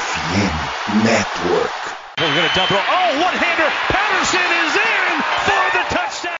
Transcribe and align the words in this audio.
FM 0.00 1.04
Network. 1.04 1.76
We're 2.16 2.34
going 2.34 2.48
to 2.48 2.54
double. 2.54 2.76
Oh, 2.76 3.08
one-hander. 3.20 3.70
Patterson 3.92 4.48
is 4.64 4.72
in 4.80 5.12
for 5.44 5.64
the 5.76 5.84
touchdown. 5.92 6.36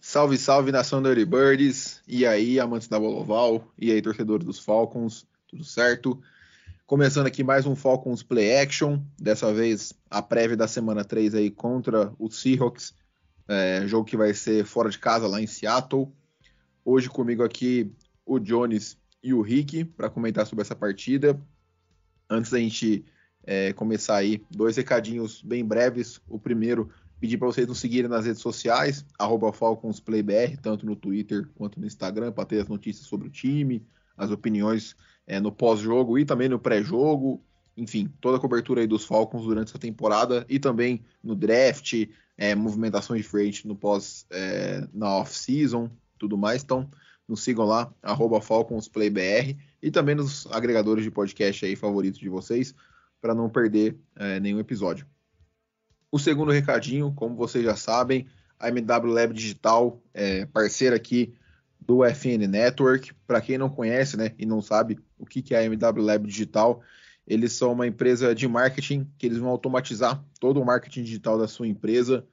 Salve, 0.00 0.38
salve 0.38 0.72
nação 0.72 1.02
Dirty 1.02 1.26
Birds. 1.26 2.00
E 2.08 2.26
aí, 2.26 2.58
amantes 2.58 2.88
da 2.88 2.98
bola 2.98 3.20
oval. 3.20 3.62
E 3.78 3.92
aí, 3.92 4.00
torcedores 4.00 4.46
dos 4.46 4.58
Falcons. 4.58 5.26
Tudo 5.46 5.64
certo? 5.64 6.18
Começando 6.86 7.26
aqui 7.26 7.44
mais 7.44 7.66
um 7.66 7.76
Falcons 7.76 8.22
Play 8.22 8.58
Action. 8.58 8.98
Dessa 9.20 9.52
vez 9.52 9.92
a 10.10 10.22
prévia 10.22 10.56
da 10.56 10.66
semana 10.66 11.04
3 11.04 11.34
aí 11.34 11.50
contra 11.50 12.12
o 12.18 12.30
Seahawks. 12.30 12.94
É, 13.46 13.86
jogo 13.86 14.06
que 14.06 14.16
vai 14.16 14.32
ser 14.32 14.64
fora 14.64 14.88
de 14.88 14.98
casa 14.98 15.26
lá 15.26 15.40
em 15.40 15.46
Seattle. 15.46 16.10
Hoje 16.90 17.06
comigo 17.10 17.44
aqui 17.44 17.92
o 18.24 18.38
Jones 18.38 18.96
e 19.22 19.34
o 19.34 19.42
Rick 19.42 19.84
para 19.84 20.08
comentar 20.08 20.46
sobre 20.46 20.62
essa 20.62 20.74
partida. 20.74 21.38
Antes 22.30 22.50
da 22.50 22.58
gente 22.58 23.04
é, 23.44 23.74
começar 23.74 24.16
aí, 24.16 24.42
dois 24.50 24.74
recadinhos 24.74 25.42
bem 25.42 25.62
breves. 25.62 26.18
O 26.26 26.38
primeiro, 26.38 26.88
pedir 27.20 27.36
para 27.36 27.48
vocês 27.48 27.68
nos 27.68 27.78
seguirem 27.78 28.08
nas 28.08 28.24
redes 28.24 28.40
sociais, 28.40 29.04
FalconsPlayBR, 29.52 30.56
tanto 30.62 30.86
no 30.86 30.96
Twitter 30.96 31.46
quanto 31.56 31.78
no 31.78 31.86
Instagram, 31.86 32.32
para 32.32 32.46
ter 32.46 32.62
as 32.62 32.68
notícias 32.68 33.06
sobre 33.06 33.28
o 33.28 33.30
time, 33.30 33.86
as 34.16 34.30
opiniões 34.30 34.96
é, 35.26 35.38
no 35.38 35.52
pós-jogo 35.52 36.18
e 36.18 36.24
também 36.24 36.48
no 36.48 36.58
pré-jogo. 36.58 37.44
Enfim, 37.76 38.10
toda 38.18 38.38
a 38.38 38.40
cobertura 38.40 38.80
aí 38.80 38.86
dos 38.86 39.04
Falcons 39.04 39.44
durante 39.44 39.68
essa 39.68 39.78
temporada 39.78 40.46
e 40.48 40.58
também 40.58 41.04
no 41.22 41.36
draft, 41.36 42.08
é, 42.34 42.54
movimentações 42.54 43.20
de 43.20 43.28
no 43.68 43.76
pós, 43.76 44.24
é, 44.30 44.88
na 44.94 45.18
off-season, 45.18 45.90
tudo 46.18 46.36
mais. 46.36 46.62
Então, 46.62 46.88
nos 47.26 47.42
sigam 47.42 47.64
lá, 47.64 47.92
FalconsPlayBR 48.40 49.56
e 49.82 49.90
também 49.90 50.14
nos 50.14 50.46
agregadores 50.50 51.04
de 51.04 51.10
podcast 51.10 51.64
aí 51.64 51.76
favoritos 51.76 52.18
de 52.18 52.28
vocês, 52.28 52.74
para 53.20 53.34
não 53.34 53.50
perder 53.50 53.98
é, 54.16 54.40
nenhum 54.40 54.58
episódio. 54.58 55.06
O 56.10 56.18
segundo 56.18 56.52
recadinho, 56.52 57.12
como 57.12 57.36
vocês 57.36 57.64
já 57.64 57.76
sabem, 57.76 58.26
a 58.58 58.68
MW 58.68 59.12
Lab 59.12 59.34
Digital, 59.34 60.02
é, 60.14 60.46
parceira 60.46 60.96
aqui 60.96 61.34
do 61.78 62.04
FN 62.04 62.46
Network. 62.48 63.12
Para 63.26 63.40
quem 63.40 63.58
não 63.58 63.68
conhece 63.68 64.16
né, 64.16 64.34
e 64.38 64.46
não 64.46 64.62
sabe 64.62 64.98
o 65.18 65.26
que 65.26 65.54
é 65.54 65.58
a 65.58 65.64
MW 65.64 66.02
Lab 66.02 66.26
Digital, 66.26 66.82
eles 67.26 67.52
são 67.52 67.72
uma 67.72 67.86
empresa 67.86 68.34
de 68.34 68.48
marketing 68.48 69.06
que 69.18 69.26
eles 69.26 69.38
vão 69.38 69.50
automatizar 69.50 70.24
todo 70.40 70.60
o 70.60 70.64
marketing 70.64 71.02
digital 71.02 71.38
da 71.38 71.46
sua 71.46 71.68
empresa. 71.68 72.26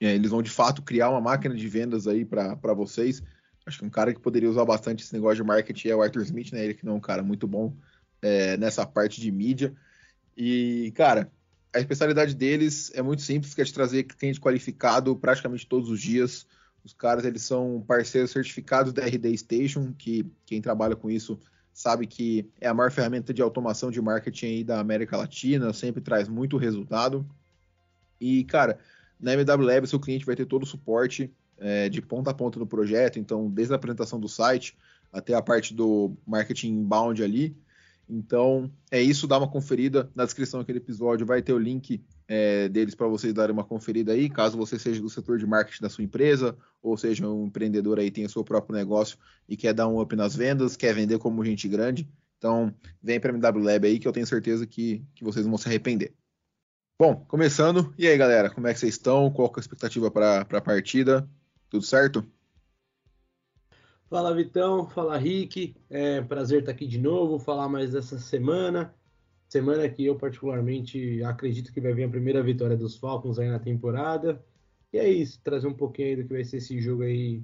É, 0.00 0.14
eles 0.14 0.30
vão 0.30 0.42
de 0.42 0.50
fato 0.50 0.82
criar 0.82 1.10
uma 1.10 1.20
máquina 1.20 1.54
de 1.54 1.68
vendas 1.68 2.06
aí 2.06 2.24
para 2.24 2.74
vocês. 2.74 3.22
Acho 3.66 3.80
que 3.80 3.84
um 3.84 3.90
cara 3.90 4.14
que 4.14 4.20
poderia 4.20 4.48
usar 4.48 4.64
bastante 4.64 5.04
esse 5.04 5.12
negócio 5.12 5.36
de 5.36 5.44
marketing 5.44 5.88
é 5.88 5.94
o 5.94 6.02
Arthur 6.02 6.22
Smith, 6.22 6.52
né? 6.52 6.64
Ele 6.64 6.74
que 6.74 6.86
não 6.86 6.94
é 6.94 6.96
um 6.96 7.00
cara 7.00 7.22
muito 7.22 7.46
bom 7.46 7.76
é, 8.22 8.56
nessa 8.56 8.86
parte 8.86 9.20
de 9.20 9.30
mídia. 9.30 9.74
E, 10.36 10.92
cara, 10.96 11.30
a 11.72 11.78
especialidade 11.78 12.34
deles 12.34 12.90
é 12.94 13.02
muito 13.02 13.22
simples, 13.22 13.54
que 13.54 13.60
é 13.60 13.64
de 13.64 13.72
trazer 13.72 14.04
cliente 14.04 14.40
qualificado 14.40 15.14
praticamente 15.14 15.66
todos 15.66 15.90
os 15.90 16.00
dias. 16.00 16.46
Os 16.82 16.94
caras, 16.94 17.24
eles 17.24 17.42
são 17.42 17.84
parceiros 17.86 18.30
certificados 18.30 18.92
da 18.92 19.04
RD 19.04 19.36
Station, 19.36 19.92
que 19.92 20.26
quem 20.46 20.62
trabalha 20.62 20.96
com 20.96 21.10
isso 21.10 21.38
sabe 21.72 22.06
que 22.06 22.50
é 22.60 22.68
a 22.68 22.74
maior 22.74 22.90
ferramenta 22.90 23.32
de 23.32 23.40
automação 23.40 23.90
de 23.90 24.00
marketing 24.00 24.46
aí 24.46 24.64
da 24.64 24.80
América 24.80 25.16
Latina, 25.16 25.72
sempre 25.72 26.00
traz 26.00 26.28
muito 26.28 26.56
resultado. 26.56 27.26
E, 28.20 28.44
cara, 28.44 28.78
na 29.20 29.34
MW 29.34 29.64
Lab, 29.64 29.86
seu 29.86 30.00
cliente 30.00 30.26
vai 30.26 30.36
ter 30.36 30.46
todo 30.46 30.62
o 30.62 30.66
suporte 30.66 31.32
é, 31.58 31.88
de 31.88 32.00
ponta 32.00 32.30
a 32.30 32.34
ponta 32.34 32.58
no 32.58 32.66
projeto, 32.66 33.18
então, 33.18 33.50
desde 33.50 33.72
a 33.72 33.76
apresentação 33.76 34.18
do 34.18 34.28
site 34.28 34.76
até 35.12 35.34
a 35.34 35.42
parte 35.42 35.74
do 35.74 36.16
marketing 36.26 36.68
inbound 36.68 37.22
ali. 37.22 37.56
Então, 38.08 38.70
é 38.90 39.00
isso, 39.00 39.28
dá 39.28 39.38
uma 39.38 39.48
conferida. 39.48 40.10
Na 40.14 40.24
descrição 40.24 40.58
daquele 40.58 40.78
episódio 40.78 41.24
vai 41.24 41.40
ter 41.40 41.52
o 41.52 41.58
link 41.58 42.02
é, 42.26 42.68
deles 42.68 42.94
para 42.94 43.06
vocês 43.06 43.32
darem 43.32 43.52
uma 43.52 43.62
conferida 43.62 44.12
aí, 44.12 44.28
caso 44.28 44.56
você 44.56 44.78
seja 44.78 45.00
do 45.00 45.08
setor 45.08 45.38
de 45.38 45.46
marketing 45.46 45.82
da 45.82 45.88
sua 45.88 46.02
empresa, 46.02 46.56
ou 46.82 46.96
seja 46.96 47.28
um 47.28 47.46
empreendedor 47.46 48.00
aí, 48.00 48.10
tem 48.10 48.24
o 48.24 48.28
seu 48.30 48.42
próprio 48.42 48.76
negócio 48.76 49.16
e 49.48 49.56
quer 49.56 49.72
dar 49.72 49.86
um 49.86 50.00
up 50.00 50.16
nas 50.16 50.34
vendas, 50.34 50.76
quer 50.76 50.92
vender 50.92 51.18
como 51.18 51.44
gente 51.44 51.68
grande. 51.68 52.08
Então, 52.38 52.74
vem 53.02 53.20
para 53.20 53.32
a 53.32 53.34
MW 53.34 53.62
Lab 53.62 53.86
aí 53.86 53.98
que 53.98 54.08
eu 54.08 54.12
tenho 54.12 54.26
certeza 54.26 54.66
que, 54.66 55.04
que 55.14 55.22
vocês 55.22 55.46
vão 55.46 55.58
se 55.58 55.68
arrepender. 55.68 56.12
Bom, 57.00 57.16
começando. 57.26 57.94
E 57.96 58.06
aí, 58.06 58.18
galera, 58.18 58.50
como 58.50 58.66
é 58.66 58.74
que 58.74 58.78
vocês 58.78 58.92
estão? 58.92 59.30
Qual 59.30 59.48
é 59.48 59.52
a 59.56 59.60
expectativa 59.60 60.10
para 60.10 60.42
a 60.42 60.60
partida? 60.60 61.26
Tudo 61.70 61.82
certo? 61.82 62.22
Fala 64.10 64.34
Vitão, 64.34 64.86
fala 64.86 65.16
Rick, 65.16 65.74
é 65.88 66.20
prazer 66.20 66.58
estar 66.58 66.72
aqui 66.72 66.86
de 66.86 66.98
novo, 66.98 67.38
falar 67.38 67.70
mais 67.70 67.92
dessa 67.92 68.18
semana. 68.18 68.94
Semana 69.48 69.88
que 69.88 70.04
eu 70.04 70.14
particularmente 70.14 71.24
acredito 71.24 71.72
que 71.72 71.80
vai 71.80 71.94
vir 71.94 72.04
a 72.04 72.08
primeira 72.10 72.42
vitória 72.42 72.76
dos 72.76 72.98
Falcons 72.98 73.38
aí 73.38 73.48
na 73.48 73.58
temporada. 73.58 74.44
E 74.92 74.98
é 74.98 75.08
isso, 75.08 75.40
trazer 75.42 75.68
um 75.68 75.72
pouquinho 75.72 76.08
aí 76.08 76.16
do 76.16 76.24
que 76.24 76.34
vai 76.34 76.44
ser 76.44 76.58
esse 76.58 76.78
jogo 76.82 77.04
aí. 77.04 77.42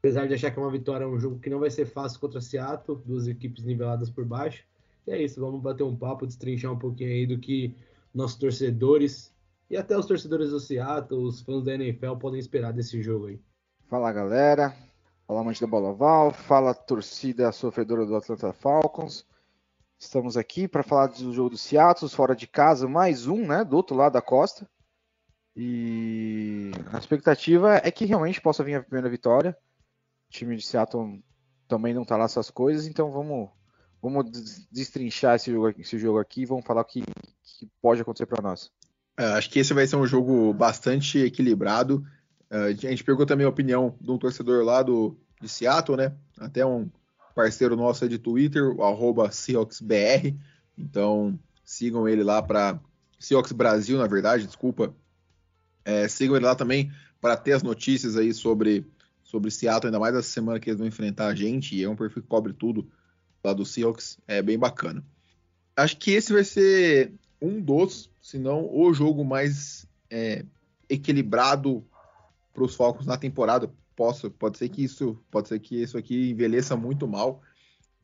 Apesar 0.00 0.26
de 0.26 0.34
achar 0.34 0.50
que 0.50 0.58
é 0.58 0.62
uma 0.62 0.72
vitória, 0.72 1.04
é 1.04 1.06
um 1.06 1.20
jogo 1.20 1.38
que 1.38 1.48
não 1.48 1.60
vai 1.60 1.70
ser 1.70 1.86
fácil 1.86 2.18
contra 2.18 2.40
Seattle, 2.40 3.00
duas 3.06 3.28
equipes 3.28 3.62
niveladas 3.62 4.10
por 4.10 4.24
baixo. 4.24 4.64
E 5.06 5.12
é 5.12 5.22
isso, 5.22 5.40
vamos 5.40 5.62
bater 5.62 5.84
um 5.84 5.94
papo, 5.94 6.26
destrinchar 6.26 6.72
um 6.72 6.78
pouquinho 6.78 7.10
aí 7.10 7.24
do 7.24 7.38
que 7.38 7.72
nossos 8.14 8.38
torcedores 8.38 9.34
e 9.68 9.76
até 9.76 9.98
os 9.98 10.06
torcedores 10.06 10.50
do 10.50 10.60
Seattle, 10.60 11.24
os 11.24 11.40
fãs 11.40 11.64
da 11.64 11.74
NFL 11.74 12.14
podem 12.16 12.38
esperar 12.38 12.72
desse 12.72 13.02
jogo 13.02 13.26
aí. 13.26 13.40
Fala 13.88 14.12
galera, 14.12 14.74
Fala 15.26 15.40
amante 15.40 15.60
da 15.60 15.66
bola 15.66 15.88
oval, 15.88 16.32
fala 16.32 16.74
torcida 16.74 17.50
sofredora 17.50 18.04
do 18.04 18.14
Atlanta 18.14 18.52
Falcons. 18.52 19.26
Estamos 19.98 20.36
aqui 20.36 20.68
para 20.68 20.82
falar 20.82 21.06
do 21.06 21.32
jogo 21.32 21.50
do 21.50 21.56
Seattle, 21.56 22.10
fora 22.10 22.36
de 22.36 22.46
casa, 22.46 22.86
mais 22.86 23.26
um, 23.26 23.46
né, 23.46 23.64
do 23.64 23.74
outro 23.74 23.96
lado 23.96 24.12
da 24.12 24.20
costa. 24.20 24.68
E 25.56 26.72
a 26.92 26.98
expectativa 26.98 27.76
é 27.76 27.90
que 27.90 28.04
realmente 28.04 28.38
possa 28.38 28.62
vir 28.62 28.74
a 28.74 28.82
primeira 28.82 29.08
vitória. 29.08 29.56
O 30.28 30.30
time 30.30 30.56
de 30.56 30.66
Seattle 30.66 31.24
também 31.66 31.94
não 31.94 32.02
está 32.02 32.18
lá 32.18 32.26
essas 32.26 32.50
coisas, 32.50 32.86
então 32.86 33.10
vamos, 33.10 33.48
vamos 34.04 34.66
destrinchar 34.70 35.36
esse 35.36 35.50
jogo, 35.50 35.74
esse 35.78 35.98
jogo 35.98 36.18
aqui 36.18 36.42
e 36.42 36.46
vamos 36.46 36.66
falar 36.66 36.82
o 36.82 36.84
que, 36.84 37.02
que 37.42 37.66
pode 37.80 38.02
acontecer 38.02 38.26
para 38.26 38.42
nós. 38.42 38.70
É, 39.16 39.24
acho 39.24 39.48
que 39.48 39.58
esse 39.58 39.72
vai 39.72 39.86
ser 39.86 39.96
um 39.96 40.06
jogo 40.06 40.52
bastante 40.52 41.18
equilibrado. 41.20 42.04
Uh, 42.50 42.66
a 42.66 42.72
gente 42.72 43.02
pegou 43.02 43.24
também 43.24 43.46
a 43.46 43.48
opinião 43.48 43.96
de 43.98 44.10
um 44.10 44.18
torcedor 44.18 44.62
lá 44.62 44.82
do, 44.82 45.16
de 45.40 45.48
Seattle, 45.48 45.96
né? 45.96 46.12
Até 46.38 46.66
um 46.66 46.90
parceiro 47.34 47.76
nosso 47.76 48.06
de 48.06 48.18
Twitter, 48.18 48.76
o 48.76 48.84
arroba 48.84 49.30
SeahawksBR. 49.30 50.36
Então, 50.76 51.38
sigam 51.64 52.06
ele 52.06 52.22
lá 52.22 52.42
para 52.42 52.78
Seahawks 53.18 53.52
Brasil, 53.52 53.96
na 53.96 54.06
verdade, 54.06 54.46
desculpa. 54.46 54.94
É, 55.82 56.06
sigam 56.08 56.36
ele 56.36 56.44
lá 56.44 56.54
também 56.54 56.92
para 57.22 57.38
ter 57.38 57.52
as 57.52 57.62
notícias 57.62 58.18
aí 58.18 58.34
sobre, 58.34 58.86
sobre 59.22 59.50
Seattle, 59.50 59.86
ainda 59.86 59.98
mais 59.98 60.14
essa 60.14 60.28
semana 60.28 60.60
que 60.60 60.68
eles 60.68 60.78
vão 60.78 60.88
enfrentar 60.88 61.28
a 61.28 61.34
gente. 61.34 61.74
E 61.74 61.82
é 61.82 61.88
um 61.88 61.96
perfil 61.96 62.22
que 62.22 62.28
cobre 62.28 62.52
tudo 62.52 62.86
lá 63.44 63.52
do 63.52 63.64
Seahawks. 63.64 64.18
É 64.26 64.40
bem 64.40 64.58
bacana. 64.58 65.04
Acho 65.76 65.96
que 65.98 66.12
esse 66.12 66.32
vai 66.32 66.44
ser 66.44 67.12
um 67.40 67.60
dos, 67.60 68.10
se 68.22 68.38
não 68.38 68.68
o 68.74 68.92
jogo 68.94 69.24
mais 69.24 69.86
é, 70.10 70.44
equilibrado 70.88 71.84
para 72.52 72.64
os 72.64 72.74
Falcons 72.74 73.06
na 73.06 73.18
temporada. 73.18 73.70
Posso, 73.94 74.30
pode 74.30 74.58
ser 74.58 74.68
que 74.68 74.82
isso, 74.82 75.18
pode 75.30 75.48
ser 75.48 75.60
que 75.60 75.82
isso 75.82 75.98
aqui 75.98 76.30
envelheça 76.30 76.76
muito 76.76 77.06
mal. 77.06 77.42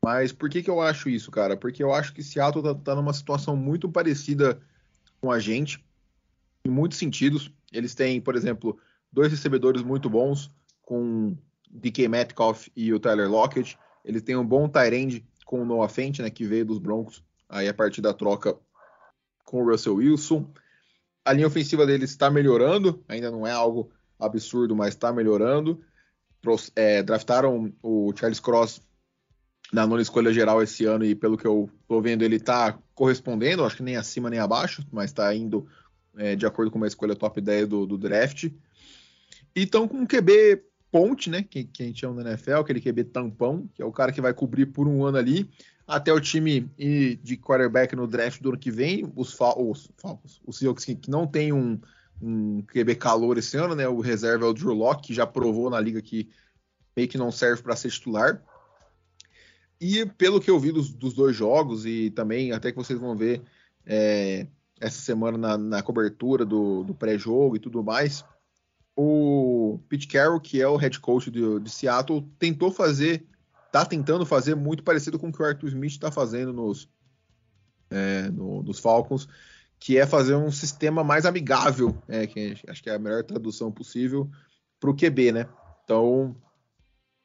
Mas 0.03 0.31
por 0.31 0.49
que, 0.49 0.63
que 0.63 0.69
eu 0.69 0.81
acho 0.81 1.09
isso, 1.09 1.31
cara? 1.31 1.55
Porque 1.55 1.83
eu 1.83 1.93
acho 1.93 2.13
que 2.13 2.23
Seattle 2.23 2.63
tá, 2.63 2.75
tá 2.75 2.95
numa 2.95 3.13
situação 3.13 3.55
muito 3.55 3.89
parecida 3.89 4.59
com 5.19 5.31
a 5.31 5.39
gente, 5.39 5.83
em 6.65 6.69
muitos 6.69 6.97
sentidos. 6.97 7.51
Eles 7.71 7.93
têm, 7.93 8.19
por 8.19 8.35
exemplo, 8.35 8.77
dois 9.11 9.31
recebedores 9.31 9.81
muito 9.83 10.09
bons, 10.09 10.51
com 10.81 11.37
DK 11.69 12.07
Metcalf 12.07 12.67
e 12.75 12.91
o 12.93 12.99
Tyler 12.99 13.29
Lockett. 13.29 13.77
Eles 14.03 14.23
têm 14.23 14.35
um 14.35 14.45
bom 14.45 14.67
tight 14.67 14.95
end 14.95 15.25
com 15.51 15.61
o 15.61 15.65
Noah 15.65 15.89
Fent, 15.89 16.19
né, 16.19 16.29
que 16.29 16.45
veio 16.45 16.63
dos 16.63 16.79
Broncos, 16.79 17.21
aí 17.49 17.67
a 17.67 17.73
partir 17.73 17.99
da 17.99 18.13
troca 18.13 18.57
com 19.43 19.61
o 19.61 19.69
Russell 19.69 19.95
Wilson. 19.95 20.49
A 21.25 21.33
linha 21.33 21.45
ofensiva 21.45 21.85
deles 21.85 22.09
está 22.09 22.31
melhorando, 22.31 23.03
ainda 23.05 23.29
não 23.29 23.45
é 23.45 23.51
algo 23.51 23.91
absurdo, 24.17 24.73
mas 24.73 24.93
está 24.93 25.11
melhorando. 25.11 25.83
É, 26.73 27.03
draftaram 27.03 27.71
o 27.83 28.13
Charles 28.15 28.39
Cross 28.39 28.81
na 29.73 29.85
nona 29.85 30.01
escolha 30.01 30.31
geral 30.31 30.63
esse 30.63 30.85
ano 30.85 31.03
e 31.03 31.13
pelo 31.13 31.37
que 31.37 31.45
eu 31.45 31.69
estou 31.81 32.01
vendo 32.01 32.23
ele 32.23 32.37
está 32.37 32.79
correspondendo, 32.95 33.65
acho 33.65 33.75
que 33.75 33.83
nem 33.83 33.97
acima 33.97 34.29
nem 34.29 34.39
abaixo, 34.39 34.87
mas 34.89 35.11
está 35.11 35.35
indo 35.35 35.67
é, 36.15 36.33
de 36.33 36.45
acordo 36.45 36.71
com 36.71 36.77
uma 36.77 36.87
escolha 36.87 37.13
top 37.13 37.41
10 37.41 37.67
do, 37.67 37.85
do 37.85 37.97
draft. 37.97 38.45
E 38.45 39.63
estão 39.63 39.85
com 39.85 39.97
um 39.97 40.07
QB 40.07 40.63
ponte, 40.91 41.29
né, 41.29 41.41
que, 41.41 41.63
que 41.63 41.83
a 41.83 41.85
gente 41.85 42.01
chama 42.01 42.21
na 42.23 42.31
NFL, 42.31 42.55
aquele 42.55 42.81
QB 42.81 43.05
tampão, 43.05 43.69
que 43.73 43.81
é 43.81 43.85
o 43.85 43.91
cara 43.91 44.11
que 44.11 44.21
vai 44.21 44.33
cobrir 44.33 44.67
por 44.67 44.87
um 44.87 45.05
ano 45.05 45.17
ali, 45.17 45.49
até 45.87 46.13
o 46.13 46.19
time 46.19 46.69
de 47.21 47.37
quarterback 47.37 47.95
no 47.95 48.07
draft 48.07 48.41
do 48.41 48.49
ano 48.49 48.57
que 48.57 48.71
vem, 48.71 49.11
os, 49.15 49.33
Falcons, 49.33 49.89
os 50.45 50.57
Seahawks 50.57 50.85
que, 50.85 50.97
não 51.09 51.27
tem 51.27 51.51
um, 51.51 51.79
um 52.21 52.61
QB 52.61 52.95
calor 52.95 53.37
esse 53.37 53.57
ano, 53.57 53.75
né? 53.75 53.87
O 53.87 53.99
reserva 53.99 54.45
é 54.45 54.49
o 54.49 54.53
Drew 54.53 54.73
Locke, 54.73 55.07
que 55.07 55.13
já 55.13 55.27
provou 55.27 55.69
na 55.69 55.79
liga 55.79 56.01
que 56.01 56.29
meio 56.95 57.09
que 57.09 57.17
não 57.17 57.31
serve 57.31 57.61
para 57.61 57.75
ser 57.75 57.89
titular. 57.89 58.41
E 59.79 60.05
pelo 60.05 60.39
que 60.39 60.49
eu 60.49 60.59
vi 60.59 60.71
dos, 60.71 60.91
dos, 60.93 61.13
dois 61.13 61.35
jogos, 61.35 61.85
e 61.85 62.09
também 62.11 62.51
até 62.51 62.71
que 62.71 62.77
vocês 62.77 62.99
vão 62.99 63.15
ver 63.15 63.41
é, 63.85 64.47
essa 64.79 65.01
semana 65.01 65.37
na, 65.37 65.57
na 65.57 65.81
cobertura 65.81 66.45
do, 66.45 66.83
do 66.83 66.93
pré-jogo 66.93 67.55
e 67.55 67.59
tudo 67.59 67.83
mais, 67.83 68.23
o 68.95 69.79
Pete 69.87 70.07
Carroll, 70.07 70.39
que 70.39 70.61
é 70.61 70.67
o 70.67 70.75
head 70.75 70.99
coach 70.99 71.31
de, 71.31 71.59
de 71.59 71.69
Seattle, 71.69 72.27
tentou 72.37 72.71
fazer, 72.71 73.25
tá 73.71 73.85
tentando 73.85 74.25
fazer 74.25 74.55
muito 74.55 74.83
parecido 74.83 75.17
com 75.17 75.29
o 75.29 75.31
que 75.31 75.41
o 75.41 75.45
Arthur 75.45 75.67
Smith 75.67 75.91
está 75.91 76.11
fazendo 76.11 76.53
nos, 76.53 76.89
é, 77.89 78.29
no, 78.29 78.61
nos 78.63 78.79
Falcons, 78.79 79.27
que 79.79 79.97
é 79.97 80.05
fazer 80.05 80.35
um 80.35 80.51
sistema 80.51 81.03
mais 81.03 81.25
amigável, 81.25 81.97
é, 82.07 82.27
que 82.27 82.55
acho 82.67 82.83
que 82.83 82.89
é 82.89 82.95
a 82.95 82.99
melhor 82.99 83.23
tradução 83.23 83.71
possível, 83.71 84.29
para 84.79 84.89
o 84.89 84.95
QB, 84.95 85.31
né? 85.31 85.47
Então, 85.83 86.35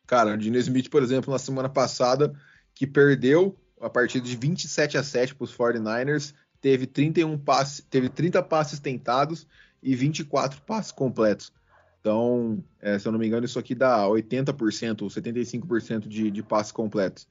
cara, 0.07 0.35
o 0.35 0.39
Dino 0.39 0.57
Smith, 0.57 0.89
por 0.89 1.03
exemplo, 1.03 1.33
na 1.33 1.39
semana 1.39 1.69
passada, 1.69 2.33
que 2.75 2.87
perdeu 2.87 3.57
a 3.81 3.91
partida 3.91 4.27
de 4.27 4.37
27 4.37 4.97
a 4.97 5.03
7 5.03 5.35
para 5.35 5.45
os 5.45 5.55
49ers, 5.55 6.35
teve 6.61 6.87
31 6.87 7.39
passes, 7.39 7.85
teve 7.91 8.09
30 8.09 8.43
passes 8.43 8.81
tentados 8.81 9.47
e 9.87 9.95
24 9.95 10.61
passes 10.63 10.91
completos. 10.91 11.53
Então, 12.01 12.63
é, 12.81 12.99
se 12.99 13.07
eu 13.07 13.13
não 13.13 13.21
me 13.21 13.27
engano, 13.27 13.47
isso 13.47 13.59
aqui 13.59 13.73
dá 13.73 14.05
80% 14.05 15.03
ou 15.03 15.09
75% 15.09 16.09
de, 16.09 16.29
de 16.29 16.43
passes 16.43 16.73
completos. 16.73 17.29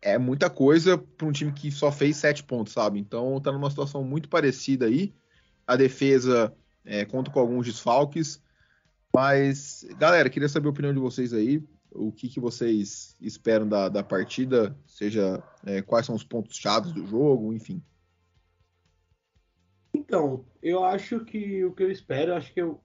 É 0.00 0.16
muita 0.16 0.48
coisa 0.48 0.96
para 0.96 1.26
um 1.26 1.32
time 1.32 1.52
que 1.52 1.72
só 1.72 1.90
fez 1.90 2.16
7 2.18 2.44
pontos, 2.44 2.72
sabe? 2.72 3.00
Então, 3.00 3.40
tá 3.40 3.50
numa 3.50 3.68
situação 3.68 4.04
muito 4.04 4.28
parecida 4.28 4.86
aí. 4.86 5.12
A 5.66 5.74
defesa 5.74 6.54
é, 6.84 7.04
conta 7.04 7.32
com 7.32 7.40
alguns 7.40 7.66
desfalques. 7.66 8.40
Mas, 9.12 9.84
galera, 9.98 10.30
queria 10.30 10.48
saber 10.48 10.68
a 10.68 10.70
opinião 10.70 10.94
de 10.94 11.00
vocês 11.00 11.32
aí. 11.32 11.60
O 11.90 12.12
que, 12.12 12.28
que 12.28 12.38
vocês 12.38 13.16
esperam 13.20 13.66
da, 13.66 13.88
da 13.88 14.04
partida? 14.04 14.76
Seja, 14.86 15.42
é, 15.64 15.82
quais 15.82 16.06
são 16.06 16.14
os 16.14 16.22
pontos 16.22 16.56
chaves 16.56 16.92
do 16.92 17.04
jogo, 17.06 17.52
enfim. 17.52 17.82
Então, 20.06 20.44
eu 20.62 20.84
acho 20.84 21.24
que 21.24 21.64
o 21.64 21.72
que 21.72 21.82
eu 21.82 21.90
espero, 21.90 22.34
acho 22.34 22.54
que 22.54 22.62
eu 22.62 22.80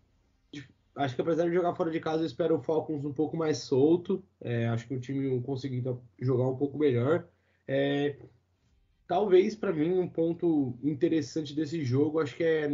acho 0.96 1.16
que 1.16 1.22
apesar 1.22 1.46
de 1.46 1.54
jogar 1.54 1.76
fora 1.76 1.92
de 1.92 2.00
casa, 2.00 2.24
eu 2.24 2.26
espero 2.26 2.58
o 2.58 2.62
Falcons 2.62 3.06
um 3.06 3.14
pouco 3.14 3.38
mais 3.38 3.60
solto. 3.60 4.24
É, 4.42 4.68
acho 4.68 4.88
que 4.88 4.96
o 4.96 5.00
time 5.00 5.40
conseguir 5.42 5.84
jogar 6.20 6.48
um 6.50 6.58
pouco 6.58 6.78
melhor. 6.78 7.28
É, 7.68 8.18
talvez 9.08 9.56
para 9.56 9.72
mim 9.72 9.92
um 9.92 10.10
ponto 10.10 10.74
interessante 10.84 11.56
desse 11.56 11.84
jogo, 11.84 12.20
acho 12.20 12.36
que 12.36 12.44
é 12.44 12.70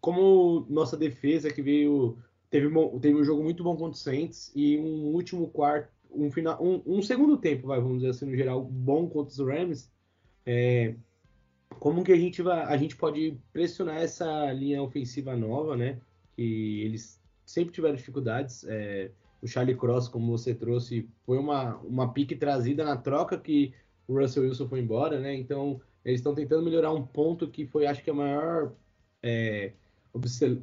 como 0.00 0.66
nossa 0.70 0.96
defesa 0.96 1.52
que 1.52 1.62
veio 1.62 2.18
teve, 2.50 2.68
teve 3.00 3.14
um 3.14 3.24
jogo 3.24 3.42
muito 3.42 3.62
bom 3.62 3.76
contra 3.76 3.92
o 3.92 3.94
Saints 3.94 4.50
e 4.54 4.78
um 4.78 5.12
último 5.12 5.48
quarto, 5.48 5.90
um 6.10 6.30
final, 6.30 6.58
um, 6.62 6.82
um 6.86 7.02
segundo 7.02 7.36
tempo, 7.36 7.68
vai, 7.68 7.80
vamos 7.80 7.98
dizer 7.98 8.10
assim 8.10 8.26
no 8.26 8.36
geral, 8.36 8.64
bom 8.64 9.08
contra 9.08 9.32
os 9.32 9.38
Rams. 9.38 9.90
É, 10.44 10.94
como 11.78 12.04
que 12.04 12.12
a 12.12 12.16
gente 12.16 12.42
vai, 12.42 12.62
a 12.62 12.76
gente 12.76 12.96
pode 12.96 13.36
pressionar 13.52 13.96
essa 13.96 14.52
linha 14.52 14.82
ofensiva 14.82 15.36
nova, 15.36 15.76
né? 15.76 15.98
Que 16.34 16.82
eles 16.82 17.20
sempre 17.44 17.72
tiveram 17.72 17.96
dificuldades. 17.96 18.64
É, 18.68 19.10
o 19.40 19.46
Charlie 19.46 19.76
Cross, 19.76 20.08
como 20.08 20.36
você 20.36 20.54
trouxe, 20.54 21.08
foi 21.26 21.38
uma, 21.38 21.76
uma 21.78 22.12
pique 22.12 22.36
trazida 22.36 22.84
na 22.84 22.96
troca 22.96 23.38
que 23.38 23.74
o 24.06 24.18
Russell 24.18 24.44
Wilson 24.44 24.68
foi 24.68 24.80
embora, 24.80 25.18
né? 25.18 25.34
Então 25.34 25.80
eles 26.04 26.20
estão 26.20 26.34
tentando 26.34 26.64
melhorar 26.64 26.92
um 26.92 27.04
ponto 27.04 27.48
que 27.48 27.66
foi, 27.66 27.86
acho 27.86 28.02
que, 28.02 28.10
a 28.10 28.14
maior 28.14 28.72
é, 29.22 29.72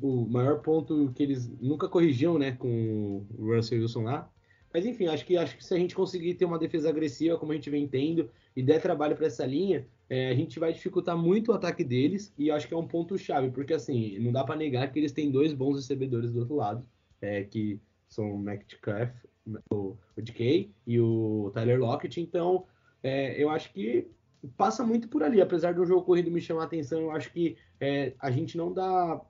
o 0.01 0.25
maior 0.29 0.61
ponto 0.61 1.11
que 1.15 1.23
eles 1.23 1.49
nunca 1.59 1.87
corrigiam, 1.87 2.37
né, 2.37 2.51
com 2.51 3.25
o 3.37 3.55
Russell 3.55 3.79
Wilson 3.79 4.03
lá. 4.03 4.29
Mas 4.71 4.85
enfim, 4.85 5.07
acho 5.07 5.25
que 5.25 5.35
acho 5.35 5.57
que 5.57 5.65
se 5.65 5.73
a 5.73 5.77
gente 5.77 5.95
conseguir 5.95 6.35
ter 6.35 6.45
uma 6.45 6.59
defesa 6.59 6.89
agressiva, 6.89 7.37
como 7.37 7.51
a 7.51 7.55
gente 7.55 7.69
vem 7.69 7.87
tendo, 7.87 8.29
e 8.55 8.61
der 8.61 8.81
trabalho 8.81 9.15
para 9.15 9.25
essa 9.25 9.45
linha, 9.45 9.87
é, 10.09 10.29
a 10.29 10.35
gente 10.35 10.59
vai 10.59 10.73
dificultar 10.73 11.17
muito 11.17 11.51
o 11.51 11.53
ataque 11.53 11.83
deles, 11.83 12.33
e 12.37 12.49
acho 12.49 12.67
que 12.67 12.73
é 12.73 12.77
um 12.77 12.87
ponto 12.87 13.17
chave, 13.17 13.51
porque 13.51 13.73
assim, 13.73 14.17
não 14.19 14.31
dá 14.31 14.43
para 14.43 14.55
negar 14.55 14.91
que 14.91 14.97
eles 14.97 15.11
têm 15.11 15.31
dois 15.31 15.53
bons 15.53 15.75
recebedores 15.75 16.31
do 16.31 16.39
outro 16.39 16.55
lado, 16.55 16.85
é, 17.21 17.43
que 17.43 17.79
são 18.07 18.33
o 18.33 18.39
Metcalf, 18.39 19.11
o, 19.71 19.95
o 20.17 20.21
DK 20.21 20.71
e 20.87 20.99
o 20.99 21.51
Tyler 21.53 21.79
Lockett, 21.79 22.19
então 22.19 22.65
é, 23.03 23.41
eu 23.41 23.49
acho 23.49 23.71
que 23.71 24.07
passa 24.57 24.83
muito 24.83 25.07
por 25.07 25.21
ali, 25.21 25.41
apesar 25.41 25.73
do 25.73 25.85
jogo 25.85 26.05
corrido 26.05 26.31
me 26.31 26.41
chamar 26.41 26.63
a 26.63 26.65
atenção, 26.65 27.01
eu 27.01 27.11
acho 27.11 27.31
que 27.31 27.57
é, 27.79 28.13
a 28.19 28.31
gente 28.31 28.57
não 28.57 28.73
dá 28.73 29.21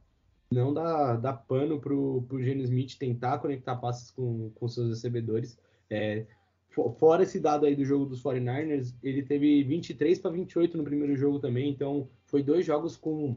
não 0.52 0.74
dá, 0.74 1.16
dá 1.16 1.34
pano 1.34 1.80
pro, 1.80 2.24
pro 2.28 2.42
Gene 2.42 2.64
Smith 2.64 2.98
tentar 2.98 3.38
conectar 3.38 3.76
passes 3.76 4.10
com, 4.10 4.50
com 4.56 4.68
seus 4.68 4.90
recebedores. 4.90 5.60
É, 5.90 6.26
Fora 6.70 7.24
esse 7.24 7.40
dado 7.40 7.66
aí 7.66 7.76
do 7.76 7.84
jogo 7.84 8.06
dos 8.06 8.22
49ers, 8.22 8.94
ele 9.02 9.24
teve 9.24 9.64
23 9.64 10.20
para 10.20 10.32
28 10.32 10.78
no 10.78 10.84
primeiro 10.84 11.16
jogo 11.16 11.40
também, 11.40 11.70
então 11.70 12.08
foi 12.26 12.44
dois 12.44 12.66
jogos 12.66 12.96
com 12.96 13.36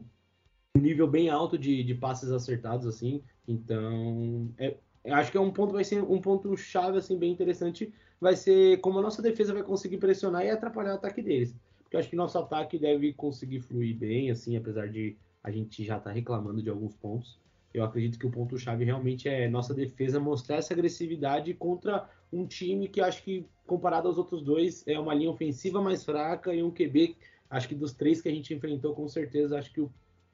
um 0.75 0.79
nível 0.79 1.07
bem 1.07 1.29
alto 1.29 1.57
de, 1.57 1.83
de 1.83 1.95
passes 1.95 2.31
acertados, 2.31 2.85
assim. 2.85 3.23
Então, 3.47 4.49
é, 4.57 4.77
acho 5.11 5.31
que 5.31 5.37
é 5.37 5.41
um 5.41 5.51
ponto, 5.51 5.73
vai 5.73 5.83
ser 5.83 6.01
um 6.03 6.21
ponto 6.21 6.55
chave, 6.55 6.97
assim, 6.97 7.17
bem 7.17 7.31
interessante. 7.31 7.93
Vai 8.21 8.35
ser 8.35 8.79
como 8.81 8.99
a 8.99 9.01
nossa 9.01 9.21
defesa 9.21 9.53
vai 9.53 9.63
conseguir 9.63 9.97
pressionar 9.97 10.45
e 10.45 10.49
atrapalhar 10.49 10.91
o 10.91 10.95
ataque 10.95 11.21
deles. 11.21 11.55
Porque 11.83 11.97
acho 11.97 12.09
que 12.09 12.15
nosso 12.15 12.37
ataque 12.37 12.77
deve 12.77 13.13
conseguir 13.13 13.59
fluir 13.59 13.95
bem, 13.97 14.31
assim, 14.31 14.55
apesar 14.55 14.89
de 14.89 15.17
a 15.43 15.51
gente 15.51 15.83
já 15.83 15.97
estar 15.97 16.09
tá 16.09 16.15
reclamando 16.15 16.61
de 16.61 16.69
alguns 16.69 16.95
pontos. 16.95 17.39
Eu 17.73 17.83
acredito 17.83 18.19
que 18.19 18.27
o 18.27 18.31
ponto-chave 18.31 18.85
realmente 18.85 19.27
é 19.27 19.47
nossa 19.49 19.73
defesa 19.73 20.19
mostrar 20.19 20.57
essa 20.57 20.73
agressividade 20.73 21.53
contra 21.55 22.07
um 22.33 22.45
time 22.45 22.87
que 22.87 22.99
acho 22.99 23.23
que, 23.23 23.45
comparado 23.65 24.07
aos 24.07 24.17
outros 24.17 24.41
dois, 24.41 24.85
é 24.87 24.99
uma 24.99 25.13
linha 25.13 25.29
ofensiva 25.29 25.81
mais 25.81 26.03
fraca 26.03 26.53
e 26.53 26.63
um 26.63 26.71
QB, 26.71 27.15
acho 27.49 27.67
que 27.67 27.75
dos 27.75 27.93
três 27.93 28.21
que 28.21 28.27
a 28.27 28.31
gente 28.31 28.53
enfrentou, 28.53 28.95
com 28.95 29.07
certeza, 29.07 29.57
acho 29.57 29.71
que 29.71 29.81
o, 29.81 29.91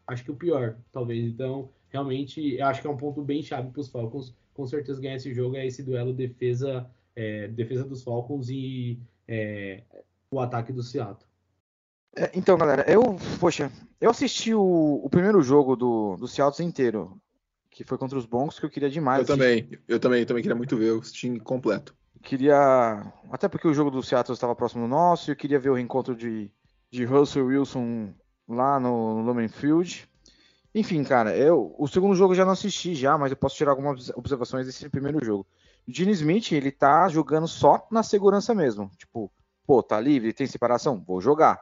acho 0.07 0.23
que 0.23 0.31
o 0.31 0.35
pior, 0.35 0.77
talvez. 0.91 1.25
Então, 1.25 1.69
realmente, 1.89 2.55
eu 2.55 2.65
acho 2.65 2.81
que 2.81 2.87
é 2.87 2.89
um 2.89 2.97
ponto 2.97 3.21
bem 3.21 3.43
chave 3.43 3.69
para 3.69 3.81
os 3.81 3.89
Falcons. 3.89 4.33
Com 4.53 4.65
certeza 4.65 5.01
ganhar 5.01 5.15
esse 5.15 5.33
jogo 5.33 5.55
é 5.57 5.67
esse 5.67 5.83
duelo 5.83 6.13
defesa, 6.13 6.89
é, 7.15 7.47
defesa 7.49 7.83
dos 7.83 8.03
Falcons 8.03 8.49
e 8.49 8.97
é, 9.27 9.83
o 10.31 10.39
ataque 10.39 10.71
do 10.71 10.81
Seattle. 10.81 11.27
É, 12.15 12.31
então, 12.33 12.57
galera, 12.57 12.89
eu, 12.89 13.17
poxa, 13.39 13.71
eu 14.01 14.09
assisti 14.09 14.53
o, 14.53 15.01
o 15.03 15.09
primeiro 15.09 15.41
jogo 15.41 15.75
do, 15.75 16.15
do 16.17 16.27
Seattle 16.27 16.67
inteiro 16.67 17.19
que 17.83 17.85
foi 17.85 17.97
contra 17.97 18.17
os 18.17 18.25
Broncos, 18.25 18.59
que 18.59 18.65
eu 18.65 18.69
queria 18.69 18.89
demais. 18.89 19.21
Eu 19.21 19.25
também, 19.25 19.69
eu 19.87 19.99
também, 20.01 20.19
eu 20.19 20.25
também 20.25 20.43
queria 20.43 20.55
muito 20.55 20.75
ver 20.75 20.91
o 20.91 20.99
time 20.99 21.39
completo. 21.39 21.95
Queria, 22.21 23.09
até 23.31 23.47
porque 23.47 23.69
o 23.69 23.73
jogo 23.73 23.89
do 23.89 24.03
Seattle 24.03 24.33
estava 24.33 24.53
próximo 24.53 24.83
do 24.83 24.89
nosso, 24.89 25.29
e 25.29 25.31
eu 25.31 25.35
queria 25.35 25.57
ver 25.57 25.69
o 25.69 25.75
reencontro 25.75 26.13
de, 26.13 26.51
de 26.91 27.05
Russell 27.05 27.45
Wilson 27.45 28.13
lá 28.49 28.81
no, 28.81 29.15
no 29.15 29.21
Lumen 29.21 29.47
Field. 29.47 30.09
Enfim, 30.75 31.05
cara, 31.05 31.37
eu 31.37 31.73
o 31.79 31.87
segundo 31.87 32.15
jogo 32.15 32.33
eu 32.33 32.37
já 32.37 32.43
não 32.43 32.51
assisti 32.51 32.93
já, 32.93 33.17
mas 33.17 33.31
eu 33.31 33.37
posso 33.37 33.55
tirar 33.55 33.71
algumas 33.71 34.09
observações 34.09 34.65
desse 34.65 34.89
primeiro 34.89 35.23
jogo. 35.23 35.47
O 35.87 35.91
Gene 35.91 36.11
Smith, 36.11 36.51
ele 36.51 36.71
tá 36.71 37.07
jogando 37.07 37.47
só 37.47 37.87
na 37.89 38.03
segurança 38.03 38.53
mesmo. 38.53 38.91
Tipo, 38.97 39.31
pô, 39.65 39.81
tá 39.81 40.01
livre, 40.01 40.33
tem 40.33 40.45
separação, 40.45 41.01
vou 41.07 41.21
jogar. 41.21 41.61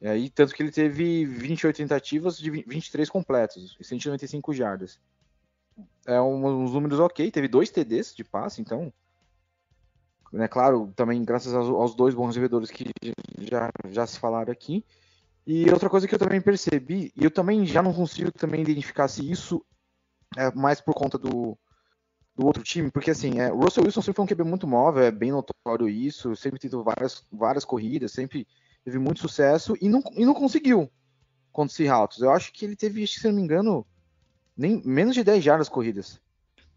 E 0.00 0.08
aí, 0.08 0.30
tanto 0.30 0.54
que 0.54 0.62
ele 0.62 0.70
teve 0.70 1.24
28 1.24 1.76
tentativas 1.76 2.38
de 2.38 2.50
23 2.50 3.08
completos 3.08 3.76
e 3.80 3.84
195 3.84 4.52
jardas. 4.52 5.00
É 6.06 6.20
um, 6.20 6.64
uns 6.64 6.72
números 6.72 7.00
ok, 7.00 7.30
teve 7.30 7.48
dois 7.48 7.70
TDs 7.70 8.14
de 8.14 8.22
passe, 8.22 8.60
então. 8.60 8.92
É 10.34 10.48
claro, 10.48 10.92
também 10.94 11.24
graças 11.24 11.54
aos, 11.54 11.68
aos 11.68 11.94
dois 11.94 12.14
bons 12.14 12.28
recebedores 12.28 12.70
que 12.70 12.90
já, 13.38 13.70
já 13.88 14.06
se 14.06 14.18
falaram 14.18 14.52
aqui. 14.52 14.84
E 15.46 15.70
outra 15.70 15.88
coisa 15.88 16.08
que 16.08 16.14
eu 16.14 16.18
também 16.18 16.40
percebi, 16.40 17.12
e 17.16 17.24
eu 17.24 17.30
também 17.30 17.64
já 17.64 17.80
não 17.80 17.94
consigo 17.94 18.32
também 18.32 18.62
identificar 18.62 19.06
se 19.08 19.30
isso 19.30 19.64
é 20.36 20.50
mais 20.52 20.80
por 20.80 20.92
conta 20.92 21.16
do, 21.16 21.56
do 22.34 22.44
outro 22.44 22.62
time, 22.62 22.90
porque 22.90 23.10
assim, 23.10 23.38
é, 23.38 23.52
o 23.52 23.60
Russell 23.60 23.84
Wilson 23.84 24.02
sempre 24.02 24.16
foi 24.16 24.24
um 24.24 24.28
QB 24.28 24.42
muito 24.42 24.66
móvel, 24.66 25.04
é 25.04 25.10
bem 25.10 25.30
notório 25.30 25.88
isso, 25.88 26.34
sempre 26.34 26.58
tentou 26.58 26.82
várias, 26.82 27.24
várias 27.30 27.64
corridas, 27.64 28.12
sempre 28.12 28.46
teve 28.86 29.00
muito 29.00 29.18
sucesso 29.18 29.76
e 29.80 29.88
não, 29.88 30.00
e 30.12 30.24
não 30.24 30.32
conseguiu 30.32 30.88
contra 31.50 31.72
o 31.72 31.76
Seahawks. 31.76 32.20
Eu 32.20 32.30
acho 32.30 32.52
que 32.52 32.64
ele 32.64 32.76
teve, 32.76 33.04
se 33.04 33.26
não 33.26 33.34
me 33.34 33.42
engano, 33.42 33.84
nem 34.56 34.80
menos 34.86 35.16
de 35.16 35.24
10 35.24 35.42
jardas 35.42 35.68
corridas. 35.68 36.20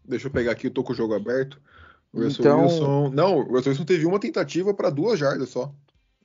Deixa 0.04 0.26
eu 0.26 0.30
pegar 0.30 0.50
aqui, 0.50 0.66
eu 0.66 0.72
tô 0.72 0.82
com 0.82 0.92
o 0.92 0.96
jogo 0.96 1.14
aberto. 1.14 1.62
O 2.12 2.20
Russell 2.20 2.44
então... 2.44 2.62
Wilson. 2.64 3.10
Não, 3.10 3.36
o 3.36 3.42
Russell 3.42 3.70
Wilson 3.70 3.84
teve 3.84 4.06
uma 4.06 4.18
tentativa 4.18 4.74
para 4.74 4.90
duas 4.90 5.20
jardas 5.20 5.50
só. 5.50 5.72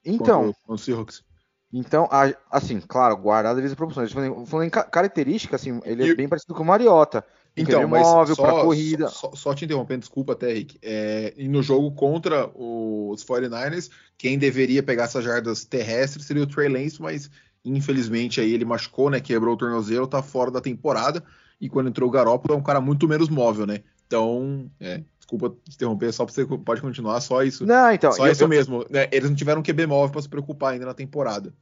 Então. 0.04 0.54
Contra 0.54 0.74
o 0.74 0.78
Seahawks. 0.80 1.24
Então, 1.72 2.10
assim, 2.50 2.80
claro, 2.80 3.16
guardado 3.18 3.60
as 3.60 3.76
proporções. 3.76 4.12
Falando 4.12 4.64
em 4.64 4.70
característica, 4.72 5.56
assim, 5.56 5.80
ele 5.84 6.10
é 6.10 6.16
bem 6.16 6.28
parecido 6.28 6.56
com 6.56 6.64
o 6.64 6.66
Mariota. 6.66 7.24
Então, 7.58 7.82
é 7.82 7.86
mas 7.86 8.06
móvel 8.06 8.36
para 8.36 8.52
corrida. 8.52 9.08
Só, 9.08 9.32
só, 9.34 9.54
te 9.54 9.64
interrompendo, 9.64 10.02
desculpa 10.02 10.34
até, 10.34 10.52
Rick. 10.52 10.78
É, 10.82 11.34
e 11.38 11.48
no 11.48 11.64
jogo 11.64 11.90
contra 11.92 12.50
os 12.54 13.24
49ers, 13.24 13.90
quem 14.18 14.38
deveria 14.38 14.84
pegar 14.84 15.06
essas 15.06 15.24
jardas 15.24 15.64
terrestres 15.64 16.26
seria 16.26 16.44
o 16.44 16.48
Trey 16.48 16.68
Lance, 16.68 17.02
mas 17.02 17.30
infelizmente 17.64 18.42
aí 18.42 18.54
ele 18.54 18.66
machucou, 18.66 19.10
né? 19.10 19.22
Quebrou 19.22 19.54
o 19.54 19.58
tornozelo, 19.58 20.06
tá 20.06 20.22
fora 20.22 20.52
da 20.52 20.60
temporada. 20.60 21.24
E 21.60 21.70
quando 21.70 21.88
entrou 21.88 22.10
o 22.10 22.12
Garoppolo, 22.12 22.54
é 22.54 22.58
um 22.58 22.64
cara 22.64 22.82
muito 22.82 23.08
menos 23.08 23.30
móvel, 23.30 23.66
né? 23.66 23.80
Então, 24.06 24.70
é, 24.80 25.02
desculpa 25.18 25.50
te 25.50 25.76
interromper, 25.76 26.12
só 26.12 26.26
pra 26.26 26.34
você 26.34 26.46
pode 26.46 26.82
continuar, 26.82 27.20
só 27.22 27.42
isso. 27.42 27.66
Não, 27.66 27.92
então. 27.92 28.12
só 28.12 28.28
eu, 28.28 28.32
isso 28.32 28.44
eu, 28.44 28.48
mesmo. 28.48 28.86
Né? 28.90 29.08
Eles 29.12 29.30
não 29.30 29.36
tiveram 29.36 29.64
QB 29.64 29.88
móvel 29.88 30.12
pra 30.12 30.22
se 30.22 30.30
preocupar 30.30 30.74
ainda 30.74 30.86
na 30.86 30.94
temporada. 30.94 31.54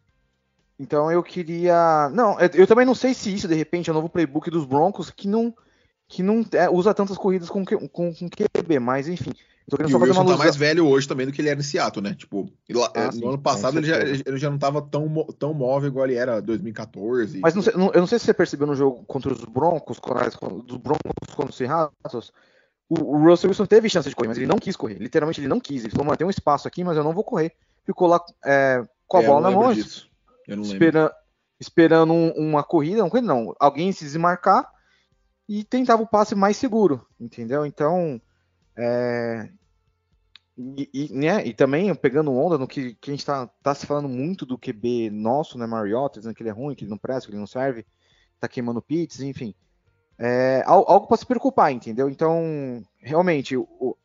Então 0.78 1.12
eu 1.12 1.22
queria. 1.24 2.10
Não, 2.14 2.38
eu 2.40 2.68
também 2.68 2.86
não 2.86 2.96
sei 2.96 3.14
se 3.14 3.34
isso, 3.34 3.48
de 3.48 3.56
repente, 3.56 3.90
é 3.90 3.94
o 3.94 3.96
novo 3.96 4.10
playbook 4.10 4.50
dos 4.50 4.66
Broncos 4.66 5.10
que 5.10 5.28
não, 5.28 5.54
que 6.08 6.22
não 6.22 6.46
é, 6.54 6.70
usa 6.70 6.94
tantas 6.94 7.18
corridas 7.18 7.50
com, 7.50 7.66
com, 7.66 7.88
com 7.88 8.14
QB, 8.14 8.80
mas 8.80 9.08
enfim. 9.08 9.32
Tô 9.70 9.78
querendo 9.78 9.90
e 9.90 9.92
só 9.92 9.98
o 9.98 10.00
fazer 10.00 10.12
Wilson 10.12 10.24
uma 10.24 10.32
tá 10.34 10.44
mais 10.44 10.56
velho 10.56 10.86
hoje 10.86 11.08
também 11.08 11.26
do 11.26 11.32
que 11.32 11.42
ele 11.42 11.50
era 11.50 11.60
em 11.60 11.64
Seattle, 11.64 12.04
né? 12.04 12.14
Tipo, 12.14 12.52
ah, 12.94 13.06
no 13.06 13.14
sim, 13.14 13.28
ano 13.28 13.38
passado 13.38 13.78
ele 13.78 13.88
já, 13.88 13.98
ele 14.02 14.38
já 14.38 14.50
não 14.50 14.58
tava 14.58 14.82
tão, 14.82 15.08
tão 15.40 15.54
móvel 15.54 15.90
igual 15.90 16.06
ele 16.06 16.16
era 16.16 16.40
em 16.40 16.44
2014. 16.44 17.40
Mas 17.40 17.56
não 17.56 17.62
sei, 17.62 17.74
não, 17.74 17.92
eu 17.94 18.02
não 18.02 18.08
sei 18.08 18.20
se 18.20 18.26
você 18.26 18.34
percebeu 18.34 18.68
no 18.68 18.76
jogo 18.76 19.04
contra 19.06 19.32
os 19.32 19.44
Broncos, 19.46 20.00
dos 20.66 20.78
Broncos 20.78 21.34
contra 21.34 21.50
os 21.50 21.56
Seahawks, 21.56 22.32
o, 22.90 23.16
o, 23.16 23.24
Russell 23.24 23.50
Wilson 23.50 23.66
teve 23.66 23.90
chance 23.90 24.10
de 24.10 24.16
correr, 24.16 24.28
mas 24.28 24.38
ele 24.38 24.48
não 24.48 24.60
quis 24.60 24.76
correr. 24.76 24.96
Literalmente 24.96 25.40
ele 25.40 25.48
não 25.48 25.62
quis. 25.62 25.84
Ele 25.84 25.92
falou, 25.92 26.08
mano, 26.08 26.18
tem 26.18 26.28
um 26.28 26.30
espaço 26.30 26.68
aqui, 26.68 26.84
mas 26.84 26.98
eu 26.98 27.04
não 27.04 27.14
vou 27.14 27.24
correr. 27.24 27.54
Ficou 27.86 28.08
lá 28.08 28.20
é, 28.46 28.84
com 29.08 29.18
a 29.18 29.24
é, 29.24 29.26
bola 29.26 29.50
na 29.50 29.52
mão. 29.52 29.74
Esperando 31.60 32.12
um, 32.12 32.32
uma 32.32 32.64
corrida, 32.64 32.98
não, 32.98 33.22
não, 33.22 33.56
alguém 33.58 33.94
se 33.94 34.04
desmarcar 34.04 34.73
e 35.48 35.64
tentava 35.64 36.02
o 36.02 36.08
passe 36.08 36.36
mais 36.36 36.58
seguro, 36.58 37.06
entendeu? 37.20 37.66
Então, 37.66 38.22
é, 38.78 39.50
e, 40.58 40.90
e, 40.94 41.14
né, 41.14 41.46
e 41.46 41.54
também 41.54 41.94
pegando 41.96 42.34
onda 42.34 42.58
no 42.58 42.68
que, 42.68 42.94
que 42.96 43.10
a 43.10 43.14
gente 43.14 43.22
está 43.22 43.48
tá 43.62 43.74
se 43.74 43.86
falando 43.86 44.08
muito 44.08 44.46
do 44.46 44.58
QB 44.58 45.10
nosso, 45.10 45.58
né, 45.58 45.66
Mariota, 45.66 46.20
dizendo 46.20 46.36
que 46.36 46.44
ele 46.44 46.50
é 46.50 46.54
ruim, 46.54 46.76
que 46.76 46.84
ele 46.84 46.92
não 46.92 46.98
presta, 46.98 47.28
que 47.28 47.32
ele 47.32 47.40
não 47.40 47.48
serve, 47.48 47.86
tá 48.40 48.48
queimando 48.48 48.82
pits, 48.82 49.20
enfim. 49.22 49.56
É, 50.18 50.64
algo 50.66 51.08
para 51.08 51.18
se 51.18 51.26
preocupar, 51.26 51.72
entendeu? 51.72 52.08
Então, 52.10 52.84
realmente, 53.00 53.58
o, 53.58 53.98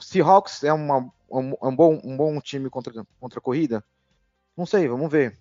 Seahawks 0.00 0.64
é 0.64 0.72
uma, 0.72 1.10
um, 1.30 1.54
um, 1.62 1.76
bom, 1.76 2.00
um 2.02 2.16
bom 2.16 2.40
time 2.40 2.68
contra, 2.68 3.06
contra 3.20 3.38
a 3.38 3.42
corrida? 3.42 3.84
Não 4.56 4.66
sei, 4.66 4.88
vamos 4.88 5.10
ver. 5.10 5.38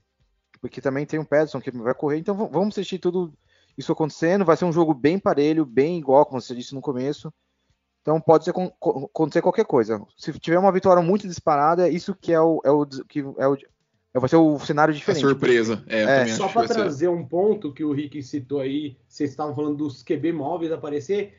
Porque 0.59 0.79
também 0.79 1.05
tem 1.05 1.19
o 1.19 1.25
Pederson 1.25 1.59
que 1.59 1.71
vai 1.71 1.93
correr, 1.95 2.19
então 2.19 2.35
vamos 2.35 2.75
assistir 2.75 2.99
tudo 2.99 3.33
isso 3.77 3.91
acontecendo. 3.91 4.45
Vai 4.45 4.57
ser 4.57 4.65
um 4.65 4.73
jogo 4.73 4.93
bem 4.93 5.19
parelho, 5.19 5.65
bem 5.65 5.97
igual, 5.97 6.25
como 6.25 6.41
você 6.41 6.55
disse 6.55 6.75
no 6.75 6.81
começo. 6.81 7.33
Então 8.01 8.19
pode 8.19 8.45
ser, 8.45 8.51
acontecer 8.51 9.41
qualquer 9.41 9.65
coisa. 9.65 10.01
Se 10.17 10.31
tiver 10.39 10.57
uma 10.57 10.71
vitória 10.71 11.03
muito 11.03 11.27
disparada, 11.27 11.87
isso 11.87 12.15
que 12.15 12.33
é 12.33 12.41
o, 12.41 12.61
é 12.65 12.71
o, 12.71 12.85
que 12.85 13.19
é 13.19 13.47
o 13.47 13.57
é, 14.13 14.19
vai 14.19 14.27
ser 14.27 14.35
o 14.35 14.59
cenário 14.59 14.93
diferente. 14.93 15.25
A 15.25 15.29
surpresa. 15.29 15.83
É, 15.87 16.01
é. 16.01 16.27
Só 16.27 16.47
para 16.49 16.67
trazer 16.67 17.07
um 17.07 17.25
ponto 17.25 17.73
que 17.73 17.83
o 17.83 17.93
Rick 17.93 18.21
citou 18.21 18.59
aí, 18.59 18.97
vocês 19.07 19.29
estavam 19.29 19.55
falando 19.55 19.77
dos 19.77 20.03
QB 20.03 20.33
móveis 20.33 20.71
aparecer. 20.71 21.35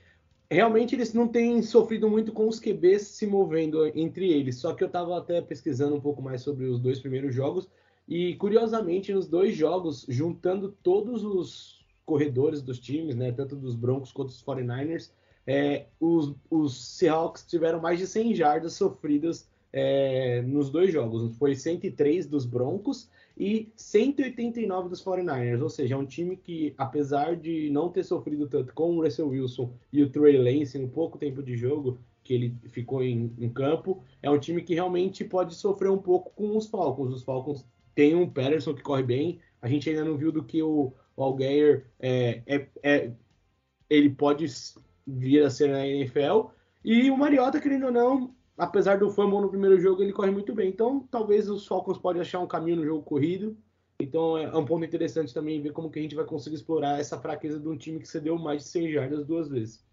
Realmente 0.50 0.94
eles 0.94 1.12
não 1.14 1.28
têm 1.28 1.62
sofrido 1.62 2.08
muito 2.08 2.32
com 2.32 2.46
os 2.48 2.60
QBs 2.60 3.02
se 3.02 3.26
movendo 3.26 3.86
entre 3.94 4.30
eles. 4.30 4.56
Só 4.56 4.74
que 4.74 4.82
eu 4.82 4.86
estava 4.86 5.18
até 5.18 5.40
pesquisando 5.40 5.94
um 5.94 6.00
pouco 6.00 6.22
mais 6.22 6.42
sobre 6.42 6.66
os 6.66 6.80
dois 6.80 6.98
primeiros 6.98 7.34
jogos. 7.34 7.68
E 8.08 8.34
curiosamente, 8.36 9.12
nos 9.12 9.28
dois 9.28 9.54
jogos, 9.54 10.04
juntando 10.08 10.74
todos 10.82 11.24
os 11.24 11.81
corredores 12.04 12.62
dos 12.62 12.78
times, 12.78 13.14
né, 13.14 13.32
tanto 13.32 13.56
dos 13.56 13.74
Broncos 13.74 14.12
quanto 14.12 14.28
dos 14.28 14.42
49ers, 14.42 15.10
é, 15.46 15.86
os, 15.98 16.34
os 16.50 16.96
Seahawks 16.96 17.44
tiveram 17.44 17.80
mais 17.80 17.98
de 17.98 18.06
100 18.06 18.34
jardas 18.34 18.74
sofridas 18.74 19.48
é, 19.72 20.42
nos 20.42 20.70
dois 20.70 20.92
jogos. 20.92 21.36
Foi 21.36 21.54
103 21.54 22.26
dos 22.26 22.44
Broncos 22.44 23.08
e 23.36 23.72
189 23.74 24.88
dos 24.88 25.02
49ers. 25.02 25.62
Ou 25.62 25.70
seja, 25.70 25.94
é 25.94 25.98
um 25.98 26.06
time 26.06 26.36
que, 26.36 26.74
apesar 26.76 27.36
de 27.36 27.70
não 27.70 27.88
ter 27.88 28.04
sofrido 28.04 28.46
tanto 28.46 28.74
com 28.74 28.96
o 28.96 29.02
Russell 29.02 29.28
Wilson 29.28 29.72
e 29.92 30.02
o 30.02 30.10
Trey 30.10 30.36
Lance 30.36 30.78
no 30.78 30.88
pouco 30.88 31.18
tempo 31.18 31.42
de 31.42 31.56
jogo 31.56 31.98
que 32.22 32.34
ele 32.34 32.54
ficou 32.68 33.02
em, 33.02 33.32
em, 33.36 33.48
campo, 33.48 34.00
é 34.22 34.30
um 34.30 34.38
time 34.38 34.62
que 34.62 34.74
realmente 34.74 35.24
pode 35.24 35.56
sofrer 35.56 35.90
um 35.90 35.98
pouco 35.98 36.30
com 36.36 36.56
os 36.56 36.68
Falcons. 36.68 37.12
Os 37.12 37.24
Falcons 37.24 37.66
têm 37.96 38.14
um 38.14 38.30
Patterson 38.30 38.74
que 38.74 38.82
corre 38.82 39.02
bem. 39.02 39.40
A 39.60 39.68
gente 39.68 39.90
ainda 39.90 40.04
não 40.04 40.16
viu 40.16 40.30
do 40.30 40.44
que 40.44 40.62
o, 40.62 40.92
o 41.16 41.22
Algeir 41.22 41.86
é, 42.00 42.42
é, 42.46 42.68
é, 42.82 43.12
ele 43.88 44.10
pode 44.10 44.46
vir 45.06 45.44
a 45.44 45.50
ser 45.50 45.68
na 45.68 45.86
NFL. 45.86 46.50
E 46.84 47.10
o 47.10 47.16
Mariota, 47.16 47.60
querendo 47.60 47.86
ou 47.86 47.92
não, 47.92 48.34
apesar 48.56 48.98
do 48.98 49.10
fumble 49.10 49.40
no 49.40 49.48
primeiro 49.48 49.80
jogo, 49.80 50.02
ele 50.02 50.12
corre 50.12 50.30
muito 50.30 50.54
bem. 50.54 50.68
Então, 50.68 51.06
talvez 51.10 51.48
os 51.48 51.66
Falcons 51.66 51.98
podem 51.98 52.22
achar 52.22 52.40
um 52.40 52.46
caminho 52.46 52.76
no 52.76 52.84
jogo 52.84 53.02
corrido. 53.02 53.56
Então, 54.00 54.36
é 54.36 54.56
um 54.56 54.64
ponto 54.64 54.84
interessante 54.84 55.32
também 55.32 55.62
ver 55.62 55.72
como 55.72 55.90
que 55.90 55.98
a 55.98 56.02
gente 56.02 56.16
vai 56.16 56.24
conseguir 56.24 56.56
explorar 56.56 56.98
essa 56.98 57.20
fraqueza 57.20 57.60
de 57.60 57.68
um 57.68 57.76
time 57.76 58.00
que 58.00 58.08
cedeu 58.08 58.36
mais 58.36 58.62
de 58.62 58.68
100 58.68 58.92
jardas 58.92 59.24
duas 59.24 59.48
vezes. 59.48 59.84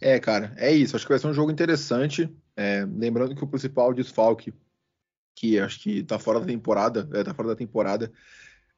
É, 0.00 0.18
cara, 0.18 0.52
é 0.56 0.72
isso. 0.72 0.96
Acho 0.96 1.04
que 1.04 1.12
vai 1.12 1.18
ser 1.18 1.28
um 1.28 1.34
jogo 1.34 1.52
interessante. 1.52 2.28
É, 2.56 2.84
lembrando 2.84 3.36
que 3.36 3.44
o 3.44 3.46
principal 3.46 3.94
desfalque, 3.94 4.52
que 5.36 5.60
acho 5.60 5.80
que 5.80 6.02
tá 6.02 6.18
fora 6.18 6.40
da 6.40 6.46
temporada, 6.46 7.08
é, 7.12 7.22
tá 7.22 7.32
fora 7.32 7.48
da 7.48 7.56
temporada, 7.56 8.12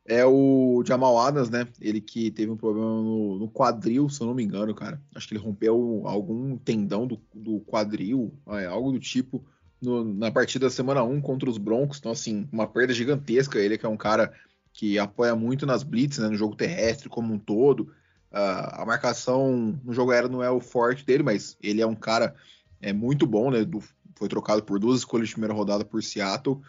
é 0.06 0.24
o 0.24 0.82
Jamal 0.86 1.18
Adams, 1.18 1.48
né? 1.48 1.66
Ele 1.80 2.00
que 2.00 2.30
teve 2.30 2.50
um 2.50 2.56
problema 2.56 2.86
no, 2.86 3.38
no, 3.38 3.48
quadril, 3.48 4.08
se 4.08 4.20
eu 4.20 4.26
não 4.26 4.34
me 4.34 4.44
engano, 4.44 4.74
cara. 4.74 5.00
Acho 5.14 5.26
que 5.26 5.34
ele 5.34 5.42
rompeu 5.42 6.02
algum 6.04 6.58
tendão 6.58 7.06
do, 7.06 7.20
do 7.34 7.60
quadril, 7.60 8.34
é, 8.48 8.66
algo 8.66 8.92
do 8.92 9.00
tipo, 9.00 9.44
no, 9.80 10.04
na 10.04 10.30
partida 10.30 10.66
da 10.66 10.70
semana 10.70 11.02
1 11.02 11.20
contra 11.22 11.48
os 11.48 11.56
Broncos. 11.56 11.98
Então, 11.98 12.12
assim, 12.12 12.46
uma 12.52 12.66
perda 12.66 12.92
gigantesca. 12.92 13.58
Ele 13.58 13.78
que 13.78 13.86
é 13.86 13.88
um 13.88 13.96
cara 13.96 14.32
que 14.72 14.98
apoia 14.98 15.34
muito 15.34 15.64
nas 15.64 15.82
blitz, 15.82 16.18
né? 16.18 16.28
No 16.28 16.36
jogo 16.36 16.56
terrestre 16.56 17.08
como 17.08 17.32
um 17.32 17.38
todo. 17.38 17.84
Uh, 18.30 18.68
a 18.72 18.84
marcação 18.86 19.78
no 19.82 19.92
jogo 19.92 20.10
aéreo 20.10 20.28
não 20.28 20.42
é 20.42 20.50
o 20.50 20.60
forte 20.60 21.04
dele, 21.04 21.22
mas 21.22 21.56
ele 21.62 21.80
é 21.80 21.86
um 21.86 21.94
cara 21.94 22.34
é, 22.82 22.92
muito 22.92 23.26
bom, 23.26 23.50
né? 23.50 23.64
Do, 23.64 23.82
foi 24.16 24.28
trocado 24.28 24.62
por 24.62 24.78
duas 24.78 24.98
escolhas 24.98 25.28
de 25.28 25.34
primeira 25.34 25.54
rodada 25.54 25.84
por 25.84 26.02
Seattle. 26.02 26.60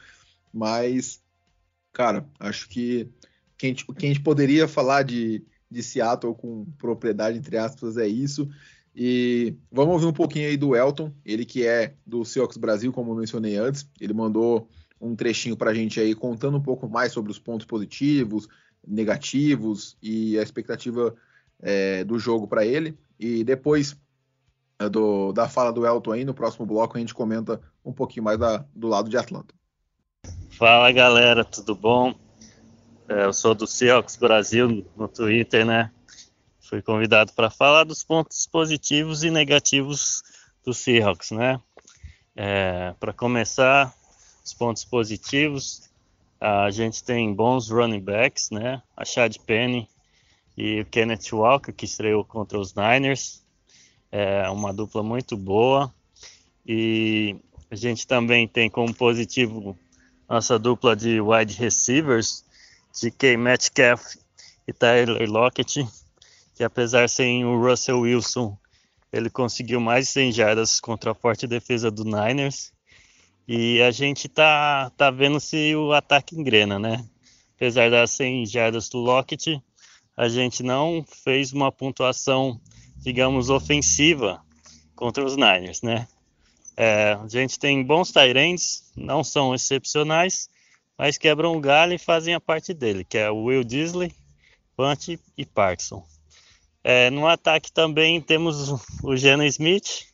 Mas 0.54 1.22
cara, 1.96 2.28
acho 2.38 2.68
que 2.68 3.10
quem 3.58 3.70
gente, 3.70 3.86
a 3.90 4.00
gente 4.02 4.20
poderia 4.20 4.68
falar 4.68 5.04
de, 5.04 5.42
de 5.72 5.82
Seattle 5.82 6.36
com 6.36 6.66
propriedade, 6.78 7.38
entre 7.38 7.58
aspas, 7.58 7.96
é 7.96 8.06
isso. 8.06 8.50
E 8.94 9.56
vamos 9.72 9.94
ouvir 9.94 10.06
um 10.08 10.14
pouquinho 10.14 10.50
aí 10.50 10.58
do 10.58 10.76
Elton, 10.76 11.12
ele 11.26 11.46
que 11.46 11.66
é 11.66 11.96
do 12.06 12.26
Seahawks 12.26 12.58
Brasil, 12.58 12.92
como 12.92 13.12
eu 13.12 13.16
mencionei 13.16 13.56
antes. 13.56 13.90
Ele 14.00 14.14
mandou 14.14 14.68
um 15.00 15.16
trechinho 15.16 15.56
para 15.56 15.72
a 15.72 15.74
gente 15.74 15.98
aí 15.98 16.14
contando 16.14 16.58
um 16.58 16.62
pouco 16.62 16.88
mais 16.90 17.14
sobre 17.14 17.32
os 17.32 17.40
pontos 17.40 17.66
positivos, 17.66 18.48
negativos 18.86 19.98
e 20.02 20.38
a 20.38 20.44
expectativa 20.44 21.16
é, 21.62 22.04
do 22.04 22.20
jogo 22.20 22.46
para 22.46 22.66
ele. 22.66 22.98
E 23.18 23.42
depois 23.46 23.98
é, 24.80 24.90
do, 24.90 25.32
da 25.32 25.48
fala 25.48 25.72
do 25.72 25.86
Elton 25.86 26.12
aí, 26.12 26.26
no 26.26 26.34
próximo 26.34 26.66
bloco, 26.66 26.98
a 26.98 27.00
gente 27.00 27.14
comenta 27.14 27.62
um 27.86 27.94
pouquinho 27.94 28.26
mais 28.26 28.38
da, 28.38 28.66
do 28.76 28.90
lado 28.90 29.10
de 29.10 29.18
Atlanta. 29.18 29.56
Fala 30.58 30.90
galera, 30.90 31.44
tudo 31.44 31.76
bom? 31.76 32.16
É, 33.10 33.26
eu 33.26 33.34
sou 33.34 33.54
do 33.54 33.68
Seahawks 33.68 34.16
Brasil 34.16 34.90
no 34.96 35.06
Twitter, 35.06 35.66
né? 35.66 35.92
Fui 36.62 36.82
convidado 36.82 37.34
para 37.34 37.50
falar 37.50 37.84
dos 37.84 38.06
pontos 38.06 38.48
positivos 38.48 39.26
e 39.26 39.30
negativos 39.30 40.24
do 40.64 40.74
Seahawks, 40.74 41.32
né? 41.32 41.60
É, 42.34 42.96
para 43.02 43.12
começar, 43.12 43.94
os 44.46 44.54
pontos 44.54 44.86
positivos, 44.86 45.90
a 46.40 46.72
gente 46.72 47.04
tem 47.04 47.34
bons 47.34 47.70
running 47.70 48.00
backs, 48.00 48.50
né? 48.50 48.82
A 48.96 49.04
Chad 49.04 49.36
Penny 49.46 49.90
e 50.56 50.80
o 50.80 50.86
Kenneth 50.86 51.34
Walker, 51.34 51.74
que 51.74 51.84
estreou 51.84 52.24
contra 52.24 52.58
os 52.58 52.74
Niners. 52.74 53.44
É 54.10 54.50
uma 54.50 54.72
dupla 54.72 55.04
muito 55.04 55.36
boa. 55.36 55.94
E 56.66 57.36
a 57.70 57.76
gente 57.76 58.08
também 58.08 58.48
tem 58.48 58.70
como 58.70 58.94
positivo 58.94 59.78
nossa 60.28 60.58
dupla 60.58 60.96
de 60.96 61.22
wide 61.22 61.54
receivers, 61.56 62.44
de 63.00 63.12
K. 63.12 63.38
Metcalf 63.38 64.16
e 64.68 64.74
Tyler 64.74 65.30
Lockett, 65.30 65.88
que 66.56 66.64
apesar 66.64 67.10
sem 67.10 67.46
o 67.46 67.62
Russell 67.62 68.00
Wilson, 68.00 68.58
ele 69.12 69.30
conseguiu 69.30 69.80
mais 69.80 70.08
de 70.08 70.12
100 70.14 70.32
jardas 70.32 70.80
contra 70.80 71.12
a 71.12 71.16
forte 71.16 71.48
defesa 71.48 71.92
do 71.92 72.04
Niners. 72.04 72.74
E 73.48 73.82
a 73.82 73.92
gente 73.92 74.28
tá, 74.28 74.92
tá 74.98 75.12
vendo 75.12 75.40
se 75.40 75.76
o 75.76 75.94
ataque 75.94 76.36
engrena, 76.36 76.80
né? 76.80 77.06
Apesar 77.56 77.92
das 77.92 78.12
100 78.12 78.46
jardas 78.48 78.90
do 78.90 78.98
Lockett, 78.98 79.62
a 80.18 80.28
gente 80.28 80.64
não 80.64 81.06
fez 81.24 81.54
uma 81.54 81.72
pontuação, 81.72 82.60
digamos, 82.98 83.50
ofensiva 83.50 84.42
contra 84.96 85.24
os 85.24 85.36
Niners, 85.36 85.82
né? 85.82 86.08
É, 86.78 87.14
a 87.14 87.28
gente 87.28 87.58
tem 87.58 87.84
bons 87.84 88.12
Tyrants, 88.12 88.92
não 88.96 89.24
são 89.24 89.56
excepcionais, 89.56 90.50
mas 90.98 91.18
quebram 91.18 91.56
o 91.56 91.60
galho 91.60 91.94
e 91.94 91.98
fazem 91.98 92.34
a 92.34 92.40
parte 92.40 92.74
dele, 92.74 93.04
que 93.04 93.18
é 93.18 93.30
o 93.30 93.44
Will 93.44 93.64
Disley, 93.64 94.14
Punt 94.76 95.18
e 95.38 95.46
Parkinson. 95.46 96.06
É, 96.84 97.10
no 97.10 97.28
ataque 97.28 97.72
também 97.72 98.22
temos 98.22 98.70
o 99.04 99.16
Geno 99.16 99.44
Smith, 99.46 100.06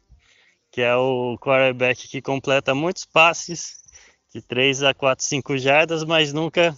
que 0.71 0.81
é 0.81 0.95
o 0.95 1.37
quarterback 1.37 2.07
que 2.07 2.21
completa 2.21 2.73
muitos 2.73 3.05
passes 3.05 3.81
de 4.33 4.41
3 4.41 4.83
a 4.83 4.93
4, 4.93 5.25
5 5.25 5.57
jardas, 5.57 6.03
mas 6.03 6.31
nunca 6.31 6.77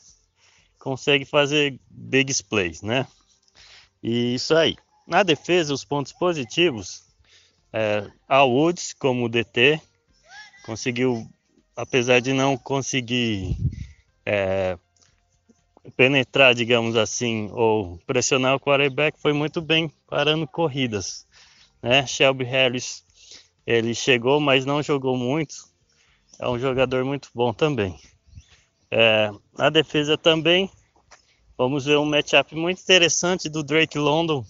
consegue 0.79 1.25
fazer 1.25 1.79
big 1.89 2.33
plays, 2.45 2.81
né? 2.81 3.05
E 4.01 4.33
isso 4.33 4.55
aí. 4.55 4.75
Na 5.07 5.21
defesa, 5.21 5.73
os 5.73 5.85
pontos 5.85 6.11
positivos 6.11 7.03
É, 7.73 8.07
Al 8.27 8.51
Woods 8.51 8.93
como 8.93 9.27
DT 9.27 9.81
conseguiu, 10.63 11.27
apesar 11.75 12.19
de 12.19 12.31
não 12.31 12.55
conseguir 12.55 13.57
é, 14.23 14.77
penetrar, 15.97 16.53
digamos 16.53 16.95
assim, 16.95 17.49
ou 17.51 17.97
pressionar 18.05 18.55
o 18.55 18.59
quarterback, 18.59 19.19
foi 19.19 19.33
muito 19.33 19.59
bem 19.59 19.91
parando 20.07 20.47
corridas. 20.47 21.25
Né? 21.81 22.05
Shelby 22.05 22.45
Harris, 22.45 23.03
ele 23.65 23.95
chegou, 23.95 24.39
mas 24.39 24.65
não 24.65 24.83
jogou 24.83 25.17
muito. 25.17 25.55
É 26.39 26.47
um 26.47 26.59
jogador 26.59 27.03
muito 27.03 27.29
bom 27.33 27.53
também. 27.53 27.99
É, 28.89 29.31
na 29.57 29.69
defesa 29.69 30.15
também, 30.15 30.69
vamos 31.57 31.85
ver 31.85 31.97
um 31.97 32.05
matchup 32.05 32.55
muito 32.55 32.81
interessante 32.81 33.49
do 33.49 33.63
Drake 33.63 33.97
London 33.97 34.45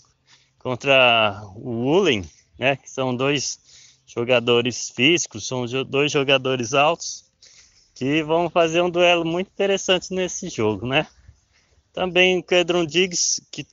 contra 0.60 1.42
o 1.56 1.86
Woolen, 1.86 2.24
né? 2.58 2.76
Que 2.76 2.90
são 2.90 3.16
dois 3.16 3.60
jogadores 4.06 4.90
físicos, 4.90 5.48
são 5.48 5.66
dois 5.86 6.12
jogadores 6.12 6.74
altos 6.74 7.26
que 7.96 8.24
vão 8.24 8.50
fazer 8.50 8.82
um 8.82 8.90
duelo 8.90 9.24
muito 9.24 9.48
interessante 9.48 10.14
nesse 10.14 10.50
jogo, 10.50 10.88
né? 10.88 11.08
Também 11.94 12.40
o 12.40 12.44
Kedron 12.44 12.86
Diggs, 12.86 13.42
que 13.52 13.66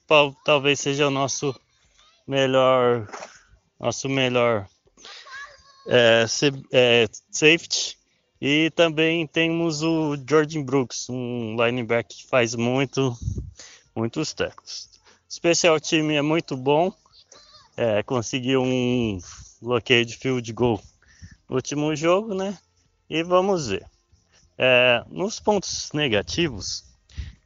talvez 0.45 0.79
seja 0.79 1.09
o 1.09 1.11
nosso 1.11 1.59
melhor, 2.27 3.09
nosso 3.79 4.09
melhor 4.09 4.69
é, 5.87 6.27
é, 6.73 7.07
safety. 7.31 7.99
E 8.41 8.71
também 8.71 9.27
temos 9.27 9.83
o 9.83 10.17
Jordan 10.17 10.63
Brooks, 10.63 11.09
um 11.11 11.57
linebacker 11.63 12.17
que 12.17 12.27
faz 12.27 12.55
muito, 12.55 13.17
muitos 13.95 14.33
tackles. 14.33 14.89
O 15.29 15.33
special 15.33 15.79
time 15.79 16.15
é 16.15 16.23
muito 16.23 16.57
bom, 16.57 16.93
é, 17.77 18.03
conseguiu 18.03 18.63
um 18.63 19.19
bloqueio 19.61 20.05
de 20.05 20.17
field 20.17 20.53
goal 20.53 20.81
no 21.49 21.57
último 21.57 21.95
jogo, 21.95 22.35
né? 22.35 22.59
E 23.09 23.23
vamos 23.23 23.69
ver. 23.69 23.85
É, 24.57 25.03
nos 25.09 25.41
pontos 25.41 25.91
negativos, 25.93 26.85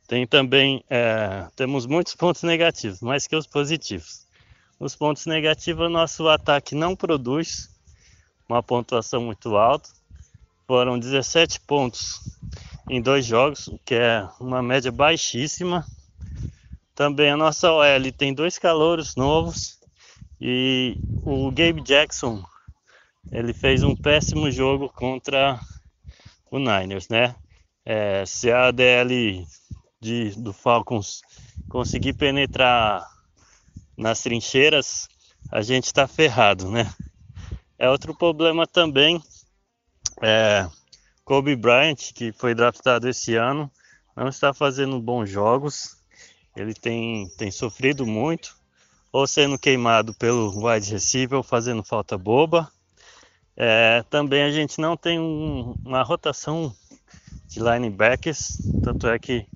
tem 0.06 0.26
também, 0.26 0.84
é, 0.90 1.46
temos 1.56 1.86
muitos 1.86 2.14
pontos 2.14 2.42
negativos, 2.42 3.00
mais 3.00 3.26
que 3.26 3.36
os 3.36 3.46
positivos. 3.46 4.26
Nos 4.78 4.94
pontos 4.94 5.24
negativos, 5.26 5.90
nosso 5.90 6.28
ataque 6.28 6.74
não 6.74 6.96
produz 6.96 7.70
uma 8.48 8.62
pontuação 8.62 9.22
muito 9.22 9.56
alta. 9.56 9.88
Foram 10.66 10.98
17 10.98 11.60
pontos 11.60 12.20
em 12.90 13.00
dois 13.00 13.24
jogos, 13.24 13.68
o 13.68 13.78
que 13.84 13.94
é 13.94 14.28
uma 14.40 14.62
média 14.62 14.90
baixíssima. 14.90 15.86
Também 16.94 17.30
a 17.30 17.36
nossa 17.36 17.72
OL 17.72 18.12
tem 18.16 18.34
dois 18.34 18.58
calouros 18.58 19.16
novos 19.16 19.78
e 20.46 20.98
o 21.24 21.50
Gabe 21.50 21.80
Jackson 21.80 22.44
ele 23.32 23.54
fez 23.54 23.82
um 23.82 23.96
péssimo 23.96 24.50
jogo 24.50 24.90
contra 24.90 25.58
o 26.50 26.58
Niners, 26.58 27.08
né? 27.08 27.34
É, 27.82 28.26
se 28.26 28.52
a 28.52 28.70
DL 28.70 29.46
de, 29.98 30.38
do 30.38 30.52
Falcons 30.52 31.22
conseguir 31.70 32.12
penetrar 32.12 33.08
nas 33.96 34.20
trincheiras, 34.20 35.08
a 35.50 35.62
gente 35.62 35.86
está 35.86 36.06
ferrado, 36.06 36.70
né? 36.70 36.92
É 37.78 37.88
outro 37.88 38.14
problema 38.14 38.66
também. 38.66 39.22
É, 40.20 40.68
Kobe 41.24 41.56
Bryant, 41.56 42.12
que 42.14 42.32
foi 42.32 42.54
draftado 42.54 43.08
esse 43.08 43.34
ano, 43.34 43.70
não 44.14 44.28
está 44.28 44.52
fazendo 44.52 45.00
bons 45.00 45.30
jogos. 45.30 45.96
Ele 46.54 46.74
tem, 46.74 47.30
tem 47.38 47.50
sofrido 47.50 48.04
muito, 48.06 48.54
ou 49.14 49.28
sendo 49.28 49.56
queimado 49.56 50.12
pelo 50.12 50.50
wide 50.66 50.90
receiver, 50.90 51.40
fazendo 51.44 51.84
falta 51.84 52.18
boba. 52.18 52.68
É, 53.56 54.02
também 54.10 54.42
a 54.42 54.50
gente 54.50 54.80
não 54.80 54.96
tem 54.96 55.20
um, 55.20 55.76
uma 55.84 56.02
rotação 56.02 56.74
de 57.46 57.60
linebackers, 57.60 58.58
tanto 58.82 59.06
é 59.06 59.16
que 59.16 59.46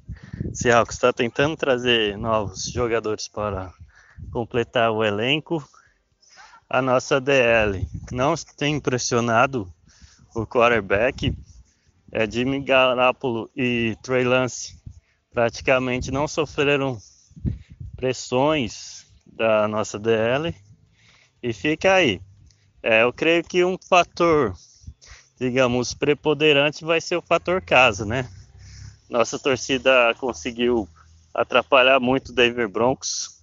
Seahawks 0.55 0.95
está 0.95 1.13
tentando 1.13 1.57
trazer 1.57 2.17
novos 2.17 2.71
jogadores 2.71 3.27
para 3.27 3.75
completar 4.31 4.93
o 4.93 5.03
elenco. 5.03 5.69
A 6.71 6.81
nossa 6.81 7.21
DL 7.21 7.85
não 8.13 8.35
tem 8.57 8.77
impressionado 8.77 9.69
o 10.37 10.47
quarterback. 10.47 11.37
É, 12.13 12.31
Jimmy 12.31 12.61
Garoppolo 12.61 13.51
e 13.57 13.97
Trey 14.05 14.23
Lance 14.23 14.81
praticamente 15.33 16.13
não 16.13 16.29
sofreram 16.29 16.97
pressões 17.97 18.98
da 19.39 19.67
nossa 19.67 19.99
DL. 19.99 20.55
E 21.43 21.53
fica 21.55 21.95
aí. 21.95 22.21
É, 22.83 23.03
eu 23.05 23.13
creio 23.13 23.43
que 23.43 23.65
um 23.65 23.79
fator, 23.79 24.55
digamos, 25.39 25.95
preponderante 25.95 26.85
vai 26.85 27.01
ser 27.01 27.17
o 27.17 27.23
fator 27.23 27.63
casa, 27.63 28.05
né? 28.05 28.29
nossa 29.09 29.39
torcida 29.39 30.15
conseguiu 30.19 30.89
atrapalhar 31.33 31.99
muito 31.99 32.29
o 32.31 32.35
Denver 32.35 32.69
Broncos. 32.69 33.39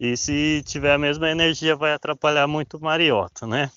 E 0.00 0.16
se 0.16 0.62
tiver 0.66 0.92
a 0.92 0.98
mesma 0.98 1.30
energia, 1.30 1.76
vai 1.76 1.92
atrapalhar 1.92 2.46
muito 2.46 2.76
o 2.76 2.80
Mariota, 2.80 3.46
né? 3.46 3.70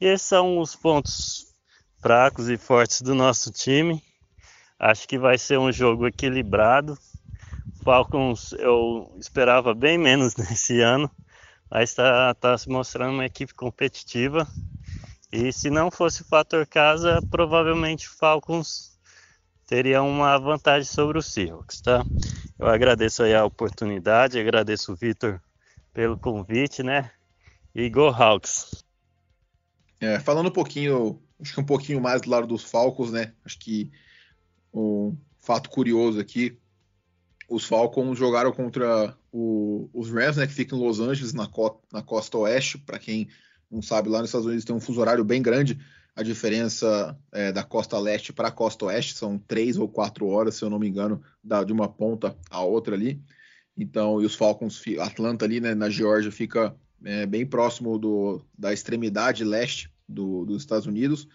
E 0.00 0.06
esses 0.06 0.26
são 0.26 0.58
os 0.58 0.76
pontos 0.76 1.46
fracos 2.00 2.48
e 2.48 2.56
fortes 2.56 3.02
do 3.02 3.14
nosso 3.14 3.50
time. 3.50 4.02
Acho 4.78 5.06
que 5.08 5.18
vai 5.18 5.38
ser 5.38 5.58
um 5.58 5.72
jogo 5.72 6.06
equilibrado. 6.06 6.98
Falcons 7.82 8.52
eu 8.52 9.12
esperava 9.18 9.74
bem 9.74 9.98
menos 9.98 10.34
nesse 10.36 10.80
ano, 10.80 11.10
mas 11.70 11.90
está 11.90 12.34
tá 12.34 12.56
se 12.56 12.68
mostrando 12.68 13.14
uma 13.14 13.26
equipe 13.26 13.54
competitiva. 13.54 14.46
E 15.32 15.52
se 15.52 15.70
não 15.70 15.90
fosse 15.90 16.22
o 16.22 16.26
fator 16.26 16.66
casa, 16.66 17.20
provavelmente 17.30 18.06
o 18.06 18.12
Falcons 18.12 18.98
teria 19.66 20.02
uma 20.02 20.38
vantagem 20.38 20.84
sobre 20.84 21.18
o 21.18 21.22
Seahawks, 21.22 21.80
tá? 21.80 22.04
Eu 22.58 22.66
agradeço 22.66 23.22
aí 23.22 23.34
a 23.34 23.44
oportunidade, 23.44 24.38
agradeço 24.38 24.92
o 24.92 24.96
Vitor 24.96 25.40
pelo 25.92 26.18
convite, 26.18 26.82
né? 26.82 27.10
E 27.74 27.88
Go 27.88 28.08
Hawks. 28.08 28.84
É, 29.98 30.20
falando 30.20 30.48
um 30.48 30.52
pouquinho, 30.52 31.22
acho 31.40 31.54
que 31.54 31.60
um 31.60 31.64
pouquinho 31.64 32.00
mais 32.00 32.20
do 32.20 32.30
lado 32.30 32.46
dos 32.46 32.62
Falcons, 32.62 33.10
né? 33.10 33.32
Acho 33.44 33.58
que 33.58 33.90
um 34.74 35.16
fato 35.38 35.70
curioso 35.70 36.20
aqui, 36.20 36.58
os 37.54 37.64
Falcons 37.64 38.18
jogaram 38.18 38.52
contra 38.52 39.16
o, 39.32 39.88
os 39.92 40.10
Rams, 40.10 40.36
né? 40.36 40.46
Que 40.46 40.52
ficam 40.52 40.78
em 40.78 40.82
Los 40.82 41.00
Angeles, 41.00 41.32
na, 41.32 41.46
co 41.46 41.80
na 41.92 42.02
costa 42.02 42.38
oeste. 42.38 42.78
Para 42.78 42.98
quem 42.98 43.28
não 43.70 43.82
sabe, 43.82 44.08
lá 44.08 44.20
nos 44.20 44.28
Estados 44.28 44.46
Unidos 44.46 44.64
tem 44.64 44.74
um 44.74 44.80
fuso 44.80 45.00
horário 45.00 45.24
bem 45.24 45.42
grande 45.42 45.78
a 46.14 46.22
diferença 46.22 47.18
é, 47.32 47.50
da 47.50 47.64
costa 47.64 47.98
leste 47.98 48.32
para 48.32 48.48
a 48.48 48.52
costa 48.52 48.86
oeste 48.86 49.14
são 49.14 49.38
três 49.38 49.78
ou 49.78 49.88
quatro 49.88 50.26
horas, 50.26 50.56
se 50.56 50.64
eu 50.64 50.70
não 50.70 50.78
me 50.78 50.88
engano, 50.88 51.22
da, 51.42 51.64
de 51.64 51.72
uma 51.72 51.88
ponta 51.88 52.36
a 52.50 52.62
outra 52.62 52.94
ali. 52.94 53.20
Então, 53.76 54.20
e 54.20 54.26
os 54.26 54.34
Falcons, 54.34 54.82
Atlanta 55.00 55.46
ali, 55.46 55.60
né, 55.60 55.74
na 55.74 55.88
Geórgia, 55.88 56.30
fica 56.30 56.76
é, 57.02 57.24
bem 57.24 57.46
próximo 57.46 57.98
do, 57.98 58.42
da 58.56 58.72
extremidade 58.72 59.42
leste 59.42 59.90
do, 60.06 60.44
dos 60.44 60.62
Estados 60.62 60.86
Unidos. 60.86 61.26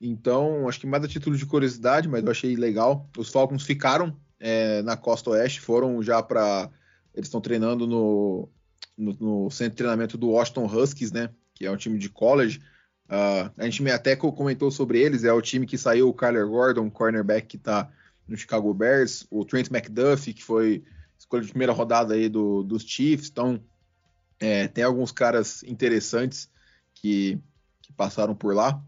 Então, 0.00 0.68
acho 0.68 0.80
que 0.80 0.86
mais 0.86 1.04
a 1.04 1.08
título 1.08 1.36
de 1.36 1.46
curiosidade, 1.46 2.08
mas 2.08 2.24
eu 2.24 2.30
achei 2.30 2.56
legal. 2.56 3.08
Os 3.16 3.28
Falcons 3.28 3.62
ficaram 3.62 4.16
é, 4.44 4.82
na 4.82 4.94
costa 4.94 5.30
oeste, 5.30 5.58
foram 5.58 6.02
já 6.02 6.22
para. 6.22 6.70
Eles 7.14 7.28
estão 7.28 7.40
treinando 7.40 7.86
no, 7.86 8.46
no, 8.96 9.16
no, 9.18 9.50
centro 9.50 9.70
de 9.70 9.76
treinamento 9.78 10.18
do 10.18 10.28
Washington 10.28 10.66
Huskies, 10.66 11.10
né? 11.10 11.30
Que 11.54 11.64
é 11.64 11.70
um 11.70 11.78
time 11.78 11.98
de 11.98 12.10
college. 12.10 12.60
Uh, 13.06 13.50
a 13.56 13.64
gente 13.64 13.90
até 13.90 14.14
comentou 14.14 14.70
sobre 14.70 15.00
eles, 15.00 15.24
é 15.24 15.32
o 15.32 15.40
time 15.40 15.66
que 15.66 15.78
saiu 15.78 16.10
o 16.10 16.14
Kyler 16.14 16.46
Gordon, 16.46 16.90
cornerback 16.90 17.46
que 17.46 17.56
está 17.56 17.90
no 18.28 18.36
Chicago 18.36 18.72
Bears, 18.74 19.26
o 19.30 19.46
Trent 19.46 19.70
McDuffie, 19.70 20.34
que 20.34 20.42
foi 20.42 20.84
escolha 21.18 21.42
de 21.42 21.50
primeira 21.50 21.72
rodada 21.72 22.14
aí 22.14 22.28
do, 22.28 22.62
dos 22.62 22.82
Chiefs, 22.82 23.30
então 23.30 23.62
é, 24.38 24.68
tem 24.68 24.84
alguns 24.84 25.12
caras 25.12 25.62
interessantes 25.62 26.50
que, 26.94 27.38
que, 27.80 27.92
passaram 27.92 28.34
por 28.34 28.54
lá. 28.54 28.82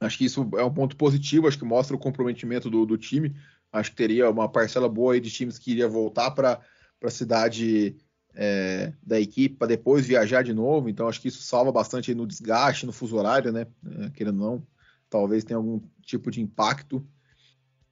Acho 0.00 0.18
que 0.18 0.24
isso 0.24 0.48
é 0.56 0.64
um 0.64 0.74
ponto 0.74 0.96
positivo, 0.96 1.46
acho 1.46 1.58
que 1.58 1.64
mostra 1.64 1.94
o 1.94 2.00
comprometimento 2.00 2.68
do, 2.68 2.84
do 2.84 2.98
time. 2.98 3.34
Acho 3.72 3.90
que 3.90 3.96
teria 3.96 4.30
uma 4.30 4.48
parcela 4.48 4.88
boa 4.88 5.20
de 5.20 5.30
times 5.30 5.58
que 5.58 5.70
iria 5.72 5.88
voltar 5.88 6.30
para 6.32 6.60
a 7.02 7.10
cidade 7.10 7.96
é, 8.34 8.92
da 9.02 9.20
equipe 9.20 9.56
para 9.56 9.68
depois 9.68 10.06
viajar 10.06 10.42
de 10.42 10.52
novo. 10.52 10.88
Então 10.88 11.08
acho 11.08 11.20
que 11.20 11.28
isso 11.28 11.42
salva 11.42 11.70
bastante 11.70 12.14
no 12.14 12.26
desgaste, 12.26 12.86
no 12.86 12.92
fuso 12.92 13.16
horário, 13.16 13.52
né? 13.52 13.66
É, 14.00 14.10
querendo 14.10 14.42
ou 14.42 14.50
não, 14.50 14.66
talvez 15.08 15.44
tenha 15.44 15.56
algum 15.56 15.80
tipo 16.02 16.30
de 16.30 16.40
impacto. 16.40 17.06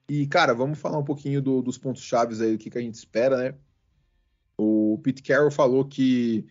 E, 0.09 0.25
cara, 0.25 0.53
vamos 0.53 0.79
falar 0.79 0.97
um 0.97 1.03
pouquinho 1.03 1.41
do, 1.41 1.61
dos 1.61 1.77
pontos 1.77 2.01
chaves 2.01 2.41
aí, 2.41 2.53
do 2.53 2.57
que, 2.57 2.69
que 2.69 2.77
a 2.77 2.81
gente 2.81 2.95
espera, 2.95 3.37
né? 3.37 3.55
O 4.57 4.99
Pete 5.03 5.21
Carroll 5.21 5.51
falou 5.51 5.85
que 5.85 6.45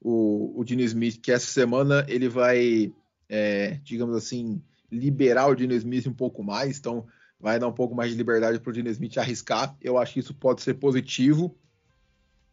o, 0.00 0.60
o 0.60 0.64
Dino 0.64 0.82
Smith, 0.82 1.20
que 1.20 1.32
essa 1.32 1.46
semana 1.46 2.04
ele 2.06 2.28
vai, 2.28 2.92
é, 3.28 3.80
digamos 3.82 4.14
assim, 4.14 4.62
liberar 4.92 5.48
o 5.48 5.54
Dino 5.54 5.72
Smith 5.74 6.06
um 6.06 6.12
pouco 6.12 6.44
mais, 6.44 6.78
então 6.78 7.06
vai 7.40 7.58
dar 7.58 7.68
um 7.68 7.72
pouco 7.72 7.94
mais 7.94 8.10
de 8.10 8.16
liberdade 8.16 8.58
para 8.58 8.70
o 8.70 8.72
Dino 8.72 8.88
Smith 8.90 9.16
arriscar. 9.18 9.76
Eu 9.80 9.98
acho 9.98 10.14
que 10.14 10.20
isso 10.20 10.34
pode 10.34 10.62
ser 10.62 10.74
positivo, 10.74 11.56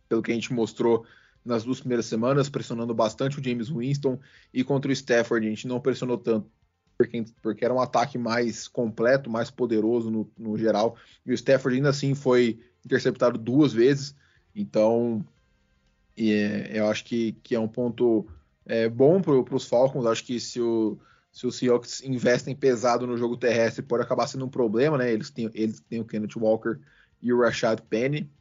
pelo 0.07 0.21
que 0.21 0.31
a 0.31 0.35
gente 0.35 0.53
mostrou 0.53 1.05
nas 1.43 1.63
duas 1.63 1.79
primeiras 1.79 2.07
semanas, 2.07 2.49
pressionando 2.49 2.93
bastante 2.93 3.39
o 3.39 3.43
James 3.43 3.69
Winston, 3.69 4.19
e 4.53 4.63
contra 4.63 4.89
o 4.89 4.93
Stafford 4.93 5.45
a 5.45 5.49
gente 5.49 5.67
não 5.67 5.79
pressionou 5.79 6.17
tanto, 6.17 6.49
porque, 6.97 7.23
porque 7.41 7.63
era 7.63 7.73
um 7.73 7.79
ataque 7.79 8.17
mais 8.17 8.67
completo, 8.67 9.29
mais 9.29 9.51
poderoso 9.51 10.09
no, 10.09 10.31
no 10.37 10.57
geral, 10.57 10.95
e 11.23 11.31
o 11.31 11.35
Stafford 11.35 11.77
ainda 11.77 11.89
assim 11.89 12.15
foi 12.15 12.59
interceptado 12.83 13.37
duas 13.37 13.71
vezes, 13.73 14.15
então 14.55 15.23
é, 16.17 16.71
eu 16.79 16.87
acho 16.87 17.05
que, 17.05 17.33
que 17.43 17.53
é 17.53 17.59
um 17.59 17.67
ponto 17.67 18.25
é, 18.65 18.89
bom 18.89 19.21
para 19.21 19.55
os 19.55 19.67
Falcons, 19.67 20.07
acho 20.07 20.23
que 20.23 20.39
se 20.39 20.59
o 20.59 20.97
se 21.35 21.45
os 21.45 21.57
Seahawks 21.57 22.01
investem 22.01 22.55
pesado 22.55 23.05
no 23.05 23.17
jogo 23.17 23.35
terrestre, 23.35 23.83
pode 23.83 24.01
acabar 24.01 24.25
sendo 24.25 24.45
um 24.45 24.49
problema, 24.49 24.97
né? 24.97 25.11
Eles 25.11 25.29
têm, 25.29 25.51
eles 25.53 25.81
têm 25.81 25.99
o 25.99 26.05
Kenneth 26.05 26.37
Walker 26.37 26.79
e 27.21 27.33
o 27.33 27.41
Rashad 27.41 27.81
Penny. 27.89 28.31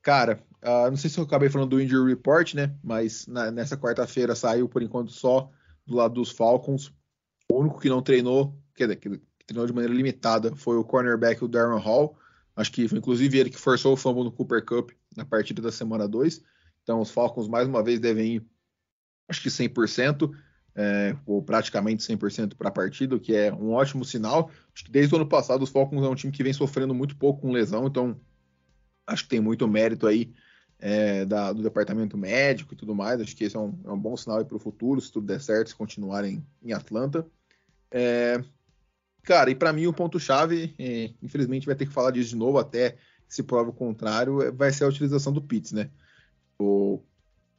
Cara, 0.00 0.40
uh, 0.62 0.88
não 0.88 0.96
sei 0.96 1.10
se 1.10 1.18
eu 1.18 1.24
acabei 1.24 1.48
falando 1.48 1.70
do 1.70 1.80
injury 1.80 2.08
report, 2.08 2.54
né? 2.54 2.72
Mas 2.84 3.26
na, 3.26 3.50
nessa 3.50 3.76
quarta-feira 3.76 4.36
saiu 4.36 4.68
por 4.68 4.80
enquanto 4.80 5.10
só 5.10 5.50
do 5.84 5.96
lado 5.96 6.14
dos 6.14 6.30
Falcons. 6.30 6.92
O 7.50 7.58
único 7.58 7.80
que 7.80 7.88
não 7.88 8.00
treinou, 8.00 8.56
quer 8.76 8.84
dizer, 8.84 8.96
que 8.96 9.20
treinou 9.44 9.66
de 9.66 9.72
maneira 9.72 9.92
limitada, 9.92 10.54
foi 10.54 10.76
o 10.76 10.84
cornerback, 10.84 11.42
o 11.42 11.48
Darren 11.48 11.80
Hall. 11.80 12.16
Acho 12.54 12.70
que 12.70 12.86
foi 12.86 12.98
inclusive 12.98 13.38
ele 13.38 13.50
que 13.50 13.58
forçou 13.58 13.92
o 13.92 13.96
fumble 13.96 14.22
no 14.22 14.30
Cooper 14.30 14.64
Cup 14.64 14.90
na 15.16 15.24
partida 15.24 15.60
da 15.60 15.72
semana 15.72 16.06
2. 16.06 16.40
Então 16.84 17.00
os 17.00 17.10
Falcons 17.10 17.48
mais 17.48 17.66
uma 17.66 17.82
vez 17.82 17.98
devem 17.98 18.36
ir, 18.36 18.46
acho 19.28 19.42
que 19.42 19.48
100% 19.48 20.30
é, 20.76 21.16
ou 21.24 21.42
praticamente 21.42 22.02
100% 22.02 22.54
para 22.56 22.68
a 22.68 22.72
partida, 22.72 23.14
o 23.14 23.20
que 23.20 23.34
é 23.34 23.52
um 23.52 23.72
ótimo 23.72 24.04
sinal. 24.04 24.50
Acho 24.74 24.84
que 24.84 24.90
desde 24.90 25.14
o 25.14 25.16
ano 25.16 25.28
passado 25.28 25.62
os 25.62 25.70
Falcons 25.70 26.04
é 26.04 26.08
um 26.08 26.14
time 26.14 26.32
que 26.32 26.42
vem 26.42 26.52
sofrendo 26.52 26.94
muito 26.94 27.16
pouco 27.16 27.42
com 27.42 27.52
lesão, 27.52 27.86
então 27.86 28.18
acho 29.06 29.24
que 29.24 29.28
tem 29.28 29.40
muito 29.40 29.68
mérito 29.68 30.06
aí 30.06 30.32
é, 30.78 31.24
da, 31.24 31.52
do 31.52 31.62
departamento 31.62 32.16
médico 32.16 32.74
e 32.74 32.76
tudo 32.76 32.94
mais. 32.94 33.20
Acho 33.20 33.36
que 33.36 33.44
esse 33.44 33.56
é 33.56 33.60
um, 33.60 33.78
é 33.84 33.92
um 33.92 33.98
bom 33.98 34.16
sinal 34.16 34.44
para 34.44 34.56
o 34.56 34.60
futuro, 34.60 35.00
se 35.00 35.12
tudo 35.12 35.26
der 35.26 35.40
certo, 35.40 35.68
se 35.68 35.74
continuarem 35.74 36.44
em 36.62 36.72
Atlanta. 36.72 37.26
É, 37.90 38.42
cara, 39.22 39.50
e 39.50 39.54
para 39.54 39.72
mim 39.72 39.86
o 39.86 39.92
ponto-chave, 39.92 40.74
é, 40.78 41.10
infelizmente 41.22 41.66
vai 41.66 41.76
ter 41.76 41.86
que 41.86 41.92
falar 41.92 42.10
disso 42.10 42.30
de 42.30 42.36
novo 42.36 42.58
até 42.58 42.96
se 43.28 43.42
prova 43.42 43.70
o 43.70 43.74
contrário, 43.74 44.42
é, 44.42 44.50
vai 44.50 44.72
ser 44.72 44.84
a 44.84 44.88
utilização 44.88 45.32
do 45.32 45.42
Pitts, 45.42 45.72
né? 45.72 45.90
O, 46.58 47.00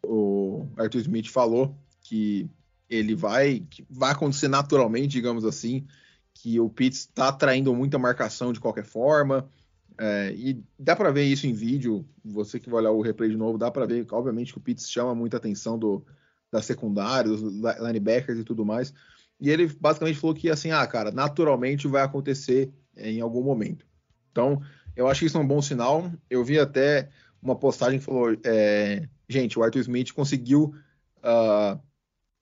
o 0.05 0.69
Arthur 0.77 0.99
Smith 0.99 1.27
falou 1.27 1.75
que 2.01 2.49
ele 2.89 3.15
vai, 3.15 3.65
vai 3.89 4.11
acontecer 4.11 4.47
naturalmente, 4.47 5.11
digamos 5.11 5.45
assim, 5.45 5.85
que 6.33 6.59
o 6.59 6.69
Pitts 6.69 6.99
está 6.99 7.29
atraindo 7.29 7.73
muita 7.73 7.97
marcação 7.97 8.53
de 8.53 8.59
qualquer 8.59 8.85
forma. 8.85 9.49
É, 9.97 10.33
e 10.35 10.61
dá 10.77 10.95
para 10.95 11.11
ver 11.11 11.23
isso 11.23 11.47
em 11.47 11.53
vídeo. 11.53 12.05
Você 12.23 12.59
que 12.59 12.69
vai 12.69 12.81
olhar 12.81 12.91
o 12.91 13.01
replay 13.01 13.29
de 13.29 13.37
novo, 13.37 13.57
dá 13.57 13.71
para 13.71 13.85
ver, 13.85 14.05
obviamente, 14.11 14.51
que 14.51 14.57
o 14.57 14.61
Pitts 14.61 14.89
chama 14.89 15.15
muita 15.15 15.37
atenção 15.37 15.79
do, 15.79 16.05
da 16.51 16.61
secundária, 16.61 17.29
dos 17.29 17.41
linebackers 17.79 18.39
e 18.39 18.43
tudo 18.43 18.65
mais. 18.65 18.93
E 19.39 19.49
ele 19.49 19.67
basicamente 19.79 20.19
falou 20.19 20.35
que, 20.35 20.49
assim, 20.49 20.71
ah, 20.71 20.85
cara, 20.85 21.11
naturalmente 21.11 21.87
vai 21.87 22.01
acontecer 22.01 22.71
é, 22.95 23.11
em 23.11 23.21
algum 23.21 23.41
momento. 23.41 23.85
Então, 24.31 24.61
eu 24.95 25.07
acho 25.07 25.21
que 25.21 25.25
isso 25.25 25.37
é 25.37 25.41
um 25.41 25.47
bom 25.47 25.61
sinal. 25.61 26.11
Eu 26.29 26.43
vi 26.43 26.59
até 26.59 27.09
uma 27.41 27.55
postagem 27.55 27.99
que 27.99 28.05
falou: 28.05 28.35
é, 28.43 29.07
gente, 29.27 29.57
o 29.57 29.63
Arthur 29.63 29.79
Smith 29.79 30.13
conseguiu 30.13 30.73
uh, 31.19 31.79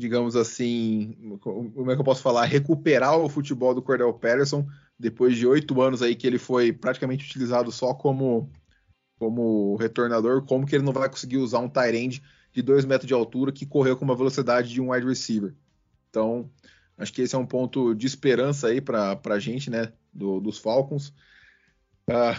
digamos 0.03 0.35
assim, 0.35 1.15
como 1.39 1.89
é 1.89 1.95
que 1.95 2.01
eu 2.01 2.03
posso 2.03 2.21
falar, 2.21 2.43
recuperar 2.43 3.17
o 3.17 3.29
futebol 3.29 3.73
do 3.73 3.81
Cordell 3.81 4.13
Patterson 4.13 4.67
depois 4.99 5.37
de 5.37 5.47
oito 5.47 5.81
anos 5.81 6.01
aí 6.01 6.13
que 6.13 6.27
ele 6.27 6.37
foi 6.37 6.73
praticamente 6.73 7.25
utilizado 7.25 7.71
só 7.71 7.93
como 7.93 8.51
como 9.17 9.77
retornador, 9.77 10.43
como 10.43 10.65
que 10.65 10.75
ele 10.75 10.83
não 10.83 10.91
vai 10.91 11.07
conseguir 11.07 11.37
usar 11.37 11.59
um 11.59 11.69
tight 11.69 11.95
end 11.95 12.21
de 12.51 12.61
dois 12.61 12.83
metros 12.83 13.07
de 13.07 13.13
altura 13.13 13.53
que 13.53 13.65
correu 13.65 13.95
com 13.95 14.03
uma 14.03 14.17
velocidade 14.17 14.73
de 14.73 14.81
um 14.81 14.91
wide 14.91 15.07
receiver. 15.07 15.55
Então, 16.09 16.51
acho 16.97 17.13
que 17.13 17.21
esse 17.21 17.33
é 17.33 17.37
um 17.37 17.45
ponto 17.45 17.95
de 17.95 18.05
esperança 18.05 18.67
aí 18.67 18.81
para 18.81 19.17
a 19.23 19.39
gente, 19.39 19.69
né, 19.69 19.93
do, 20.11 20.41
dos 20.41 20.57
Falcons. 20.57 21.13
Uh, 22.09 22.37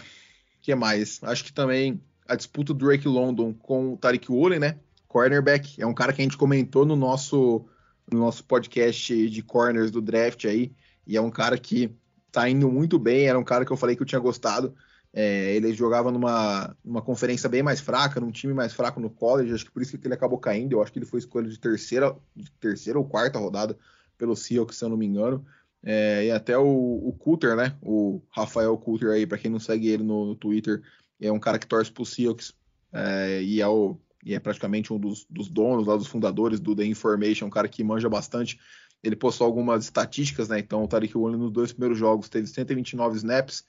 que 0.60 0.74
mais? 0.74 1.18
Acho 1.22 1.42
que 1.42 1.52
também 1.52 1.98
a 2.28 2.36
disputa 2.36 2.74
do 2.74 2.86
Drake 2.86 3.08
London 3.08 3.54
com 3.54 3.94
o 3.94 3.96
Tariq 3.96 4.30
Woolen, 4.30 4.58
né, 4.58 4.78
cornerback. 5.14 5.80
É 5.80 5.86
um 5.86 5.94
cara 5.94 6.12
que 6.12 6.20
a 6.20 6.24
gente 6.24 6.36
comentou 6.36 6.84
no 6.84 6.96
nosso, 6.96 7.64
no 8.10 8.18
nosso 8.18 8.42
podcast 8.44 9.30
de 9.30 9.42
corners 9.42 9.92
do 9.92 10.02
draft 10.02 10.44
aí. 10.46 10.72
E 11.06 11.16
é 11.16 11.20
um 11.20 11.30
cara 11.30 11.56
que 11.56 11.94
tá 12.32 12.48
indo 12.48 12.68
muito 12.68 12.98
bem. 12.98 13.28
Era 13.28 13.38
um 13.38 13.44
cara 13.44 13.64
que 13.64 13.70
eu 13.70 13.76
falei 13.76 13.94
que 13.94 14.02
eu 14.02 14.06
tinha 14.06 14.20
gostado. 14.20 14.74
É, 15.12 15.54
ele 15.54 15.72
jogava 15.72 16.10
numa, 16.10 16.76
numa 16.84 17.00
conferência 17.00 17.48
bem 17.48 17.62
mais 17.62 17.80
fraca, 17.80 18.18
num 18.18 18.32
time 18.32 18.52
mais 18.52 18.72
fraco 18.72 18.98
no 18.98 19.08
college. 19.08 19.54
Acho 19.54 19.64
que 19.64 19.70
por 19.70 19.82
isso 19.82 19.96
que 19.96 20.04
ele 20.04 20.14
acabou 20.14 20.36
caindo. 20.36 20.72
Eu 20.72 20.82
acho 20.82 20.92
que 20.92 20.98
ele 20.98 21.06
foi 21.06 21.20
escolha 21.20 21.48
de 21.48 21.60
terceira, 21.60 22.16
de 22.34 22.50
terceira 22.58 22.98
ou 22.98 23.04
quarta 23.04 23.38
rodada 23.38 23.78
pelo 24.18 24.34
Seahawks, 24.34 24.76
se 24.76 24.84
eu 24.84 24.88
não 24.88 24.96
me 24.96 25.06
engano. 25.06 25.46
É, 25.80 26.24
e 26.24 26.30
até 26.32 26.58
o, 26.58 26.64
o 26.64 27.12
Coulter, 27.16 27.54
né? 27.54 27.76
O 27.80 28.20
Rafael 28.30 28.76
Coulter 28.76 29.10
aí, 29.10 29.24
para 29.24 29.38
quem 29.38 29.48
não 29.48 29.60
segue 29.60 29.86
ele 29.86 30.02
no, 30.02 30.26
no, 30.26 30.34
Twitter, 30.34 30.82
é 31.20 31.30
um 31.30 31.38
cara 31.38 31.58
que 31.58 31.68
torce 31.68 31.92
pro 31.92 32.04
Seahawks 32.04 32.52
é, 32.92 33.40
e 33.42 33.60
é 33.60 33.68
o 33.68 33.96
e 34.24 34.34
é 34.34 34.40
praticamente 34.40 34.92
um 34.92 34.98
dos, 34.98 35.26
dos 35.28 35.48
donos, 35.48 35.86
lá 35.86 35.96
dos 35.96 36.06
fundadores 36.06 36.58
do 36.58 36.74
The 36.74 36.84
Information, 36.84 37.46
um 37.46 37.50
cara 37.50 37.68
que 37.68 37.84
manja 37.84 38.08
bastante. 38.08 38.58
Ele 39.02 39.14
postou 39.14 39.46
algumas 39.46 39.84
estatísticas, 39.84 40.48
né? 40.48 40.58
Então, 40.58 40.82
o 40.82 40.88
Tariq 40.88 41.16
Woolen 41.16 41.38
nos 41.38 41.52
dois 41.52 41.72
primeiros 41.72 41.98
jogos 41.98 42.28
teve 42.28 42.46
129 42.46 43.16
snaps, 43.16 43.64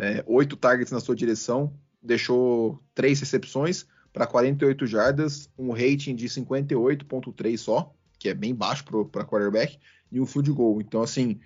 é, 0.00 0.22
8 0.26 0.56
targets 0.56 0.92
na 0.92 1.00
sua 1.00 1.16
direção, 1.16 1.74
deixou 2.00 2.80
3 2.94 3.18
recepções 3.18 3.86
para 4.12 4.26
48 4.26 4.86
jardas, 4.86 5.50
um 5.58 5.72
rating 5.72 6.14
de 6.14 6.28
58,3 6.28 7.58
só, 7.58 7.92
que 8.18 8.28
é 8.28 8.34
bem 8.34 8.54
baixo 8.54 8.84
para 8.84 9.24
quarterback, 9.24 9.78
e 10.12 10.20
um 10.20 10.26
field 10.26 10.52
goal. 10.52 10.80
Então, 10.80 11.02
assim, 11.02 11.40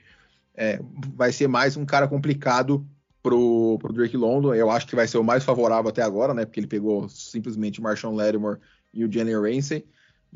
é, 0.54 0.78
vai 1.14 1.32
ser 1.32 1.48
mais 1.48 1.76
um 1.76 1.86
cara 1.86 2.06
complicado 2.06 2.86
pro, 3.22 3.78
pro 3.78 3.92
Drake 3.92 4.16
London. 4.16 4.54
Eu 4.54 4.70
acho 4.70 4.86
que 4.86 4.96
vai 4.96 5.06
ser 5.06 5.18
o 5.18 5.24
mais 5.24 5.44
favorável 5.44 5.88
até 5.88 6.02
agora, 6.02 6.34
né? 6.34 6.44
Porque 6.44 6.60
ele 6.60 6.66
pegou 6.66 7.08
simplesmente 7.08 7.80
o 7.80 7.82
Marshawn 7.82 8.14
Lattimore 8.14 8.58
e 8.92 9.04
o 9.04 9.12
Jalen 9.12 9.40
Ramsey. 9.40 9.86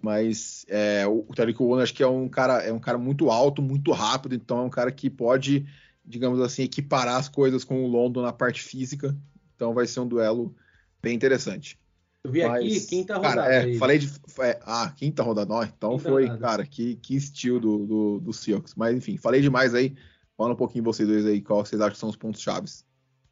Mas 0.01 0.65
é, 0.69 1.07
o 1.07 1.23
Tariq 1.35 1.61
Woolen 1.63 1.83
acho 1.83 1.95
que 1.95 2.03
é 2.03 2.07
um 2.07 2.29
cara 2.29 2.63
é 2.63 2.71
um 2.71 2.79
cara 2.79 2.99
muito 2.99 3.31
alto, 3.31 3.63
muito 3.63 3.93
rápido, 3.93 4.35
então 4.35 4.59
é 4.59 4.63
um 4.63 4.71
cara 4.71 4.93
que 4.93 5.09
pode, 5.09 5.67
digamos 6.05 6.39
assim, 6.41 6.65
equiparar 6.65 7.17
as 7.17 7.31
coisas 7.31 7.65
com 7.65 7.83
o 7.83 7.89
London 7.89 8.21
na 8.21 8.33
parte 8.33 8.63
física. 8.63 9.17
Então 9.55 9.73
vai 9.73 9.87
ser 9.87 10.01
um 10.01 10.07
duelo 10.07 10.55
bem 11.03 11.15
interessante. 11.15 11.79
Eu 12.23 12.31
vi 12.31 12.47
Mas, 12.47 12.57
aqui 12.57 12.87
quinta 12.87 13.17
rodada. 13.17 13.43
Cara, 13.43 13.55
é, 13.55 13.75
falei 13.79 13.99
de. 13.99 14.13
É, 14.41 14.59
ah, 14.67 14.93
quinta 14.95 15.23
rodada. 15.23 15.55
Ó, 15.55 15.65
então 15.65 15.93
quinta 15.97 16.11
foi, 16.11 16.23
rodada. 16.25 16.41
cara, 16.41 16.67
que, 16.67 16.97
que 16.97 17.17
estilo 17.17 17.59
do, 17.59 17.87
do, 17.87 18.21
do 18.21 18.33
Seahawks. 18.35 18.75
Mas 18.75 18.95
enfim, 18.95 19.17
falei 19.17 19.41
demais 19.41 19.75
aí. 19.75 19.95
Fala 20.37 20.53
um 20.53 20.57
pouquinho 20.57 20.85
vocês 20.85 21.09
dois 21.09 21.25
aí, 21.27 21.41
qual 21.41 21.65
vocês 21.65 21.81
acham 21.81 21.93
que 21.93 21.99
são 21.99 22.09
os 22.09 22.17
pontos 22.17 22.41
chaves. 22.41 22.85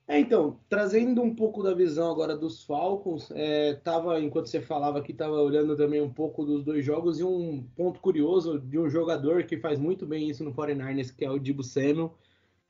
É, 0.06 0.18
então, 0.18 0.60
trazendo 0.68 1.22
um 1.22 1.34
pouco 1.34 1.62
da 1.62 1.72
visão 1.72 2.10
agora 2.10 2.36
dos 2.36 2.62
Falcons, 2.62 3.30
é, 3.34 3.74
tava, 3.74 4.20
enquanto 4.20 4.48
você 4.48 4.60
falava 4.60 4.98
aqui, 4.98 5.14
tava 5.14 5.40
olhando 5.40 5.74
também 5.76 6.00
um 6.02 6.12
pouco 6.12 6.44
dos 6.44 6.62
dois 6.62 6.84
jogos 6.84 7.18
e 7.18 7.24
um 7.24 7.66
ponto 7.74 8.00
curioso 8.00 8.58
de 8.58 8.78
um 8.78 8.88
jogador 8.88 9.44
que 9.44 9.56
faz 9.56 9.78
muito 9.78 10.04
bem 10.04 10.28
isso 10.28 10.44
no 10.44 10.52
49ers, 10.52 11.14
que 11.14 11.24
é 11.24 11.30
o 11.30 11.38
Dibu 11.38 11.62
Samuel, 11.62 12.14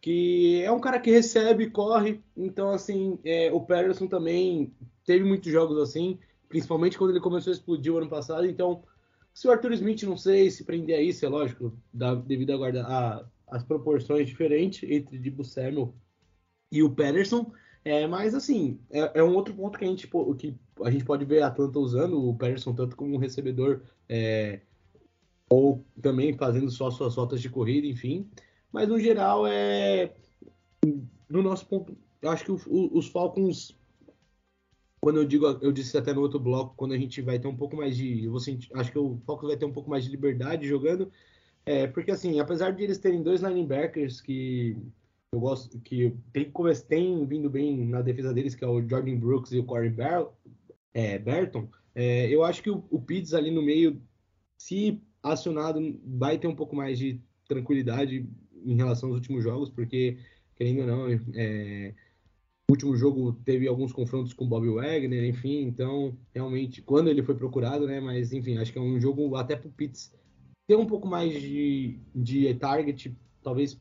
que 0.00 0.62
é 0.62 0.70
um 0.70 0.78
cara 0.78 1.00
que 1.00 1.10
recebe, 1.10 1.70
corre, 1.70 2.22
então 2.36 2.70
assim, 2.70 3.18
é, 3.24 3.50
o 3.52 3.60
Patterson 3.60 4.06
também 4.06 4.72
teve 5.04 5.24
muitos 5.24 5.50
jogos 5.50 5.78
assim, 5.78 6.20
principalmente 6.48 6.96
quando 6.96 7.10
ele 7.10 7.20
começou 7.20 7.50
a 7.50 7.54
explodir 7.54 7.92
o 7.92 7.98
ano 7.98 8.08
passado, 8.08 8.46
então 8.46 8.84
se 9.32 9.48
o 9.48 9.50
Arthur 9.50 9.72
Smith, 9.72 10.04
não 10.04 10.16
sei 10.16 10.50
se 10.50 10.62
prender 10.62 10.96
a 10.96 11.02
isso, 11.02 11.26
é 11.26 11.28
lógico, 11.28 11.76
devido 12.26 12.52
a, 12.52 12.68
a 12.80 13.24
as 13.46 13.62
proporções 13.62 14.26
diferentes 14.26 14.88
entre 14.88 15.18
Dibu 15.18 15.44
Samuel 15.44 15.94
e 16.70 16.82
o 16.82 16.90
Pederson. 16.90 17.52
É, 17.84 18.06
mas 18.06 18.34
assim, 18.34 18.80
é, 18.90 19.18
é, 19.18 19.22
um 19.22 19.34
outro 19.34 19.54
ponto 19.54 19.78
que 19.78 19.84
a 19.84 19.88
gente, 19.88 20.08
que 20.38 20.56
a 20.82 20.90
gente 20.90 21.04
pode 21.04 21.24
ver 21.24 21.42
a 21.42 21.48
Atlanta 21.48 21.78
usando 21.78 22.28
o 22.28 22.34
Pederson 22.34 22.74
tanto 22.74 22.96
como 22.96 23.14
um 23.14 23.18
recebedor 23.18 23.82
é, 24.08 24.60
ou 25.50 25.84
também 26.00 26.32
fazendo 26.36 26.70
só 26.70 26.90
suas 26.90 27.14
rotas 27.14 27.42
de 27.42 27.50
corrida, 27.50 27.86
enfim. 27.86 28.28
Mas 28.72 28.88
no 28.88 28.98
geral 28.98 29.46
é 29.46 30.14
no 31.28 31.42
nosso 31.42 31.66
ponto, 31.66 31.96
eu 32.20 32.30
acho 32.30 32.44
que 32.44 32.52
o, 32.52 32.60
o, 32.66 32.98
os 32.98 33.08
Falcons 33.08 33.76
quando 35.04 35.18
eu 35.18 35.26
digo, 35.26 35.44
eu 35.60 35.70
disse 35.70 35.98
até 35.98 36.14
no 36.14 36.22
outro 36.22 36.40
bloco, 36.40 36.74
quando 36.78 36.94
a 36.94 36.96
gente 36.96 37.20
vai 37.20 37.38
ter 37.38 37.46
um 37.46 37.54
pouco 37.54 37.76
mais 37.76 37.94
de, 37.94 38.24
eu 38.24 38.30
vou 38.30 38.40
sentir, 38.40 38.70
acho 38.74 38.90
que 38.90 38.98
o 38.98 39.20
Falcons 39.26 39.48
vai 39.48 39.56
ter 39.58 39.66
um 39.66 39.72
pouco 39.72 39.90
mais 39.90 40.02
de 40.02 40.10
liberdade 40.10 40.66
jogando, 40.66 41.12
é, 41.66 41.86
porque 41.86 42.10
assim, 42.10 42.40
apesar 42.40 42.72
de 42.72 42.82
eles 42.82 42.98
terem 42.98 43.22
dois 43.22 43.40
linebackers 43.40 44.20
que 44.20 44.76
eu 45.32 45.40
gosto, 45.40 45.80
que 45.80 46.14
tem, 46.32 46.50
tem 46.88 47.26
vindo 47.26 47.50
bem 47.50 47.86
na 47.86 48.02
defesa 48.02 48.32
deles, 48.32 48.54
que 48.54 48.64
é 48.64 48.68
o 48.68 48.86
Jordan 48.86 49.16
Brooks 49.16 49.52
e 49.52 49.58
o 49.58 49.64
Corey 49.64 49.90
Ber 49.90 50.28
é, 50.92 51.18
Burton, 51.18 51.68
é, 51.94 52.28
eu 52.28 52.44
acho 52.44 52.62
que 52.62 52.70
o, 52.70 52.84
o 52.90 53.00
Pitts 53.00 53.34
ali 53.34 53.50
no 53.50 53.62
meio, 53.62 54.00
se 54.56 55.00
acionado, 55.22 55.80
vai 56.04 56.38
ter 56.38 56.46
um 56.46 56.54
pouco 56.54 56.76
mais 56.76 56.98
de 56.98 57.20
tranquilidade 57.48 58.28
em 58.64 58.76
relação 58.76 59.08
aos 59.08 59.16
últimos 59.16 59.42
jogos, 59.42 59.70
porque, 59.70 60.18
querendo 60.56 60.80
ou 60.80 60.86
não, 60.86 61.20
é, 61.34 61.94
último 62.70 62.96
jogo 62.96 63.32
teve 63.44 63.68
alguns 63.68 63.92
confrontos 63.92 64.32
com 64.32 64.44
o 64.44 64.48
Bob 64.48 64.68
Wagner, 64.68 65.24
enfim, 65.24 65.62
então 65.62 66.16
realmente 66.34 66.82
quando 66.82 67.08
ele 67.08 67.22
foi 67.22 67.34
procurado, 67.34 67.86
né? 67.86 68.00
Mas 68.00 68.32
enfim, 68.32 68.56
acho 68.56 68.72
que 68.72 68.78
é 68.78 68.82
um 68.82 69.00
jogo 69.00 69.36
até 69.36 69.54
pro 69.56 69.70
Pitts 69.70 70.12
ter 70.66 70.76
um 70.76 70.86
pouco 70.86 71.06
mais 71.06 71.32
de, 71.32 71.98
de 72.14 72.54
target, 72.54 73.14
talvez 73.42 73.78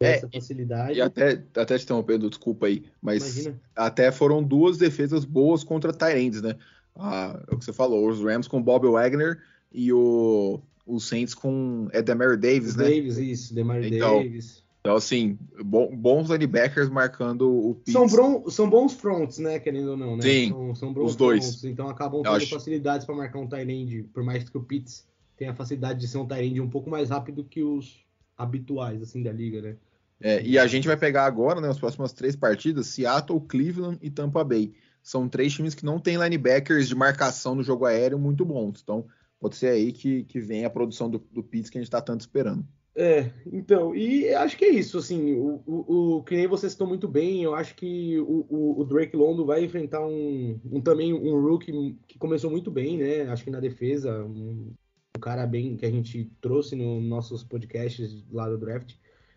É, 0.00 0.12
essa 0.12 0.28
facilidade. 0.28 0.98
E 0.98 1.02
até, 1.02 1.42
até 1.54 1.78
te 1.78 1.84
interrompendo, 1.84 2.28
desculpa 2.28 2.66
aí, 2.66 2.84
mas 3.00 3.44
Imagina. 3.46 3.60
até 3.76 4.10
foram 4.10 4.42
duas 4.42 4.76
defesas 4.78 5.24
boas 5.24 5.62
contra 5.62 5.92
Tyrands, 5.92 6.42
né? 6.42 6.56
Ah, 6.96 7.40
é 7.48 7.54
o 7.54 7.58
que 7.58 7.64
você 7.64 7.72
falou, 7.72 8.08
os 8.08 8.20
Rams 8.22 8.48
com 8.48 8.62
Bob 8.62 8.88
Wagner 8.88 9.40
e 9.72 9.92
o, 9.92 10.60
o 10.84 10.98
Saints 10.98 11.34
com 11.34 11.88
Edemar 11.92 12.36
Davis, 12.36 12.74
né? 12.76 12.84
Davis, 12.84 13.16
isso, 13.18 13.54
Demar 13.54 13.82
Então, 13.84 14.22
Davis. 14.22 14.64
Então, 14.80 14.96
assim, 14.96 15.38
bom- 15.62 15.94
bons 15.94 16.30
linebackers 16.30 16.88
marcando 16.88 17.48
o 17.48 17.74
Pitts. 17.74 17.92
São, 17.92 18.06
bron- 18.06 18.48
são 18.50 18.68
bons 18.68 18.94
fronts, 18.94 19.38
né? 19.38 19.60
Querendo 19.60 19.90
ou 19.92 19.96
não, 19.96 20.16
né? 20.16 20.22
Sim, 20.22 20.48
são, 20.48 20.74
são 20.74 20.92
bons 20.92 21.10
os 21.10 21.16
dois. 21.16 21.44
fronts, 21.44 21.64
então 21.64 21.88
acabam 21.88 22.22
tendo 22.22 22.46
facilidades 22.48 23.06
para 23.06 23.14
marcar 23.14 23.38
um 23.38 23.46
Tyrande, 23.46 24.02
por 24.12 24.22
mais 24.24 24.48
que 24.48 24.56
o 24.56 24.62
Pitts 24.62 25.06
tenha 25.40 25.52
a 25.52 25.54
facilidade 25.54 25.98
de 26.00 26.06
ser 26.06 26.18
um 26.18 26.28
Tyrande 26.28 26.60
um 26.60 26.68
pouco 26.70 26.90
mais 26.90 27.08
rápido 27.10 27.42
que 27.44 27.62
os 27.62 28.04
habituais, 28.36 29.00
assim, 29.02 29.22
da 29.22 29.32
liga, 29.32 29.62
né? 29.62 29.76
É, 30.22 30.42
e 30.42 30.58
a 30.58 30.66
gente 30.66 30.86
vai 30.86 30.96
pegar 30.98 31.24
agora, 31.24 31.60
né, 31.60 31.68
as 31.68 31.78
próximas 31.78 32.12
três 32.12 32.36
partidas, 32.36 32.88
Seattle, 32.88 33.40
Cleveland 33.40 33.98
e 34.02 34.10
Tampa 34.10 34.44
Bay. 34.44 34.74
São 35.02 35.28
três 35.28 35.52
times 35.54 35.74
que 35.74 35.84
não 35.84 35.98
têm 35.98 36.18
linebackers 36.18 36.88
de 36.88 36.94
marcação 36.94 37.54
no 37.54 37.62
jogo 37.62 37.86
aéreo 37.86 38.18
muito 38.18 38.44
bons. 38.44 38.80
Então, 38.82 39.06
pode 39.40 39.56
ser 39.56 39.68
aí 39.68 39.92
que, 39.92 40.24
que 40.24 40.38
vem 40.40 40.64
a 40.66 40.70
produção 40.70 41.08
do, 41.10 41.18
do 41.18 41.42
Pitts 41.42 41.70
que 41.70 41.78
a 41.78 41.80
gente 41.80 41.88
está 41.88 42.02
tanto 42.02 42.20
esperando. 42.20 42.66
É, 42.94 43.32
então, 43.46 43.94
e 43.94 44.34
acho 44.34 44.56
que 44.58 44.64
é 44.64 44.68
isso, 44.70 44.98
assim, 44.98 45.34
o, 45.34 45.62
o, 45.64 46.16
o- 46.18 46.24
que 46.24 46.34
nem 46.36 46.46
você 46.48 46.68
citou 46.68 46.86
muito 46.88 47.06
bem, 47.08 47.42
eu 47.44 47.54
acho 47.54 47.74
que 47.76 48.18
o, 48.18 48.46
o, 48.50 48.80
o 48.80 48.84
Drake 48.84 49.16
London 49.16 49.46
vai 49.46 49.64
enfrentar 49.64 50.04
um, 50.06 50.60
um 50.64 50.80
também 50.82 51.14
um 51.14 51.40
rookie 51.40 51.96
que 52.08 52.18
começou 52.18 52.50
muito 52.50 52.68
bem, 52.70 52.98
né? 52.98 53.22
Acho 53.30 53.44
que 53.44 53.50
na 53.50 53.60
defesa, 53.60 54.24
um, 54.24 54.74
um 55.16 55.20
cara 55.20 55.46
bem 55.46 55.76
que 55.76 55.86
a 55.86 55.90
gente 55.90 56.30
trouxe 56.40 56.76
nos 56.76 57.02
nossos 57.02 57.42
podcasts 57.42 58.24
lá 58.30 58.48
do 58.48 58.58
draft. 58.58 58.94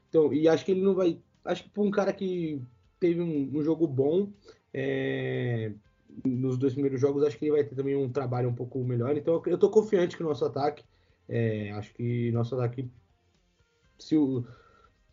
Então, 0.09 0.33
e 0.33 0.47
acho 0.47 0.63
que 0.65 0.71
ele 0.71 0.81
não 0.81 0.93
vai. 0.93 1.19
Acho 1.43 1.63
que 1.63 1.69
para 1.69 1.83
um 1.83 1.91
cara 1.91 2.13
que 2.13 2.61
teve 2.99 3.21
um, 3.21 3.51
um 3.53 3.61
jogo 3.63 3.87
bom 3.87 4.31
é, 4.73 5.73
nos 6.23 6.57
dois 6.57 6.73
primeiros 6.73 7.01
jogos, 7.01 7.23
acho 7.23 7.37
que 7.37 7.45
ele 7.45 7.51
vai 7.51 7.63
ter 7.63 7.75
também 7.75 7.95
um 7.95 8.09
trabalho 8.09 8.49
um 8.49 8.55
pouco 8.55 8.83
melhor. 8.83 9.17
Então, 9.17 9.41
eu 9.45 9.57
tô 9.57 9.69
confiante 9.69 10.15
que 10.15 10.23
o 10.23 10.27
nosso 10.27 10.45
ataque, 10.45 10.83
é, 11.27 11.71
acho 11.71 11.93
que 11.93 12.31
nosso 12.31 12.55
ataque 12.55 12.89
se 13.97 14.15
o, 14.15 14.45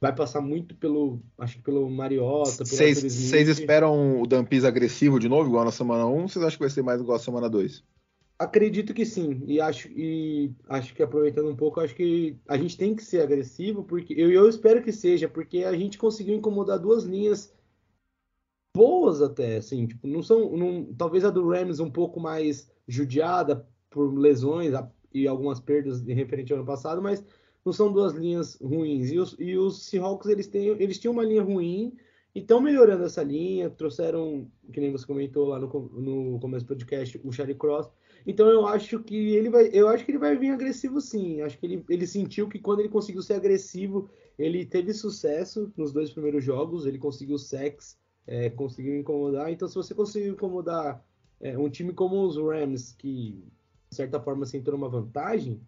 vai 0.00 0.14
passar 0.14 0.40
muito 0.40 0.74
pelo, 0.74 1.20
acho 1.38 1.56
que 1.56 1.62
pelo 1.62 1.88
Mariota, 1.88 2.64
vocês 2.64 3.48
esperam 3.48 4.20
o 4.20 4.26
Dampis 4.26 4.64
agressivo 4.64 5.18
de 5.18 5.28
novo, 5.28 5.48
igual 5.48 5.64
na 5.64 5.70
semana 5.70 6.06
1, 6.06 6.10
ou 6.10 6.28
vocês 6.28 6.44
acham 6.44 6.58
que 6.58 6.64
vai 6.64 6.70
ser 6.70 6.82
mais 6.82 7.00
igual 7.00 7.16
a 7.16 7.20
semana 7.20 7.48
2? 7.48 7.84
Acredito 8.40 8.94
que 8.94 9.04
sim, 9.04 9.42
e 9.46 9.60
acho, 9.60 9.86
e 9.90 10.50
acho 10.66 10.94
que 10.94 11.02
aproveitando 11.02 11.50
um 11.50 11.54
pouco, 11.54 11.78
acho 11.78 11.94
que 11.94 12.38
a 12.48 12.56
gente 12.56 12.74
tem 12.74 12.96
que 12.96 13.04
ser 13.04 13.20
agressivo, 13.20 13.84
porque 13.84 14.14
eu, 14.14 14.32
eu 14.32 14.48
espero 14.48 14.82
que 14.82 14.90
seja, 14.90 15.28
porque 15.28 15.62
a 15.62 15.76
gente 15.76 15.98
conseguiu 15.98 16.34
incomodar 16.34 16.78
duas 16.78 17.04
linhas 17.04 17.52
boas 18.74 19.20
até, 19.20 19.58
assim, 19.58 19.86
tipo, 19.86 20.06
não 20.06 20.22
são, 20.22 20.56
não, 20.56 20.86
talvez 20.94 21.22
a 21.22 21.28
do 21.28 21.46
Rams 21.46 21.80
um 21.80 21.90
pouco 21.90 22.18
mais 22.18 22.72
judiada 22.88 23.68
por 23.90 24.10
lesões 24.18 24.72
e 25.12 25.28
algumas 25.28 25.60
perdas 25.60 26.00
referente 26.00 26.50
ao 26.50 26.60
ano 26.60 26.66
passado, 26.66 27.02
mas 27.02 27.22
não 27.62 27.74
são 27.74 27.92
duas 27.92 28.14
linhas 28.14 28.54
ruins. 28.54 29.12
E 29.12 29.18
os, 29.18 29.36
e 29.38 29.58
os 29.58 29.84
Seahawks, 29.84 30.30
eles, 30.30 30.46
têm, 30.46 30.68
eles 30.82 30.98
tinham 30.98 31.12
uma 31.12 31.26
linha 31.26 31.42
ruim 31.42 31.94
e 32.34 32.38
estão 32.38 32.58
melhorando 32.58 33.04
essa 33.04 33.22
linha, 33.22 33.68
trouxeram, 33.68 34.50
que 34.72 34.80
nem 34.80 34.90
você 34.90 35.06
comentou 35.06 35.46
lá 35.46 35.58
no, 35.58 35.68
no 35.68 36.40
começo 36.40 36.64
do 36.64 36.68
podcast, 36.68 37.20
o 37.22 37.30
Charlie 37.30 37.54
Cross, 37.54 37.90
então 38.26 38.48
eu 38.48 38.66
acho 38.66 39.00
que 39.00 39.34
ele 39.34 39.48
vai, 39.50 39.70
eu 39.72 39.88
acho 39.88 40.04
que 40.04 40.10
ele 40.10 40.18
vai 40.18 40.36
vir 40.36 40.50
agressivo 40.50 41.00
sim. 41.00 41.40
Acho 41.40 41.58
que 41.58 41.66
ele, 41.66 41.84
ele 41.88 42.06
sentiu 42.06 42.48
que 42.48 42.58
quando 42.58 42.80
ele 42.80 42.88
conseguiu 42.88 43.22
ser 43.22 43.34
agressivo, 43.34 44.08
ele 44.38 44.64
teve 44.64 44.92
sucesso 44.92 45.72
nos 45.76 45.92
dois 45.92 46.10
primeiros 46.10 46.44
jogos, 46.44 46.86
ele 46.86 46.98
conseguiu 46.98 47.38
sex, 47.38 47.98
é, 48.26 48.50
conseguiu 48.50 48.98
incomodar. 48.98 49.50
Então 49.50 49.68
se 49.68 49.74
você 49.74 49.94
conseguir 49.94 50.28
incomodar 50.28 51.04
é, 51.40 51.56
um 51.58 51.68
time 51.68 51.92
como 51.92 52.22
os 52.22 52.36
Rams, 52.36 52.92
que 52.92 53.44
de 53.90 53.96
certa 53.96 54.20
forma 54.20 54.46
se 54.46 54.56
entrou 54.56 54.78
numa 54.78 54.88
vantagem, 54.88 55.60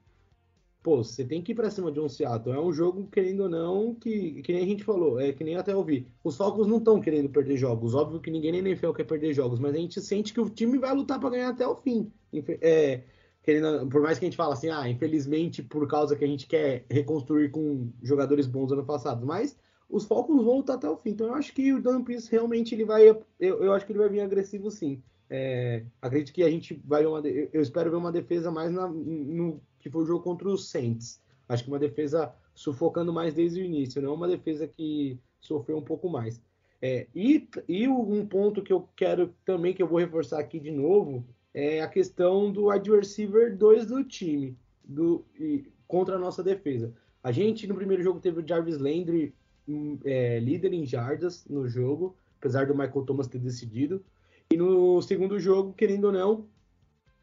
pô, 0.82 1.02
você 1.02 1.24
tem 1.24 1.42
que 1.42 1.52
ir 1.52 1.54
pra 1.54 1.70
cima 1.70 1.90
de 1.92 2.00
um 2.00 2.08
Seattle. 2.08 2.54
É 2.54 2.60
um 2.60 2.72
jogo, 2.72 3.08
querendo 3.08 3.44
ou 3.44 3.48
não, 3.48 3.94
que, 3.94 4.42
que 4.42 4.52
nem 4.52 4.62
a 4.62 4.66
gente 4.66 4.84
falou, 4.84 5.20
é 5.20 5.32
que 5.32 5.44
nem 5.44 5.56
até 5.56 5.74
ouvi. 5.74 6.08
Os 6.24 6.36
Falcons 6.36 6.66
não 6.66 6.78
estão 6.78 7.00
querendo 7.00 7.28
perder 7.30 7.56
jogos. 7.56 7.94
Óbvio 7.94 8.20
que 8.20 8.30
ninguém 8.30 8.52
nem 8.52 8.60
NFL 8.60 8.92
quer 8.92 9.04
perder 9.04 9.32
jogos, 9.34 9.58
mas 9.60 9.74
a 9.74 9.78
gente 9.78 10.00
sente 10.00 10.32
que 10.32 10.40
o 10.40 10.50
time 10.50 10.78
vai 10.78 10.94
lutar 10.94 11.20
para 11.20 11.30
ganhar 11.30 11.48
até 11.50 11.66
o 11.66 11.76
fim. 11.76 12.12
É, 12.60 13.02
querendo, 13.42 13.88
por 13.88 14.02
mais 14.02 14.18
que 14.18 14.24
a 14.24 14.28
gente 14.28 14.36
fale 14.36 14.52
assim, 14.52 14.70
ah, 14.70 14.88
infelizmente 14.88 15.62
por 15.62 15.86
causa 15.88 16.16
que 16.16 16.24
a 16.24 16.28
gente 16.28 16.46
quer 16.46 16.84
reconstruir 16.90 17.50
com 17.50 17.92
jogadores 18.02 18.46
bons 18.46 18.72
ano 18.72 18.84
passado, 18.84 19.26
mas 19.26 19.56
os 19.88 20.04
Falcons 20.06 20.42
vão 20.44 20.56
lutar 20.56 20.76
até 20.76 20.88
o 20.88 20.96
fim. 20.96 21.10
Então 21.10 21.26
eu 21.28 21.34
acho 21.34 21.52
que 21.52 21.72
o 21.72 21.82
Dan 21.82 22.02
Pearce 22.02 22.30
realmente 22.30 22.74
ele 22.74 22.84
vai, 22.84 23.08
eu, 23.08 23.24
eu 23.38 23.72
acho 23.72 23.84
que 23.84 23.92
ele 23.92 23.98
vai 23.98 24.08
vir 24.08 24.20
agressivo 24.20 24.70
sim. 24.70 25.02
É, 25.28 25.84
acredito 26.00 26.32
que 26.34 26.42
a 26.42 26.50
gente 26.50 26.80
vai 26.84 27.06
uma, 27.06 27.20
eu 27.26 27.62
espero 27.62 27.90
ver 27.90 27.96
uma 27.96 28.12
defesa 28.12 28.50
mais 28.50 28.70
na- 28.72 28.88
no 28.88 29.60
que 29.82 29.90
foi 29.90 30.02
o 30.02 30.06
jogo 30.06 30.24
contra 30.24 30.48
os 30.48 30.70
Saints. 30.70 31.20
Acho 31.48 31.64
que 31.64 31.70
uma 31.70 31.78
defesa 31.78 32.32
sufocando 32.54 33.12
mais 33.12 33.34
desde 33.34 33.60
o 33.60 33.64
início, 33.64 34.00
não 34.00 34.14
uma 34.14 34.28
defesa 34.28 34.66
que 34.66 35.18
sofreu 35.40 35.76
um 35.76 35.82
pouco 35.82 36.08
mais. 36.08 36.40
É, 36.80 37.06
e, 37.14 37.48
e 37.68 37.86
um 37.88 38.26
ponto 38.26 38.62
que 38.62 38.72
eu 38.72 38.88
quero 38.96 39.34
também, 39.44 39.74
que 39.74 39.82
eu 39.82 39.86
vou 39.86 39.98
reforçar 39.98 40.40
aqui 40.40 40.58
de 40.58 40.70
novo, 40.70 41.24
é 41.52 41.80
a 41.82 41.88
questão 41.88 42.50
do 42.50 42.68
receiver 42.68 43.56
2 43.56 43.86
do 43.86 44.02
time 44.02 44.56
do, 44.84 45.24
e- 45.38 45.66
contra 45.86 46.16
a 46.16 46.18
nossa 46.18 46.42
defesa. 46.42 46.92
A 47.22 47.30
gente, 47.30 47.66
no 47.66 47.74
primeiro 47.74 48.02
jogo, 48.02 48.20
teve 48.20 48.40
o 48.40 48.46
Jarvis 48.46 48.78
Landry 48.78 49.34
hum, 49.68 49.98
é, 50.04 50.40
líder 50.40 50.72
em 50.72 50.84
jardas 50.84 51.44
no 51.48 51.68
jogo, 51.68 52.16
apesar 52.38 52.66
do 52.66 52.74
Michael 52.74 53.04
Thomas 53.04 53.28
ter 53.28 53.38
decidido. 53.38 54.02
E 54.50 54.56
no 54.56 55.00
segundo 55.02 55.38
jogo, 55.38 55.72
querendo 55.72 56.06
ou 56.06 56.12
não, 56.12 56.46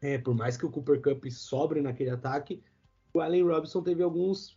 é, 0.02 0.18
por 0.18 0.34
mais 0.34 0.56
que 0.56 0.66
o 0.66 0.70
Cooper 0.70 1.00
Cup 1.00 1.26
sobre 1.30 1.80
naquele 1.80 2.10
ataque, 2.10 2.62
o 3.12 3.20
Allen 3.20 3.42
Robinson 3.42 3.82
teve 3.82 4.02
alguns. 4.02 4.56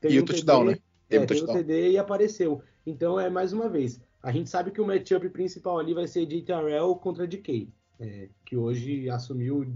teve 0.00 0.14
E 0.14 0.18
o 0.18 0.22
um 0.22 0.24
touchdown, 0.24 0.66
TD, 0.66 0.70
né? 0.70 0.82
Teve 1.08 1.22
é, 1.22 1.24
um 1.24 1.26
teve 1.26 1.40
touchdown. 1.40 1.62
TD 1.62 1.90
e 1.90 1.98
apareceu. 1.98 2.62
Então, 2.86 3.18
é 3.18 3.30
mais 3.30 3.52
uma 3.52 3.68
vez, 3.68 4.00
a 4.22 4.32
gente 4.32 4.50
sabe 4.50 4.70
que 4.70 4.80
o 4.80 4.86
matchup 4.86 5.28
principal 5.30 5.78
ali 5.78 5.94
vai 5.94 6.06
ser 6.06 6.26
de 6.26 6.42
Terrell 6.42 6.94
contra 6.96 7.26
DK, 7.26 7.68
é, 7.98 8.28
que 8.44 8.56
hoje 8.56 9.08
assumiu, 9.08 9.66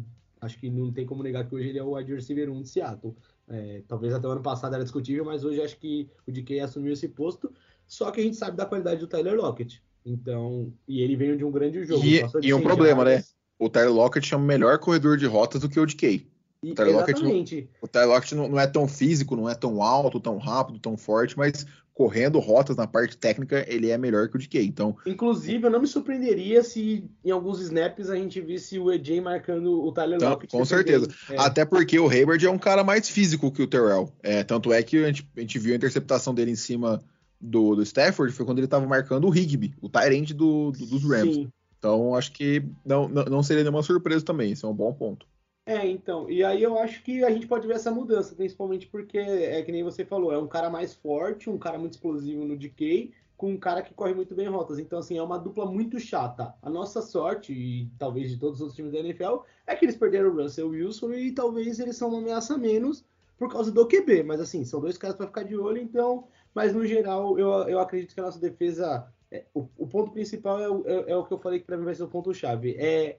acho 0.41 0.59
que 0.59 0.71
não 0.71 0.93
tem 0.93 1.07
como 1.07 1.23
negar 1.23 1.49
que 1.49 1.55
hoje 1.55 1.69
ele 1.69 1.79
é 1.79 1.83
o 1.83 1.95
wide 1.95 2.15
receiver 2.15 2.51
1 2.51 2.63
de 2.63 2.69
Seattle. 2.69 3.15
É, 3.47 3.83
talvez 3.87 4.13
até 4.13 4.27
o 4.27 4.31
ano 4.31 4.43
passado 4.43 4.75
era 4.75 4.83
discutível, 4.83 5.25
mas 5.25 5.45
hoje 5.45 5.61
acho 5.61 5.79
que 5.79 6.09
o 6.27 6.33
DK 6.33 6.61
assumiu 6.61 6.93
esse 6.93 7.09
posto. 7.09 7.53
Só 7.87 8.11
que 8.11 8.21
a 8.21 8.25
gente 8.25 8.37
sabe 8.37 8.57
da 8.57 8.65
qualidade 8.65 9.01
do 9.01 9.07
Tyler 9.07 9.35
Lockett. 9.35 9.83
Então, 10.05 10.73
e 10.89 11.01
ele 11.01 11.17
veio 11.17 11.37
de 11.37 11.45
um 11.45 11.51
grande 11.51 11.85
jogo. 11.85 12.05
E, 12.05 12.21
e 12.43 12.53
um 12.53 12.59
100 12.59 12.63
problema, 12.63 13.05
né? 13.05 13.23
O 13.59 13.69
Tyler 13.69 13.93
Lockett 13.93 14.35
é 14.35 14.37
um 14.37 14.41
melhor 14.41 14.79
corredor 14.79 15.17
de 15.17 15.27
rotas 15.27 15.61
do 15.61 15.69
que 15.69 15.79
o 15.81 15.87
DK. 15.87 16.27
O 16.63 16.75
Tyler 16.75 16.95
Lockett 16.97 17.21
não- 17.23 17.29
exatamente. 17.31 17.69
O 17.83 17.87
Tyler 17.89 18.09
Lockett 18.09 18.35
não, 18.35 18.49
não 18.49 18.59
é 18.61 18.67
tão 18.67 18.89
físico, 18.89 19.37
não 19.37 19.49
é 19.49 19.55
tão 19.55 19.83
alto, 19.83 20.19
tão 20.19 20.39
rápido, 20.39 20.79
tão 20.79 20.97
forte, 20.97 21.37
mas 21.37 21.67
correndo 21.93 22.41
rotas 22.41 22.77
na 22.77 22.89
parte 22.89 23.17
técnica, 23.17 23.65
ele 23.69 23.89
é 23.91 23.97
melhor 23.97 24.29
que 24.29 24.35
o 24.37 24.39
DK. 24.41 24.65
Então, 24.65 24.97
Inclusive, 25.07 25.65
eu 25.67 25.71
não 25.71 25.81
me 25.81 25.87
surpreenderia 25.87 26.65
se 26.65 27.05
em 27.25 27.31
alguns 27.31 27.61
snaps 27.61 28.11
a 28.11 28.17
gente 28.17 28.41
visse 28.41 28.79
o 28.81 28.91
EJ 28.91 29.21
marcando 29.21 29.81
o 29.85 29.93
Tyler 29.93 30.17
Então, 30.17 30.31
Lockett. 30.31 30.51
com 30.51 30.63
defendendo. 30.63 31.15
É, 31.31 31.39
até 31.39 31.65
porque 31.65 31.97
o 32.01 32.09
Hayward 32.09 32.45
é 32.45 32.51
um 32.51 32.59
cara 32.59 32.83
mais 32.83 33.09
físico 33.09 33.53
que 33.53 33.63
o 33.63 33.67
Terrell. 33.69 34.11
É, 34.23 34.43
tanto 34.43 34.73
é 34.73 34.83
que 34.83 34.97
a 35.05 35.07
gente, 35.07 35.29
a 35.37 35.41
gente 35.41 35.59
viu 35.61 35.73
a 35.73 35.77
interceptação 35.77 36.35
dele 36.35 36.51
em 36.51 36.57
cima 36.57 37.01
do, 37.41 37.77
do 37.77 37.83
Stafford, 37.85 38.33
foi 38.35 38.45
quando 38.45 38.59
ele 38.59 38.67
estava 38.67 38.87
marcando 38.87 39.29
o 39.29 39.33
Higby, 39.37 39.75
o 39.81 39.89
Tyrant 39.89 40.33
do, 40.33 40.73
do- 40.73 40.87
dos 40.87 41.05
Rams. 41.05 41.35
Sim. 41.35 41.49
Então, 41.85 42.15
acho 42.15 42.33
que 42.33 42.65
não, 42.83 43.07
não, 43.07 43.43
seria 43.43 43.63
nenhuma 43.63 43.83
surpresa 43.83 44.25
também, 44.25 44.53
isso 44.53 44.65
é 44.65 44.69
um 44.71 44.75
bom 44.75 44.91
ponto. 44.95 45.27
É, 45.67 45.87
então, 45.87 46.31
e 46.31 46.43
aí 46.43 46.63
eu 46.63 46.79
acho 46.79 47.03
que 47.03 47.23
a 47.23 47.31
gente 47.31 47.47
pode 47.47 47.67
ver 47.67 47.75
essa 47.75 47.91
mudança, 47.91 48.35
principalmente 48.35 48.87
porque 48.87 49.19
é 49.19 49.63
que 49.63 49.71
nem 49.71 49.85
você 49.85 50.03
falou, 50.03 50.33
é 50.33 50.39
um 50.39 50.49
cara 50.49 50.71
mais 50.71 50.95
forte, 50.95 51.51
um 51.51 51.59
cara 51.59 51.79
muito 51.79 51.93
explosivo 51.93 52.43
no 52.47 52.57
DK, 52.57 53.13
com 53.37 53.51
um 53.51 53.59
cara 53.59 53.83
que 53.83 53.93
corre 53.93 54.15
muito 54.15 54.35
bem 54.35 54.49
rotas. 54.49 54.79
Então, 54.79 54.99
assim, 54.99 55.19
é 55.19 55.23
uma 55.23 55.39
dupla 55.39 55.67
muito 55.67 56.01
chata. 56.01 56.55
A 56.63 56.71
nossa 56.71 57.03
sorte, 57.03 57.53
e 57.53 57.91
talvez 57.99 58.31
de 58.31 58.39
todos 58.39 58.57
os 58.57 58.61
outros 58.63 58.77
times 58.77 58.93
da 58.93 59.01
NFL, 59.01 59.45
é 59.67 59.77
que 59.77 59.85
eles 59.85 59.97
perderam 59.97 60.31
o 60.31 60.43
Russell 60.43 60.69
Wilson 60.69 61.13
e 61.13 61.33
talvez 61.33 61.79
eles 61.79 61.97
são 61.99 62.09
uma 62.09 62.19
ameaça 62.19 62.57
menos 62.57 63.05
por 63.39 63.53
causa 63.53 63.71
do 63.71 63.87
QB. 63.87 64.23
Mas, 64.23 64.41
assim, 64.41 64.65
são 64.65 64.81
dois 64.81 64.97
caras 64.97 65.17
para 65.17 65.27
ficar 65.27 65.43
de 65.43 65.55
olho, 65.55 65.83
então. 65.83 66.29
Mas, 66.55 66.73
no 66.73 66.87
geral, 66.87 67.39
eu, 67.39 67.51
eu 67.69 67.79
acredito 67.79 68.15
que 68.15 68.21
a 68.21 68.25
nossa 68.25 68.41
defesa. 68.41 69.07
É, 69.37 69.45
o, 69.53 69.69
o 69.77 69.87
ponto 69.87 70.13
principal 70.13 70.61
é, 70.61 70.69
o- 70.69 70.87
é- 70.87 71.11
é 71.13 71.17
o 71.17 71.25
que 71.25 71.33
eu 71.33 71.39
falei 71.39 71.59
que 71.61 71.67
para 71.67 71.77
mim 71.77 71.85
vai 71.85 71.95
ser 71.95 72.05
o 72.05 72.09
ponto-chave. 72.09 72.77
É 72.79 73.19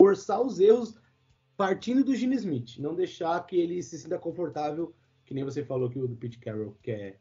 forçar 0.00 0.40
os 0.40 0.58
erros 0.60 0.98
partindo 1.56 2.02
do 2.04 2.14
Gene 2.14 2.36
Smith, 2.36 2.78
não 2.78 2.94
deixar 2.94 3.44
que 3.46 3.56
ele 3.56 3.82
se 3.82 3.98
sinta 3.98 4.18
confortável, 4.18 4.94
que 5.24 5.34
nem 5.34 5.44
você 5.44 5.64
falou 5.64 5.88
que 5.90 5.98
o 5.98 6.06
do 6.08 6.16
Pete 6.16 6.38
Carroll 6.38 6.76
quer, 6.82 7.20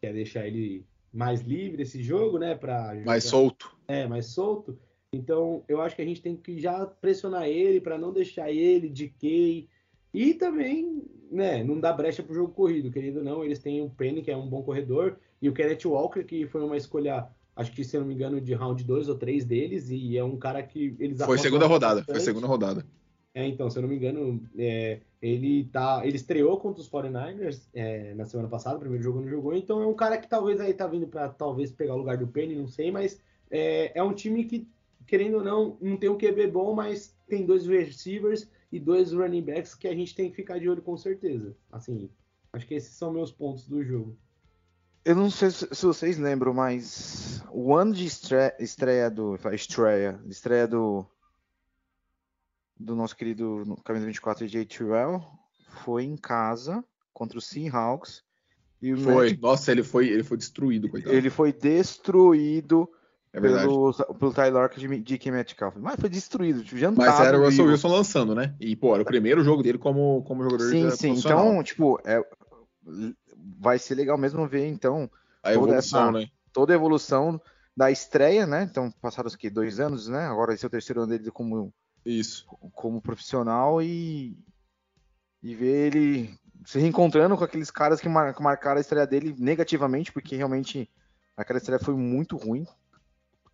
quer 0.00 0.12
deixar 0.12 0.46
ele 0.46 0.86
mais 1.12 1.40
livre 1.40 1.82
esse 1.82 2.02
jogo, 2.02 2.38
né? 2.38 2.54
Pra 2.54 2.94
mais 3.04 3.24
solto. 3.24 3.76
É, 3.88 4.06
mais 4.06 4.26
solto. 4.26 4.78
Então, 5.12 5.64
eu 5.68 5.80
acho 5.80 5.96
que 5.96 6.02
a 6.02 6.04
gente 6.04 6.20
tem 6.20 6.36
que 6.36 6.58
já 6.60 6.84
pressionar 6.86 7.46
ele 7.48 7.80
para 7.80 7.96
não 7.96 8.12
deixar 8.12 8.50
ele 8.50 8.88
de 8.88 9.08
Key. 9.08 9.68
E 10.16 10.32
também, 10.32 11.02
né, 11.30 11.62
não 11.62 11.78
dar 11.78 11.92
brecha 11.92 12.22
pro 12.22 12.34
jogo 12.34 12.50
corrido, 12.50 12.90
querido 12.90 13.18
ou 13.18 13.24
não. 13.24 13.44
Eles 13.44 13.58
têm 13.58 13.82
o 13.82 13.90
Penny, 13.90 14.22
que 14.22 14.30
é 14.30 14.36
um 14.36 14.48
bom 14.48 14.62
corredor, 14.62 15.18
e 15.42 15.48
o 15.50 15.52
Kenneth 15.52 15.84
Walker, 15.84 16.24
que 16.24 16.46
foi 16.46 16.64
uma 16.64 16.74
escolha, 16.74 17.28
acho 17.54 17.70
que, 17.70 17.84
se 17.84 17.94
eu 17.94 18.00
não 18.00 18.08
me 18.08 18.14
engano, 18.14 18.40
de 18.40 18.54
round 18.54 18.82
2 18.82 19.10
ou 19.10 19.16
3 19.16 19.44
deles, 19.44 19.90
e 19.90 20.16
é 20.16 20.24
um 20.24 20.38
cara 20.38 20.62
que 20.62 20.96
eles 20.98 21.20
Foi 21.22 21.36
segunda 21.36 21.66
rodada, 21.66 21.96
bastante. 21.96 22.16
foi 22.16 22.24
segunda 22.24 22.46
rodada. 22.46 22.86
É, 23.34 23.46
então, 23.46 23.68
se 23.68 23.76
eu 23.76 23.82
não 23.82 23.90
me 23.90 23.96
engano, 23.96 24.42
é, 24.56 25.00
ele 25.20 25.64
tá. 25.64 26.00
Ele 26.02 26.16
estreou 26.16 26.56
contra 26.56 26.80
os 26.80 26.88
49ers 26.88 27.68
é, 27.74 28.14
na 28.14 28.24
semana 28.24 28.48
passada, 28.48 28.76
o 28.76 28.80
primeiro 28.80 29.04
jogo 29.04 29.20
não 29.20 29.28
jogou, 29.28 29.54
então 29.54 29.82
é 29.82 29.86
um 29.86 29.92
cara 29.92 30.16
que 30.16 30.26
talvez 30.26 30.58
aí 30.62 30.72
tá 30.72 30.86
vindo 30.86 31.06
para 31.06 31.28
talvez 31.28 31.70
pegar 31.70 31.94
o 31.94 31.98
lugar 31.98 32.16
do 32.16 32.26
Penny, 32.26 32.54
não 32.54 32.66
sei, 32.66 32.90
mas 32.90 33.20
é, 33.50 33.92
é 33.94 34.02
um 34.02 34.14
time 34.14 34.44
que, 34.46 34.66
querendo 35.06 35.36
ou 35.36 35.44
não, 35.44 35.76
não 35.78 35.98
tem 35.98 36.08
um 36.08 36.16
QB 36.16 36.46
bom, 36.46 36.72
mas 36.72 37.14
tem 37.28 37.44
dois 37.44 37.66
receivers 37.66 38.48
e 38.76 38.80
dois 38.80 39.12
running 39.12 39.42
backs 39.42 39.74
que 39.74 39.88
a 39.88 39.94
gente 39.94 40.14
tem 40.14 40.30
que 40.30 40.36
ficar 40.36 40.58
de 40.58 40.68
olho 40.68 40.82
com 40.82 40.96
certeza. 40.96 41.56
Assim, 41.72 42.10
acho 42.52 42.66
que 42.66 42.74
esses 42.74 42.94
são 42.94 43.12
meus 43.12 43.32
pontos 43.32 43.66
do 43.66 43.82
jogo. 43.82 44.16
Eu 45.04 45.14
não 45.14 45.30
sei 45.30 45.50
se 45.50 45.86
vocês 45.86 46.18
lembram, 46.18 46.52
mas 46.52 47.42
o 47.50 47.74
ano 47.74 47.94
de 47.94 48.06
estreia, 48.06 48.54
estreia 48.58 49.10
do. 49.10 49.38
Estreia, 49.52 50.20
estreia 50.26 50.66
do. 50.66 51.06
Do 52.78 52.94
nosso 52.94 53.16
querido 53.16 53.78
camisa 53.84 54.04
24 54.04 54.46
J. 54.46 54.66
Terrell 54.66 55.24
foi 55.84 56.04
em 56.04 56.16
casa 56.16 56.84
contra 57.12 57.38
o 57.38 57.40
Seahawks. 57.40 58.22
E 58.82 58.92
o 58.92 58.98
foi, 58.98 59.30
Matt, 59.30 59.40
nossa, 59.40 59.72
ele 59.72 59.82
foi, 59.82 60.08
ele 60.08 60.22
foi 60.22 60.36
destruído, 60.36 60.88
coitado. 60.88 61.14
Ele 61.14 61.30
foi 61.30 61.52
destruído 61.52 62.90
é 63.36 63.40
pelo, 63.40 63.92
pelo 63.92 64.32
Tyler 64.32 64.70
de 64.74 64.88
DK 64.88 65.30
Metcalf. 65.30 65.76
Mas 65.76 66.00
foi 66.00 66.08
destruído, 66.08 66.64
jantado. 66.64 67.06
Mas 67.06 67.20
era 67.20 67.38
o 67.38 67.44
Russell 67.44 67.66
Wilson 67.66 67.88
lançando, 67.88 68.34
né? 68.34 68.54
E, 68.58 68.74
pô, 68.74 68.94
era 68.94 69.02
o 69.02 69.06
primeiro 69.06 69.44
jogo 69.44 69.62
dele 69.62 69.76
como, 69.76 70.22
como 70.22 70.42
jogador 70.42 70.70
sim, 70.70 70.90
Sim, 70.90 70.96
sim. 70.96 71.18
Então, 71.18 71.62
tipo, 71.62 72.00
é, 72.06 72.24
vai 73.60 73.78
ser 73.78 73.94
legal 73.94 74.16
mesmo 74.16 74.48
ver, 74.48 74.66
então, 74.66 75.10
a 75.42 75.52
evolução, 75.52 76.08
essa, 76.08 76.12
né? 76.12 76.26
Toda 76.50 76.72
a 76.72 76.76
evolução 76.76 77.38
da 77.76 77.90
estreia, 77.90 78.46
né? 78.46 78.62
Então, 78.62 78.90
passaram 79.02 79.28
aqui 79.30 79.50
dois 79.50 79.80
anos, 79.80 80.08
né? 80.08 80.24
Agora 80.24 80.54
esse 80.54 80.64
é 80.64 80.68
o 80.68 80.70
terceiro 80.70 81.02
ano 81.02 81.10
dele 81.10 81.30
como, 81.30 81.70
Isso. 82.06 82.46
como 82.72 83.02
profissional 83.02 83.82
e, 83.82 84.34
e 85.42 85.54
ver 85.54 85.94
ele 85.94 86.34
se 86.64 86.78
reencontrando 86.78 87.36
com 87.36 87.44
aqueles 87.44 87.70
caras 87.70 88.00
que 88.00 88.08
marcaram 88.08 88.78
a 88.78 88.80
estreia 88.80 89.06
dele 89.06 89.36
negativamente, 89.38 90.10
porque 90.10 90.36
realmente 90.36 90.90
aquela 91.36 91.58
estreia 91.58 91.78
foi 91.78 91.94
muito 91.94 92.38
ruim 92.38 92.66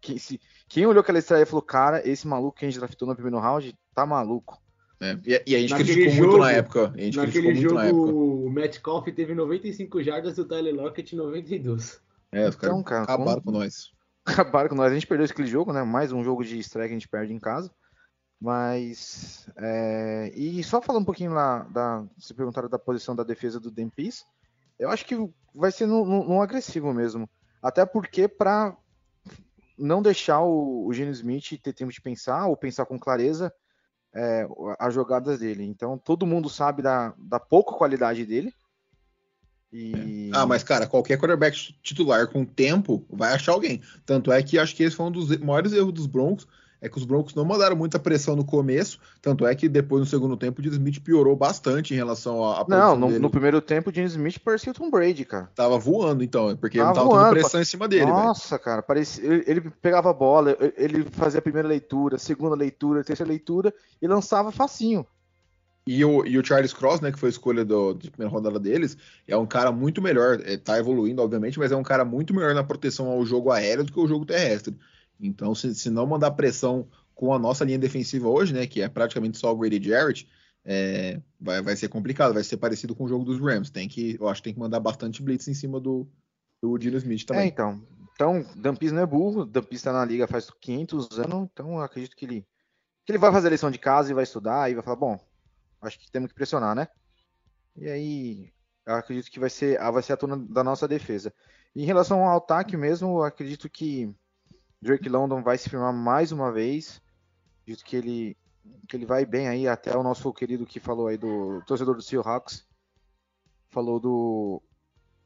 quem, 0.03 0.19
se, 0.19 0.41
quem 0.69 0.85
olhou 0.85 1.01
aquela 1.01 1.21
estreia 1.21 1.45
e 1.45 1.47
falou, 1.47 1.63
cara, 1.63 2.07
esse 2.07 2.27
maluco 2.27 2.59
que 2.59 2.67
a 2.67 2.69
gente 2.69 2.79
draftou 2.79 3.09
no 3.09 3.15
primeiro 3.15 3.39
round 3.39 3.75
tá 3.95 4.05
maluco. 4.05 4.61
É, 5.01 5.19
e, 5.25 5.43
e, 5.47 5.57
a 5.57 5.59
gente 5.61 5.71
naquele 5.71 5.93
criticou 5.95 6.15
jogo, 6.15 6.29
muito 6.29 6.43
na 6.43 6.53
época. 6.53 6.93
A 6.95 7.01
gente 7.01 7.17
naquele 7.17 7.55
jogo, 7.55 7.75
na 7.75 7.87
época. 7.87 8.13
o 8.13 8.51
Matt 8.51 8.81
Koff 8.81 9.13
teve 9.13 9.35
95 9.35 10.03
jardas 10.03 10.37
e 10.37 10.41
o 10.41 10.45
Tyler 10.45 10.75
Lockett 10.75 11.17
92. 11.17 12.01
É, 12.33 12.49
os 12.49 12.55
então, 12.55 12.83
cara, 12.83 13.05
acabaram 13.05 13.41
com... 13.41 13.53
com 13.53 13.59
nós. 13.59 13.91
Acabaram 14.25 14.69
com 14.69 14.75
nós. 14.75 14.91
A 14.91 14.95
gente 14.95 15.07
perdeu 15.07 15.27
aquele 15.27 15.49
jogo, 15.49 15.73
né? 15.73 15.83
Mais 15.83 16.13
um 16.13 16.23
jogo 16.23 16.45
de 16.45 16.59
estreia 16.59 16.89
que 16.89 16.95
a 16.95 16.99
gente 16.99 17.09
perde 17.09 17.33
em 17.33 17.41
casa. 17.41 17.71
Mas. 18.41 19.49
É... 19.57 20.33
E 20.35 20.63
só 20.63 20.81
falando 20.81 21.03
um 21.03 21.07
pouquinho 21.07 21.33
lá 21.33 21.65
da. 21.65 22.05
Se 22.19 22.33
perguntaram 22.33 22.69
da 22.69 22.79
posição 22.79 23.17
da 23.17 23.25
defesa 23.25 23.59
do 23.59 23.71
Dempis, 23.71 24.25
eu 24.79 24.89
acho 24.89 25.05
que 25.05 25.17
vai 25.55 25.73
ser 25.73 25.87
no, 25.87 26.05
no, 26.05 26.25
no 26.25 26.43
agressivo 26.43 26.93
mesmo. 26.95 27.29
Até 27.61 27.85
porque, 27.85 28.27
para 28.27 28.77
não 29.83 30.01
deixar 30.01 30.41
o, 30.41 30.87
o 30.87 30.93
Gene 30.93 31.11
Smith 31.11 31.61
ter 31.61 31.73
tempo 31.73 31.93
de 31.93 32.01
pensar 32.01 32.47
ou 32.47 32.57
pensar 32.57 32.87
com 32.87 32.99
clareza 32.99 33.53
é, 34.15 34.47
as 34.79 34.95
jogadas 34.95 35.41
dele. 35.41 35.65
Então 35.65 35.99
todo 35.99 36.27
mundo 36.27 36.49
sabe 36.49 36.83
da, 36.83 37.13
da 37.19 37.41
pouca 37.41 37.73
qualidade 37.73 38.25
dele. 38.25 38.55
E... 39.73 40.31
Ah, 40.35 40.47
mas 40.47 40.63
cara, 40.63 40.87
qualquer 40.87 41.19
quarterback 41.19 41.75
titular 41.83 42.29
com 42.29 42.45
tempo 42.45 43.05
vai 43.11 43.33
achar 43.33 43.53
alguém. 43.53 43.83
Tanto 44.05 44.31
é 44.31 44.43
que 44.43 44.59
acho 44.59 44.77
que 44.77 44.83
esse 44.83 44.95
foi 44.95 45.07
um 45.07 45.11
dos 45.11 45.37
maiores 45.39 45.73
erros 45.73 45.93
dos 45.93 46.07
Broncos 46.07 46.47
é 46.83 46.89
que 46.89 46.99
os 46.99 47.05
Broncos 47.05 47.35
não 47.35 47.45
mandaram 47.45 47.77
muita 47.77 47.99
pressão 47.99 48.35
no 48.35 48.45
começo, 48.45 48.99
tanto 49.23 49.47
é 49.47 49.55
que 49.55 49.69
depois 49.69 50.01
no 50.01 50.07
segundo 50.07 50.37
tempo 50.37 50.61
o 50.61 50.65
Jim 50.65 50.71
Smith 50.71 51.01
piorou 51.01 51.37
bastante 51.37 51.95
em 51.95 51.97
relação 51.97 52.45
a. 52.45 52.67
Não, 52.69 52.97
no, 52.97 53.21
no, 53.21 53.31
primeiro 53.31 53.61
tempo 53.61 53.91
o 53.91 53.95
Jim 53.95 54.03
Smith 54.05 54.41
parecia 54.41 54.73
o 54.73 54.75
Tom 54.75 54.91
Brady, 54.91 55.25
cara. 55.25 55.49
Tava 55.55 55.79
voando 55.79 56.25
então, 56.25 56.57
porque 56.57 56.79
tava 56.79 56.91
ele 56.91 56.99
tava 56.99 57.09
voando, 57.09 57.31
pressão 57.31 57.61
em 57.61 57.65
cima 57.65 57.87
dele. 57.87 58.07
Nossa, 58.07 58.57
véio. 58.57 58.65
cara, 58.65 58.83
parecia, 58.83 59.25
ele, 59.25 59.45
ele, 59.47 59.61
pegava 59.81 60.11
a 60.11 60.13
bola, 60.13 60.57
ele 60.77 61.05
fazia 61.13 61.39
a 61.39 61.43
primeira 61.43 61.69
leitura, 61.69 62.19
segunda 62.19 62.57
leitura, 62.57 63.05
terceira 63.05 63.31
leitura 63.31 63.73
e 64.01 64.09
lançava 64.09 64.51
facinho. 64.51 65.07
E 65.87 66.05
o, 66.05 66.25
e 66.25 66.39
o 66.39 66.45
Charles 66.45 66.73
Cross, 66.73 67.01
né, 67.01 67.11
que 67.11 67.19
foi 67.19 67.29
a 67.29 67.31
escolha 67.31 67.65
do, 67.65 67.95
de 67.95 68.11
primeira 68.11 68.33
rodada 68.33 68.59
deles, 68.59 68.97
é 69.27 69.37
um 69.37 69.47
cara 69.47 69.73
muito 69.73 70.01
melhor. 70.01 70.41
É, 70.45 70.57
tá 70.57 70.79
evoluindo, 70.79 71.21
obviamente, 71.21 71.59
mas 71.59 71.73
é 71.73 71.77
um 71.77 71.83
cara 71.83 72.05
muito 72.05 72.33
melhor 72.33 72.55
na 72.55 72.63
proteção 72.63 73.09
ao 73.09 73.25
jogo 73.25 73.51
aéreo 73.51 73.85
do 73.85 73.93
que 73.93 73.99
o 73.99 74.07
jogo 74.07 74.25
terrestre. 74.25 74.77
Então, 75.23 75.55
se, 75.55 75.75
se 75.75 75.89
não 75.89 76.07
mandar 76.07 76.33
pressão 76.33 76.89
com 77.15 77.33
a 77.33 77.39
nossa 77.39 77.65
linha 77.65 77.79
defensiva 77.79 78.29
hoje, 78.29 78.53
né, 78.53 78.67
que 78.67 78.83
é 78.83 78.89
praticamente 78.89 79.39
só 79.39 79.53
o 79.53 79.57
Grady 79.57 79.89
Jarrett, 79.89 80.29
é, 80.65 81.21
vai, 81.41 81.63
vai 81.63 81.77
ser 81.77 81.89
complicado, 81.89 82.35
vai 82.35 82.43
ser 82.43 82.57
parecido 82.57 82.95
com 82.95 83.05
o 83.05 83.09
jogo 83.09 83.25
dos 83.25 83.41
Rams. 83.41 83.71
Tem 83.71 83.89
que, 83.89 84.17
eu 84.21 84.29
acho 84.29 84.41
que 84.41 84.45
tem 84.45 84.55
que 84.55 84.61
mandar 84.61 84.81
bastante 84.81 85.23
blitz 85.23 85.47
em 85.49 85.55
cima 85.55 85.81
do, 85.81 86.09
do 86.61 86.77
Dino 86.79 86.97
Smith 86.97 87.25
também. 87.25 87.45
É, 87.45 87.47
então. 87.47 87.81
Então, 88.15 88.45
Dampis 88.57 88.93
não 88.93 89.03
é 89.03 89.07
burro, 89.07 89.45
Dampis 89.45 89.79
está 89.79 89.93
na 89.93 90.05
liga 90.05 90.27
faz 90.29 90.51
500 90.51 91.19
anos, 91.19 91.49
então 91.51 91.81
acredito 91.81 92.15
que 92.15 92.25
ele, 92.25 92.47
que 93.05 93.11
ele 93.11 93.19
vai 93.19 93.33
fazer 93.33 93.49
a 93.49 93.51
lição 93.51 93.71
de 93.71 93.79
casa 93.79 94.11
e 94.11 94.15
vai 94.15 94.23
estudar 94.23 94.71
e 94.71 94.75
vai 94.75 94.83
falar, 94.83 94.97
bom, 94.97 95.19
acho 95.81 95.99
que 95.99 96.11
temos 96.11 96.29
que 96.29 96.35
pressionar, 96.35 96.75
né? 96.75 96.89
E 97.75 97.89
aí, 97.89 98.53
acredito 98.87 99.31
que 99.31 99.41
vai 99.41 99.49
ser, 99.49 99.79
vai 99.79 100.03
ser 100.03 100.13
a 100.13 100.17
turma 100.17 100.37
da 100.37 100.63
nossa 100.63 100.87
defesa. 100.87 101.33
Em 101.75 101.85
relação 101.85 102.23
ao 102.23 102.37
ataque 102.37 102.77
mesmo, 102.77 103.23
acredito 103.23 103.69
que 103.69 104.15
Drake 104.83 105.09
London 105.09 105.43
vai 105.43 105.57
se 105.57 105.71
firmar 105.71 105.93
mais 105.93 106.33
uma 106.33 106.51
vez. 106.51 107.01
Acredito 107.63 107.85
que 107.85 107.97
ele, 107.97 108.37
que 108.89 108.97
ele 108.97 109.07
vai 109.07 109.25
bem 109.25 109.47
aí, 109.47 109.69
até 109.69 109.97
o 109.97 110.03
nosso 110.03 110.33
querido 110.33 110.67
que 110.67 110.81
falou 110.81 111.07
aí 111.07 111.17
do 111.17 111.63
torcedor 111.67 111.95
do 111.95 112.03
Seahawks, 112.03 112.67
falou 113.71 114.01
do 114.01 114.61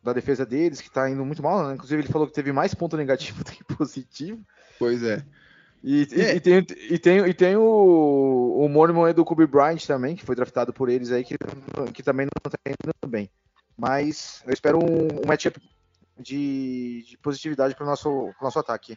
da 0.02 0.12
defesa 0.12 0.46
deles, 0.46 0.80
que 0.80 0.90
tá 0.90 1.10
indo 1.10 1.24
muito 1.24 1.42
mal, 1.42 1.66
né? 1.66 1.74
Inclusive 1.74 2.02
ele 2.02 2.12
falou 2.12 2.28
que 2.28 2.34
teve 2.34 2.52
mais 2.52 2.72
ponto 2.74 2.96
negativo 2.96 3.42
do 3.42 3.50
que 3.50 3.64
positivo. 3.64 4.40
Pois 4.78 5.02
é. 5.02 5.24
E, 5.82 6.06
é. 6.12 6.34
e, 6.34 6.36
e 6.36 6.40
tem, 6.40 6.58
e, 6.90 6.98
tem, 6.98 7.18
e 7.26 7.34
tem 7.34 7.56
o, 7.56 8.56
o 8.60 8.68
Mormon 8.68 9.12
do 9.12 9.24
Kobe 9.24 9.46
Bryant 9.46 9.84
também, 9.84 10.14
que 10.14 10.24
foi 10.24 10.36
draftado 10.36 10.72
por 10.72 10.88
eles 10.88 11.10
aí, 11.10 11.24
que, 11.24 11.36
que 11.92 12.02
também 12.02 12.26
não 12.26 12.50
tá 12.50 12.58
indo 12.66 13.10
bem. 13.10 13.28
Mas 13.76 14.42
eu 14.46 14.52
espero 14.52 14.78
um, 14.78 15.24
um 15.24 15.26
matchup 15.26 15.60
de, 16.18 17.04
de 17.08 17.18
positividade 17.18 17.74
para 17.74 17.84
o 17.84 17.86
nosso, 17.88 18.32
nosso 18.40 18.58
ataque. 18.58 18.96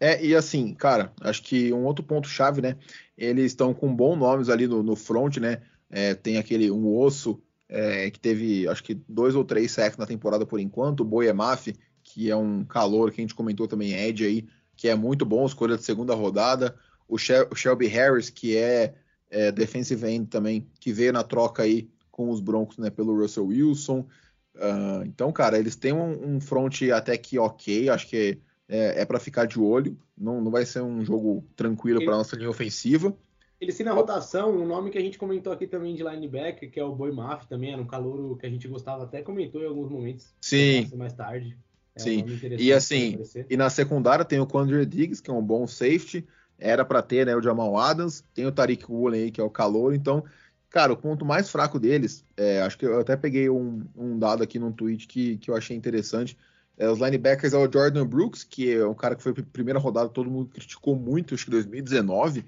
É, 0.00 0.24
e 0.24 0.34
assim, 0.34 0.72
cara, 0.72 1.12
acho 1.20 1.42
que 1.42 1.70
um 1.74 1.84
outro 1.84 2.02
ponto-chave, 2.02 2.62
né? 2.62 2.76
Eles 3.18 3.46
estão 3.52 3.74
com 3.74 3.94
bons 3.94 4.16
nomes 4.16 4.48
ali 4.48 4.66
no, 4.66 4.82
no 4.82 4.96
front, 4.96 5.36
né? 5.36 5.60
É, 5.90 6.14
tem 6.14 6.38
aquele 6.38 6.70
um 6.70 6.96
osso 6.96 7.42
é, 7.68 8.10
que 8.10 8.18
teve, 8.18 8.66
acho 8.66 8.82
que 8.82 8.94
dois 9.06 9.34
ou 9.34 9.44
três 9.44 9.70
sacks 9.72 9.98
na 9.98 10.06
temporada 10.06 10.46
por 10.46 10.58
enquanto. 10.58 11.00
O 11.00 11.04
Boiemaf, 11.04 11.74
que 12.02 12.30
é 12.30 12.36
um 12.36 12.64
calor 12.64 13.10
que 13.10 13.20
a 13.20 13.24
gente 13.24 13.34
comentou 13.34 13.68
também, 13.68 13.92
Ed 13.92 14.24
aí, 14.24 14.48
que 14.74 14.88
é 14.88 14.94
muito 14.94 15.26
bom, 15.26 15.44
escolha 15.44 15.76
de 15.76 15.84
segunda 15.84 16.14
rodada. 16.14 16.74
O 17.06 17.18
Shelby 17.18 17.86
Harris, 17.86 18.30
que 18.30 18.56
é, 18.56 18.94
é, 19.28 19.52
defensive 19.52 20.06
end 20.06 20.28
também, 20.28 20.66
que 20.80 20.92
veio 20.92 21.12
na 21.12 21.22
troca 21.22 21.64
aí 21.64 21.90
com 22.10 22.30
os 22.30 22.40
Broncos, 22.40 22.78
né? 22.78 22.88
Pelo 22.88 23.14
Russell 23.20 23.46
Wilson. 23.46 24.06
Uh, 24.54 25.04
então, 25.04 25.30
cara, 25.30 25.58
eles 25.58 25.76
têm 25.76 25.92
um, 25.92 26.36
um 26.36 26.40
front 26.40 26.82
até 26.94 27.16
que 27.18 27.38
ok, 27.38 27.88
acho 27.88 28.08
que 28.08 28.38
é, 28.70 29.02
é 29.02 29.04
para 29.04 29.18
ficar 29.18 29.46
de 29.46 29.58
olho. 29.58 29.98
Não, 30.16 30.40
não 30.40 30.50
vai 30.50 30.64
ser 30.64 30.80
um 30.80 31.04
jogo 31.04 31.44
tranquilo 31.56 32.04
para 32.04 32.16
nossa 32.16 32.36
linha 32.36 32.48
ofensiva. 32.48 33.14
Ele 33.60 33.72
sim 33.72 33.82
na 33.82 33.92
rotação, 33.92 34.56
um 34.56 34.66
nome 34.66 34.90
que 34.90 34.96
a 34.96 35.02
gente 35.02 35.18
comentou 35.18 35.52
aqui 35.52 35.66
também 35.66 35.94
de 35.94 36.02
linebacker, 36.02 36.70
que 36.70 36.80
é 36.80 36.84
o 36.84 36.94
Boi 36.94 37.12
Maf, 37.12 37.46
também 37.46 37.72
era 37.72 37.82
um 37.82 37.86
calor 37.86 38.38
que 38.38 38.46
a 38.46 38.48
gente 38.48 38.66
gostava, 38.66 39.04
até 39.04 39.20
comentou 39.20 39.60
em 39.60 39.66
alguns 39.66 39.90
momentos. 39.90 40.32
Sim. 40.40 40.88
Mais 40.94 41.12
tarde. 41.12 41.58
É 41.94 42.00
sim. 42.00 42.24
Um 42.24 42.54
e 42.56 42.72
assim, 42.72 43.18
e 43.50 43.56
na 43.58 43.68
secundária 43.68 44.24
tem 44.24 44.40
o 44.40 44.46
Quandre 44.46 44.86
Diggs, 44.86 45.20
que 45.20 45.30
é 45.30 45.34
um 45.34 45.42
bom 45.42 45.66
safety. 45.66 46.26
Era 46.58 46.84
para 46.84 47.02
ter, 47.02 47.26
né, 47.26 47.36
o 47.36 47.42
Jamal 47.42 47.76
Adams. 47.76 48.24
Tem 48.32 48.46
o 48.46 48.52
Tariq 48.52 48.90
Woolen 48.90 49.24
aí, 49.24 49.30
que 49.30 49.40
é 49.40 49.44
o 49.44 49.50
calor. 49.50 49.94
Então, 49.94 50.24
cara, 50.70 50.92
o 50.92 50.96
ponto 50.96 51.24
mais 51.24 51.50
fraco 51.50 51.78
deles, 51.78 52.24
é, 52.36 52.62
acho 52.62 52.78
que 52.78 52.86
eu 52.86 53.00
até 53.00 53.16
peguei 53.16 53.50
um, 53.50 53.82
um 53.94 54.18
dado 54.18 54.42
aqui 54.42 54.58
num 54.58 54.72
tweet 54.72 55.06
que, 55.06 55.36
que 55.36 55.50
eu 55.50 55.56
achei 55.56 55.76
interessante. 55.76 56.36
É, 56.80 56.88
os 56.88 56.98
linebackers 56.98 57.52
é 57.52 57.58
o 57.58 57.70
Jordan 57.70 58.06
Brooks, 58.06 58.42
que 58.42 58.72
é 58.72 58.86
um 58.86 58.94
cara 58.94 59.14
que 59.14 59.22
foi 59.22 59.34
primeira 59.34 59.78
rodada, 59.78 60.08
todo 60.08 60.30
mundo 60.30 60.48
criticou 60.48 60.96
muito, 60.96 61.34
acho 61.34 61.44
que 61.44 61.50
2019, 61.50 62.42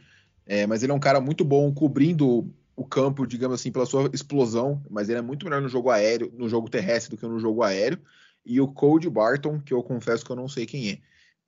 é, 0.47 0.66
mas 0.66 0.83
ele 0.83 0.91
é 0.91 0.95
um 0.95 0.99
cara 0.99 1.20
muito 1.20 1.45
bom 1.45 1.70
cobrindo 1.70 2.51
o 2.74 2.83
campo, 2.87 3.26
digamos 3.26 3.61
assim, 3.61 3.70
pela 3.70 3.85
sua 3.85 4.09
explosão, 4.11 4.83
mas 4.89 5.11
ele 5.11 5.18
é 5.18 5.22
muito 5.22 5.45
melhor 5.45 5.61
no 5.61 5.68
jogo 5.68 5.91
aéreo, 5.91 6.33
no 6.35 6.49
jogo 6.49 6.70
terrestre 6.70 7.14
do 7.14 7.20
que 7.20 7.26
no 7.26 7.39
jogo 7.39 7.62
aéreo. 7.62 7.99
e 8.43 8.59
o 8.59 8.68
Cody 8.68 9.11
Barton, 9.11 9.61
que 9.61 9.74
eu 9.74 9.83
confesso 9.83 10.24
que 10.24 10.33
eu 10.33 10.37
não 10.37 10.49
sei 10.49 10.64
quem 10.64 10.93
é. 10.93 10.99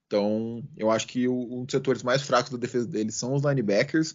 Então, 0.07 0.63
eu 0.77 0.91
acho 0.91 1.07
que 1.07 1.27
o, 1.27 1.35
um 1.35 1.65
dos 1.65 1.73
setores 1.73 2.03
mais 2.03 2.21
fracos 2.21 2.51
da 2.51 2.59
defesa 2.59 2.87
deles 2.87 3.15
são 3.15 3.33
os 3.33 3.43
linebackers. 3.43 4.15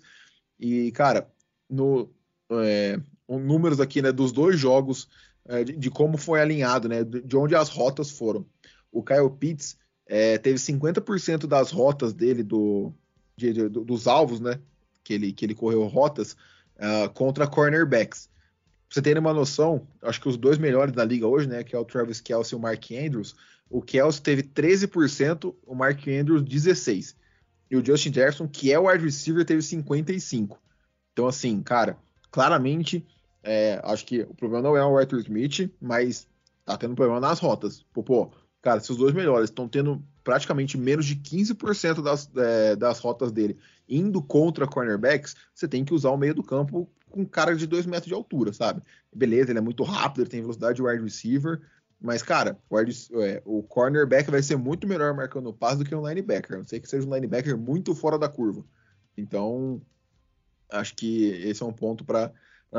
E, 0.59 0.91
cara, 0.91 1.27
no 1.67 2.07
é, 2.51 2.99
números 3.27 3.79
aqui, 3.79 3.99
né, 3.99 4.11
dos 4.11 4.31
dois 4.31 4.59
jogos, 4.59 5.09
é, 5.45 5.63
de, 5.63 5.75
de, 5.75 5.89
como 5.89 6.17
foi 6.17 6.39
alinhado, 6.39 6.87
né, 6.87 7.03
de 7.03 7.35
onde 7.35 7.55
as 7.55 7.69
rotas 7.69 8.11
foram. 8.11 8.45
O 8.91 9.03
Kyle 9.03 9.29
Pitts 9.29 9.77
é, 10.05 10.37
teve 10.37 10.57
50% 10.57 11.45
das 11.45 11.71
rotas 11.71 12.13
dele, 12.13 12.43
do, 12.43 12.91
de, 13.37 13.53
de, 13.53 13.69
dos 13.69 14.07
alvos, 14.07 14.39
né, 14.39 14.59
que 15.03 15.13
ele, 15.13 15.31
que 15.31 15.45
ele 15.45 15.55
correu 15.55 15.85
rotas, 15.87 16.35
uh, 16.77 17.09
contra 17.13 17.47
cornerbacks. 17.47 18.27
Pra 18.87 18.95
você 18.95 19.01
ter 19.01 19.17
uma 19.19 19.33
noção, 19.33 19.87
acho 20.01 20.19
que 20.19 20.27
os 20.27 20.35
dois 20.35 20.57
melhores 20.57 20.93
da 20.93 21.05
liga 21.05 21.27
hoje, 21.27 21.47
né, 21.47 21.63
que 21.63 21.75
é 21.75 21.79
o 21.79 21.85
Travis 21.85 22.19
Kelsey 22.19 22.55
e 22.55 22.59
o 22.59 22.61
Mark 22.61 22.83
Andrews, 22.91 23.35
o 23.69 23.81
Kelsey 23.81 24.21
teve 24.21 24.43
13%, 24.43 25.55
o 25.65 25.75
Mark 25.75 25.99
Andrews 26.07 26.43
16%. 26.43 27.15
E 27.71 27.77
o 27.77 27.85
Justin 27.85 28.11
Jefferson, 28.11 28.47
que 28.47 28.73
é 28.73 28.79
o 28.79 28.87
wide 28.89 29.05
receiver, 29.05 29.45
teve 29.45 29.61
55%. 29.61 30.57
Então, 31.13 31.27
assim, 31.27 31.61
cara, 31.61 31.97
claramente, 32.31 33.05
é, 33.43 33.79
acho 33.83 34.05
que 34.07 34.21
o 34.21 34.33
problema 34.33 34.63
não 34.63 34.75
é 34.75 34.83
o 34.83 34.97
Arthur 34.97 35.19
Smith, 35.19 35.71
mas 35.79 36.27
tá 36.65 36.75
tendo 36.77 36.95
problema 36.95 37.19
nas 37.19 37.37
rotas. 37.37 37.85
Pô, 37.93 38.01
pô 38.01 38.31
cara, 38.61 38.79
se 38.79 38.91
os 38.91 38.97
dois 38.97 39.13
melhores 39.13 39.49
estão 39.49 39.67
tendo 39.67 40.03
praticamente 40.23 40.77
menos 40.77 41.05
de 41.05 41.15
15% 41.15 42.01
das, 42.01 42.29
é, 42.35 42.75
das 42.75 42.99
rotas 42.99 43.31
dele 43.31 43.57
indo 43.87 44.21
contra 44.21 44.67
cornerbacks, 44.67 45.35
você 45.53 45.67
tem 45.67 45.83
que 45.83 45.93
usar 45.93 46.11
o 46.11 46.17
meio 46.17 46.35
do 46.35 46.43
campo 46.43 46.89
com 47.09 47.25
cara 47.25 47.55
de 47.55 47.65
2 47.65 47.85
metros 47.87 48.07
de 48.07 48.13
altura, 48.13 48.53
sabe? 48.53 48.83
Beleza, 49.13 49.51
ele 49.51 49.59
é 49.59 49.61
muito 49.61 49.83
rápido, 49.83 50.21
ele 50.21 50.29
tem 50.29 50.41
velocidade 50.41 50.75
de 50.75 50.83
wide 50.83 51.03
receiver, 51.03 51.59
mas, 51.99 52.23
cara, 52.23 52.57
o, 52.69 53.21
é, 53.21 53.41
o 53.43 53.61
cornerback 53.63 54.31
vai 54.31 54.41
ser 54.41 54.55
muito 54.55 54.87
melhor 54.87 55.13
marcando 55.13 55.47
o 55.47 55.53
passe 55.53 55.79
do 55.79 55.85
que 55.85 55.93
um 55.93 56.07
linebacker. 56.07 56.57
Não 56.57 56.63
sei 56.63 56.79
que 56.79 56.87
seja 56.87 57.05
um 57.05 57.13
linebacker 57.13 57.57
muito 57.57 57.93
fora 57.93 58.17
da 58.17 58.29
curva. 58.29 58.63
Então, 59.17 59.81
acho 60.71 60.95
que 60.95 61.27
esse 61.43 61.61
é 61.61 61.65
um 61.65 61.73
ponto 61.73 62.05
para 62.05 62.31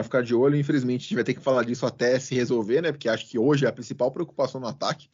ficar 0.03 0.23
de 0.23 0.35
olho. 0.35 0.57
Infelizmente, 0.57 1.01
a 1.01 1.03
gente 1.03 1.15
vai 1.15 1.25
ter 1.25 1.35
que 1.35 1.43
falar 1.43 1.65
disso 1.65 1.85
até 1.85 2.19
se 2.19 2.35
resolver, 2.35 2.81
né? 2.81 2.93
Porque 2.93 3.11
acho 3.11 3.29
que 3.29 3.39
hoje 3.39 3.67
é 3.67 3.69
a 3.69 3.73
principal 3.73 4.11
preocupação 4.11 4.59
no 4.59 4.67
ataque. 4.67 5.11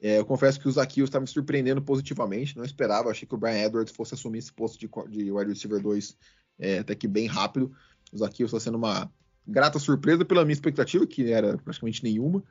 É, 0.00 0.18
eu 0.18 0.24
confesso 0.24 0.60
que 0.60 0.68
o 0.68 0.72
Zaquios 0.72 1.08
está 1.08 1.18
me 1.18 1.26
surpreendendo 1.26 1.80
positivamente, 1.80 2.56
não 2.56 2.64
esperava, 2.64 3.10
achei 3.10 3.26
que 3.26 3.34
o 3.34 3.38
Brian 3.38 3.64
Edwards 3.64 3.94
fosse 3.94 4.14
assumir 4.14 4.38
esse 4.38 4.52
posto 4.52 4.78
de, 4.78 4.88
de 5.08 5.30
wide 5.30 5.50
receiver 5.50 5.80
2 5.80 6.16
é, 6.58 6.78
até 6.78 6.94
que 6.94 7.08
bem 7.08 7.26
rápido. 7.26 7.72
O 8.12 8.18
Zaquios 8.18 8.50
está 8.50 8.60
sendo 8.60 8.76
uma 8.76 9.10
grata 9.46 9.78
surpresa 9.78 10.24
pela 10.24 10.44
minha 10.44 10.52
expectativa, 10.52 11.06
que 11.06 11.30
era 11.32 11.56
praticamente 11.58 12.02
nenhuma. 12.02 12.42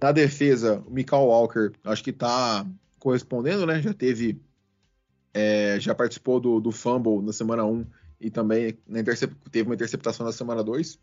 Na 0.00 0.12
defesa, 0.12 0.82
o 0.86 0.90
Michael 0.90 1.24
Walker, 1.24 1.72
acho 1.84 2.02
que 2.04 2.10
está 2.10 2.66
correspondendo, 2.98 3.66
né? 3.66 3.80
Já 3.80 3.94
teve, 3.94 4.40
é, 5.32 5.78
já 5.80 5.94
participou 5.94 6.40
do, 6.40 6.60
do 6.60 6.72
fumble 6.72 7.22
na 7.22 7.32
semana 7.32 7.64
1 7.64 7.86
e 8.20 8.30
também 8.30 8.76
teve 9.50 9.68
uma 9.68 9.74
interceptação 9.74 10.26
na 10.26 10.32
semana 10.32 10.62
2. 10.62 10.98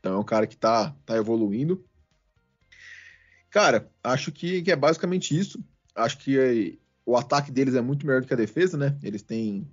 Então 0.00 0.14
é 0.14 0.18
um 0.18 0.24
cara 0.24 0.46
que 0.46 0.54
está 0.54 0.94
tá 1.04 1.16
evoluindo. 1.16 1.84
Cara, 3.54 3.88
acho 4.02 4.32
que, 4.32 4.62
que 4.62 4.72
é 4.72 4.74
basicamente 4.74 5.38
isso. 5.38 5.64
Acho 5.94 6.18
que 6.18 6.36
é, 6.36 6.76
o 7.06 7.16
ataque 7.16 7.52
deles 7.52 7.76
é 7.76 7.80
muito 7.80 8.04
melhor 8.04 8.20
do 8.20 8.26
que 8.26 8.34
a 8.34 8.36
defesa, 8.36 8.76
né? 8.76 8.98
Eles 9.00 9.22
têm 9.22 9.64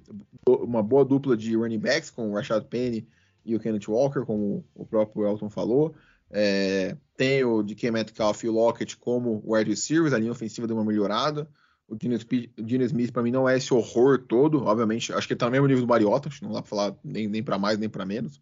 uma 0.48 0.84
boa 0.84 1.04
dupla 1.04 1.36
de 1.36 1.56
running 1.56 1.80
backs 1.80 2.12
com 2.12 2.30
o 2.30 2.36
Rashad 2.36 2.64
Penny 2.66 3.08
e 3.44 3.56
o 3.56 3.60
Kenneth 3.60 3.88
Walker, 3.88 4.22
como 4.24 4.64
o 4.76 4.86
próprio 4.86 5.26
Elton 5.26 5.50
falou. 5.50 5.96
É, 6.30 6.96
tem 7.18 7.44
o 7.44 7.64
DK 7.64 7.90
Metcalf 7.90 8.44
e 8.44 8.50
o 8.50 8.52
Lockett 8.52 8.96
como 8.98 9.42
wide 9.44 9.72
receivers, 9.72 10.14
a 10.14 10.20
linha 10.20 10.32
ofensiva 10.32 10.68
deu 10.68 10.78
uma 10.78 10.86
melhorada. 10.86 11.50
O 11.88 11.96
Dino 11.96 12.84
Smith, 12.86 13.12
para 13.12 13.24
mim, 13.24 13.32
não 13.32 13.50
é 13.50 13.58
esse 13.58 13.74
horror 13.74 14.20
todo, 14.20 14.64
obviamente. 14.64 15.12
Acho 15.12 15.26
que 15.26 15.34
ele 15.34 15.40
tá 15.40 15.48
no 15.48 15.54
mesmo 15.54 15.66
nível 15.66 15.82
do 15.82 15.90
Mariota, 15.90 16.30
não 16.44 16.52
dá 16.52 16.62
pra 16.62 16.70
falar 16.70 16.96
nem, 17.04 17.28
nem 17.28 17.42
para 17.42 17.58
mais 17.58 17.80
nem 17.80 17.90
para 17.90 18.06
menos. 18.06 18.40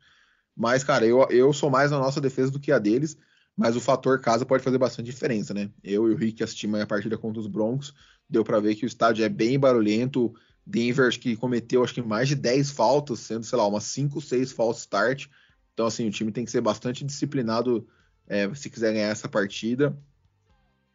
Mas, 0.53 0.83
cara, 0.83 1.05
eu, 1.05 1.25
eu 1.29 1.53
sou 1.53 1.69
mais 1.69 1.91
na 1.91 1.97
nossa 1.97 2.19
defesa 2.19 2.51
do 2.51 2.59
que 2.59 2.73
a 2.73 2.77
deles 2.77 3.17
mas 3.59 3.75
o 3.75 3.81
fator 3.81 4.21
casa 4.21 4.45
pode 4.45 4.63
fazer 4.63 4.77
bastante 4.77 5.07
diferença, 5.07 5.53
né? 5.53 5.69
Eu 5.83 6.09
e 6.09 6.13
o 6.13 6.15
Rick 6.15 6.41
assistimos 6.41 6.79
a 6.79 6.87
partida 6.87 7.17
contra 7.17 7.41
os 7.41 7.47
Broncos, 7.47 7.93
deu 8.29 8.41
para 8.41 8.57
ver 8.61 8.73
que 8.73 8.85
o 8.85 8.87
estádio 8.87 9.25
é 9.25 9.27
bem 9.27 9.59
barulhento. 9.59 10.33
Denver 10.65 11.09
acho 11.09 11.19
que 11.19 11.35
cometeu 11.35 11.83
acho 11.83 11.93
que 11.93 12.01
mais 12.01 12.29
de 12.29 12.35
10 12.35 12.71
faltas, 12.71 13.19
sendo, 13.19 13.43
sei 13.43 13.57
lá, 13.57 13.67
umas 13.67 13.83
5, 13.83 14.21
6 14.21 14.53
faltas 14.53 14.79
start. 14.79 15.27
Então, 15.73 15.85
assim, 15.85 16.07
o 16.07 16.11
time 16.11 16.31
tem 16.31 16.45
que 16.45 16.51
ser 16.51 16.61
bastante 16.61 17.03
disciplinado 17.03 17.85
é, 18.29 18.53
se 18.55 18.69
quiser 18.69 18.93
ganhar 18.93 19.09
essa 19.09 19.27
partida. 19.27 19.93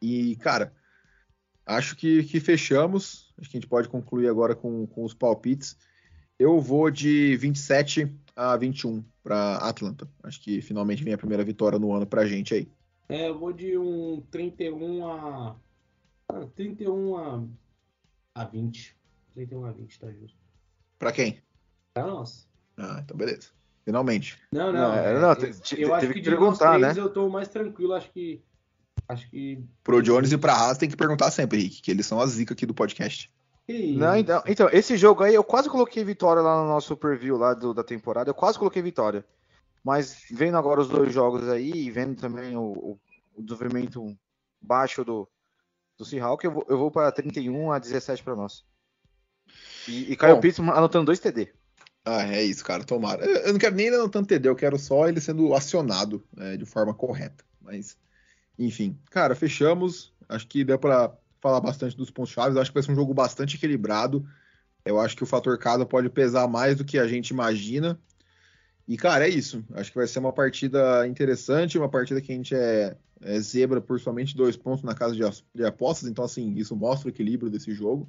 E, 0.01 0.35
cara, 0.37 0.73
acho 1.67 1.95
que, 1.95 2.25
que 2.25 2.41
fechamos. 2.41 3.31
Acho 3.39 3.51
que 3.51 3.59
a 3.59 3.61
gente 3.61 3.69
pode 3.69 3.91
concluir 3.91 4.27
agora 4.27 4.55
com, 4.55 4.87
com 4.87 5.05
os 5.05 5.13
palpites. 5.13 5.77
Eu 6.39 6.59
vou 6.63 6.91
de 6.91 7.37
27 7.37 8.11
a 8.35 8.57
21 8.57 9.05
para 9.25 9.57
Atlanta. 9.57 10.07
Acho 10.23 10.41
que 10.41 10.61
finalmente 10.61 11.03
vem 11.03 11.15
a 11.15 11.19
primeira 11.19 11.43
vitória 11.43 11.79
no 11.79 11.93
ano 11.95 12.07
para 12.07 12.21
a 12.21 12.27
gente 12.27 12.55
aí. 12.55 12.69
É, 13.09 13.29
eu 13.29 13.39
vou 13.39 13.53
de 13.53 13.77
um 13.77 14.23
31 14.31 15.09
a. 15.09 15.57
31 16.55 17.17
ah, 17.17 17.43
a, 18.35 18.43
a 18.43 18.45
20. 18.45 18.97
31 19.35 19.65
a 19.65 19.73
20, 19.73 19.99
tá 19.99 20.13
justo. 20.13 20.39
Para 20.99 21.11
quem? 21.11 21.39
Para 21.95 22.07
nós. 22.07 22.47
Ah, 22.77 23.01
então 23.03 23.17
beleza. 23.17 23.49
Finalmente. 23.85 24.39
Não, 24.53 24.73
não. 24.73 24.73
não, 24.73 24.95
é, 24.95 25.13
não 25.15 25.33
eu, 25.33 25.79
eu 25.79 25.95
acho 25.95 26.07
que, 26.07 26.15
que 26.15 26.23
perguntar, 26.23 26.79
né? 26.79 26.95
Eu 26.97 27.11
tô 27.11 27.29
mais 27.29 27.49
tranquilo, 27.49 27.95
acho 27.95 28.11
que. 28.11 28.43
Acho 29.09 29.29
que. 29.29 29.63
Pro 29.83 30.03
Jones 30.03 30.33
e 30.33 30.39
pra 30.39 30.55
Haas 30.55 30.79
tem 30.79 30.89
que 30.89 30.97
perguntar 30.97 31.31
sempre, 31.31 31.59
Henrique, 31.59 31.83
que 31.83 31.91
eles 31.91 32.07
são 32.07 32.21
a 32.21 32.27
zica 32.27 32.55
aqui 32.55 32.65
do 32.65 32.75
podcast. 32.75 33.31
Não, 33.67 34.17
então, 34.17 34.43
então, 34.47 34.69
esse 34.73 34.97
jogo 34.97 35.23
aí 35.23 35.35
eu 35.35 35.43
quase 35.43 35.71
coloquei 35.71 36.05
vitória 36.05 36.43
lá 36.43 36.63
no 36.63 36.69
nosso 36.69 36.97
preview 36.97 37.39
lá 37.39 37.55
do, 37.55 37.73
da 37.73 37.83
temporada. 37.83 38.31
Eu 38.31 38.35
quase 38.35 38.59
coloquei 38.59 38.83
vitória. 38.83 39.25
Mas 39.83 40.25
vendo 40.31 40.57
agora 40.57 40.81
os 40.81 40.89
dois 40.89 41.13
jogos 41.13 41.49
aí 41.49 41.71
e 41.71 41.91
vendo 41.91 42.19
também 42.21 42.57
o, 42.57 42.63
o, 42.63 43.01
o 43.35 43.43
desenvolvimento 43.43 44.17
baixo 44.61 45.05
do, 45.05 45.29
do 45.97 46.05
Seahawk, 46.05 46.45
eu 46.45 46.53
vou, 46.53 46.67
eu 46.69 46.79
vou 46.79 46.91
para 46.91 47.13
31 47.13 47.73
a 47.73 47.79
17 47.79 48.23
para 48.23 48.37
nós. 48.37 48.65
E, 49.89 50.13
e 50.13 50.17
Caio 50.17 50.41
Pitts 50.41 50.61
anotando 50.61 51.07
dois 51.07 51.21
TD. 51.21 51.53
Ah, 52.05 52.23
é 52.23 52.43
isso, 52.43 52.65
cara. 52.65 52.85
Tomara. 52.85 53.25
Eu 53.25 53.53
não 53.53 53.59
quero 53.59 53.75
nem 53.75 53.87
ele 53.87 53.97
anotando 53.97 54.27
TD, 54.27 54.49
eu 54.49 54.57
quero 54.57 54.79
só 54.79 55.09
ele 55.09 55.21
sendo 55.21 55.55
acionado 55.55 56.23
é, 56.37 56.57
de 56.57 56.67
forma 56.67 56.95
correta. 56.95 57.45
Mas, 57.61 57.97
enfim. 58.59 58.99
Cara, 59.11 59.35
fechamos. 59.35 60.13
Acho 60.29 60.47
que 60.47 60.65
deu 60.65 60.79
para 60.79 61.15
falar 61.45 61.61
bastante 61.61 61.95
dos 61.95 62.11
pontos 62.11 62.33
chaves. 62.33 62.57
Acho 62.57 62.71
que 62.71 62.75
vai 62.75 62.83
ser 62.83 62.91
um 62.91 62.95
jogo 62.95 63.13
bastante 63.13 63.57
equilibrado. 63.57 64.27
Eu 64.83 64.99
acho 64.99 65.15
que 65.15 65.23
o 65.23 65.27
fator 65.27 65.59
casa 65.59 65.85
pode 65.85 66.09
pesar 66.09 66.49
mais 66.49 66.79
do 66.79 66.87
que 66.87 66.99
a 66.99 67.07
gente 67.07 67.29
imagina. 67.29 68.01
E, 68.89 68.97
cara, 68.97 69.29
é 69.29 69.29
isso. 69.29 69.63
Acho 69.75 69.91
que 69.91 69.99
vai 69.99 70.07
ser 70.07 70.21
uma 70.21 70.33
partida 70.33 71.07
interessante, 71.07 71.77
uma 71.77 71.89
partida 71.89 72.23
que 72.23 72.33
a 72.33 72.35
gente 72.35 72.55
é, 72.55 72.97
é 73.21 73.41
zebra 73.41 73.79
por 73.79 74.01
somente 74.01 74.35
dois 74.35 74.57
pontos 74.57 74.83
na 74.83 74.95
casa 74.95 75.15
de, 75.55 75.65
apostas. 75.65 76.09
Então, 76.09 76.25
assim, 76.25 76.55
isso 76.55 76.75
mostra 76.75 77.09
o 77.09 77.11
equilíbrio 77.11 77.51
desse 77.51 77.75
jogo. 77.75 78.09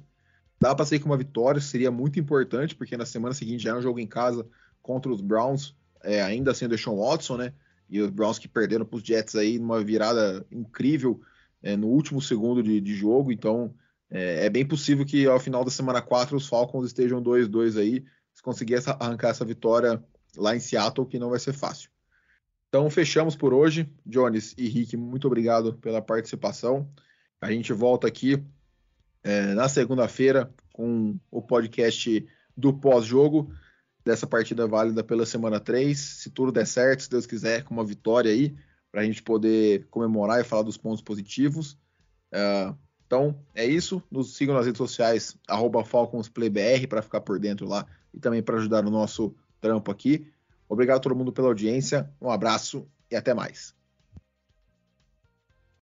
Dá 0.58 0.74
para 0.74 0.86
sair 0.86 0.98
com 0.98 1.10
uma 1.10 1.18
vitória, 1.18 1.60
seria 1.60 1.90
muito 1.90 2.18
importante, 2.18 2.74
porque 2.74 2.96
na 2.96 3.04
semana 3.04 3.34
seguinte 3.34 3.64
já 3.64 3.72
é 3.72 3.74
um 3.74 3.82
jogo 3.82 4.00
em 4.00 4.06
casa 4.06 4.46
contra 4.80 5.12
os 5.12 5.20
Browns, 5.20 5.76
é, 6.02 6.22
ainda 6.22 6.54
sendo 6.54 6.74
o 6.74 6.78
Sean 6.78 6.94
Watson, 6.94 7.36
né? 7.36 7.52
E 7.90 8.00
os 8.00 8.08
Browns 8.08 8.38
que 8.38 8.48
perderam 8.48 8.86
para 8.86 8.96
os 8.96 9.02
Jets 9.02 9.34
aí 9.34 9.58
numa 9.58 9.84
virada 9.84 10.46
incrível 10.50 11.20
é, 11.62 11.76
no 11.76 11.88
último 11.88 12.20
segundo 12.20 12.62
de, 12.62 12.80
de 12.80 12.94
jogo, 12.94 13.32
então 13.32 13.74
é, 14.10 14.46
é, 14.46 14.50
bem 14.50 14.66
possível 14.66 15.04
que 15.04 15.26
ao 15.26 15.40
final 15.40 15.64
da 15.64 15.70
semana 15.70 16.00
4 16.00 16.36
os 16.36 16.46
Falcons 16.46 16.86
estejam 16.86 17.22
2-2 17.22 17.78
aí, 17.78 18.04
se 18.32 18.42
conseguir 18.42 18.74
essa, 18.74 18.92
arrancar 18.92 19.30
essa 19.30 19.44
vitória 19.44 20.02
lá 20.36 20.54
em 20.54 20.60
Seattle, 20.60 21.06
que 21.06 21.18
não 21.18 21.30
vai 21.30 21.38
ser 21.38 21.52
fácil. 21.52 21.90
Então 22.68 22.90
fechamos 22.90 23.34
por 23.34 23.54
hoje. 23.54 23.90
Jones 24.04 24.54
e 24.58 24.68
Rick, 24.68 24.96
muito 24.96 25.26
obrigado 25.26 25.74
pela 25.74 26.02
participação. 26.02 26.88
A 27.40 27.50
gente 27.50 27.72
volta 27.72 28.06
aqui 28.06 28.42
é, 29.22 29.54
na 29.54 29.68
segunda-feira 29.68 30.52
com 30.72 31.18
o 31.30 31.40
podcast 31.40 32.26
do 32.56 32.72
pós-jogo 32.72 33.50
dessa 34.04 34.26
partida 34.26 34.66
válida 34.66 35.02
pela 35.02 35.26
semana 35.26 35.58
3. 35.58 35.98
Se 35.98 36.30
tudo 36.30 36.52
der 36.52 36.66
certo, 36.66 37.02
se 37.02 37.10
Deus 37.10 37.26
quiser, 37.26 37.64
com 37.64 37.74
uma 37.74 37.84
vitória 37.84 38.30
aí, 38.30 38.54
para 38.90 39.02
a 39.02 39.04
gente 39.04 39.22
poder 39.22 39.86
comemorar 39.90 40.40
e 40.40 40.44
falar 40.44 40.62
dos 40.62 40.76
pontos 40.76 41.02
positivos. 41.02 41.72
Uh, 42.32 42.76
então 43.06 43.38
é 43.54 43.64
isso. 43.64 44.02
Nos 44.10 44.36
sigam 44.36 44.54
nas 44.54 44.66
redes 44.66 44.78
sociais, 44.78 45.36
FalconsPlayBR, 45.84 46.86
para 46.88 47.02
ficar 47.02 47.20
por 47.20 47.38
dentro 47.38 47.66
lá 47.66 47.86
e 48.12 48.18
também 48.18 48.42
para 48.42 48.56
ajudar 48.56 48.82
no 48.82 48.90
nosso 48.90 49.34
trampo 49.60 49.90
aqui. 49.90 50.26
Obrigado 50.68 50.96
a 50.96 51.00
todo 51.00 51.14
mundo 51.14 51.32
pela 51.32 51.48
audiência. 51.48 52.10
Um 52.20 52.30
abraço 52.30 52.88
e 53.10 53.16
até 53.16 53.32
mais. 53.32 53.74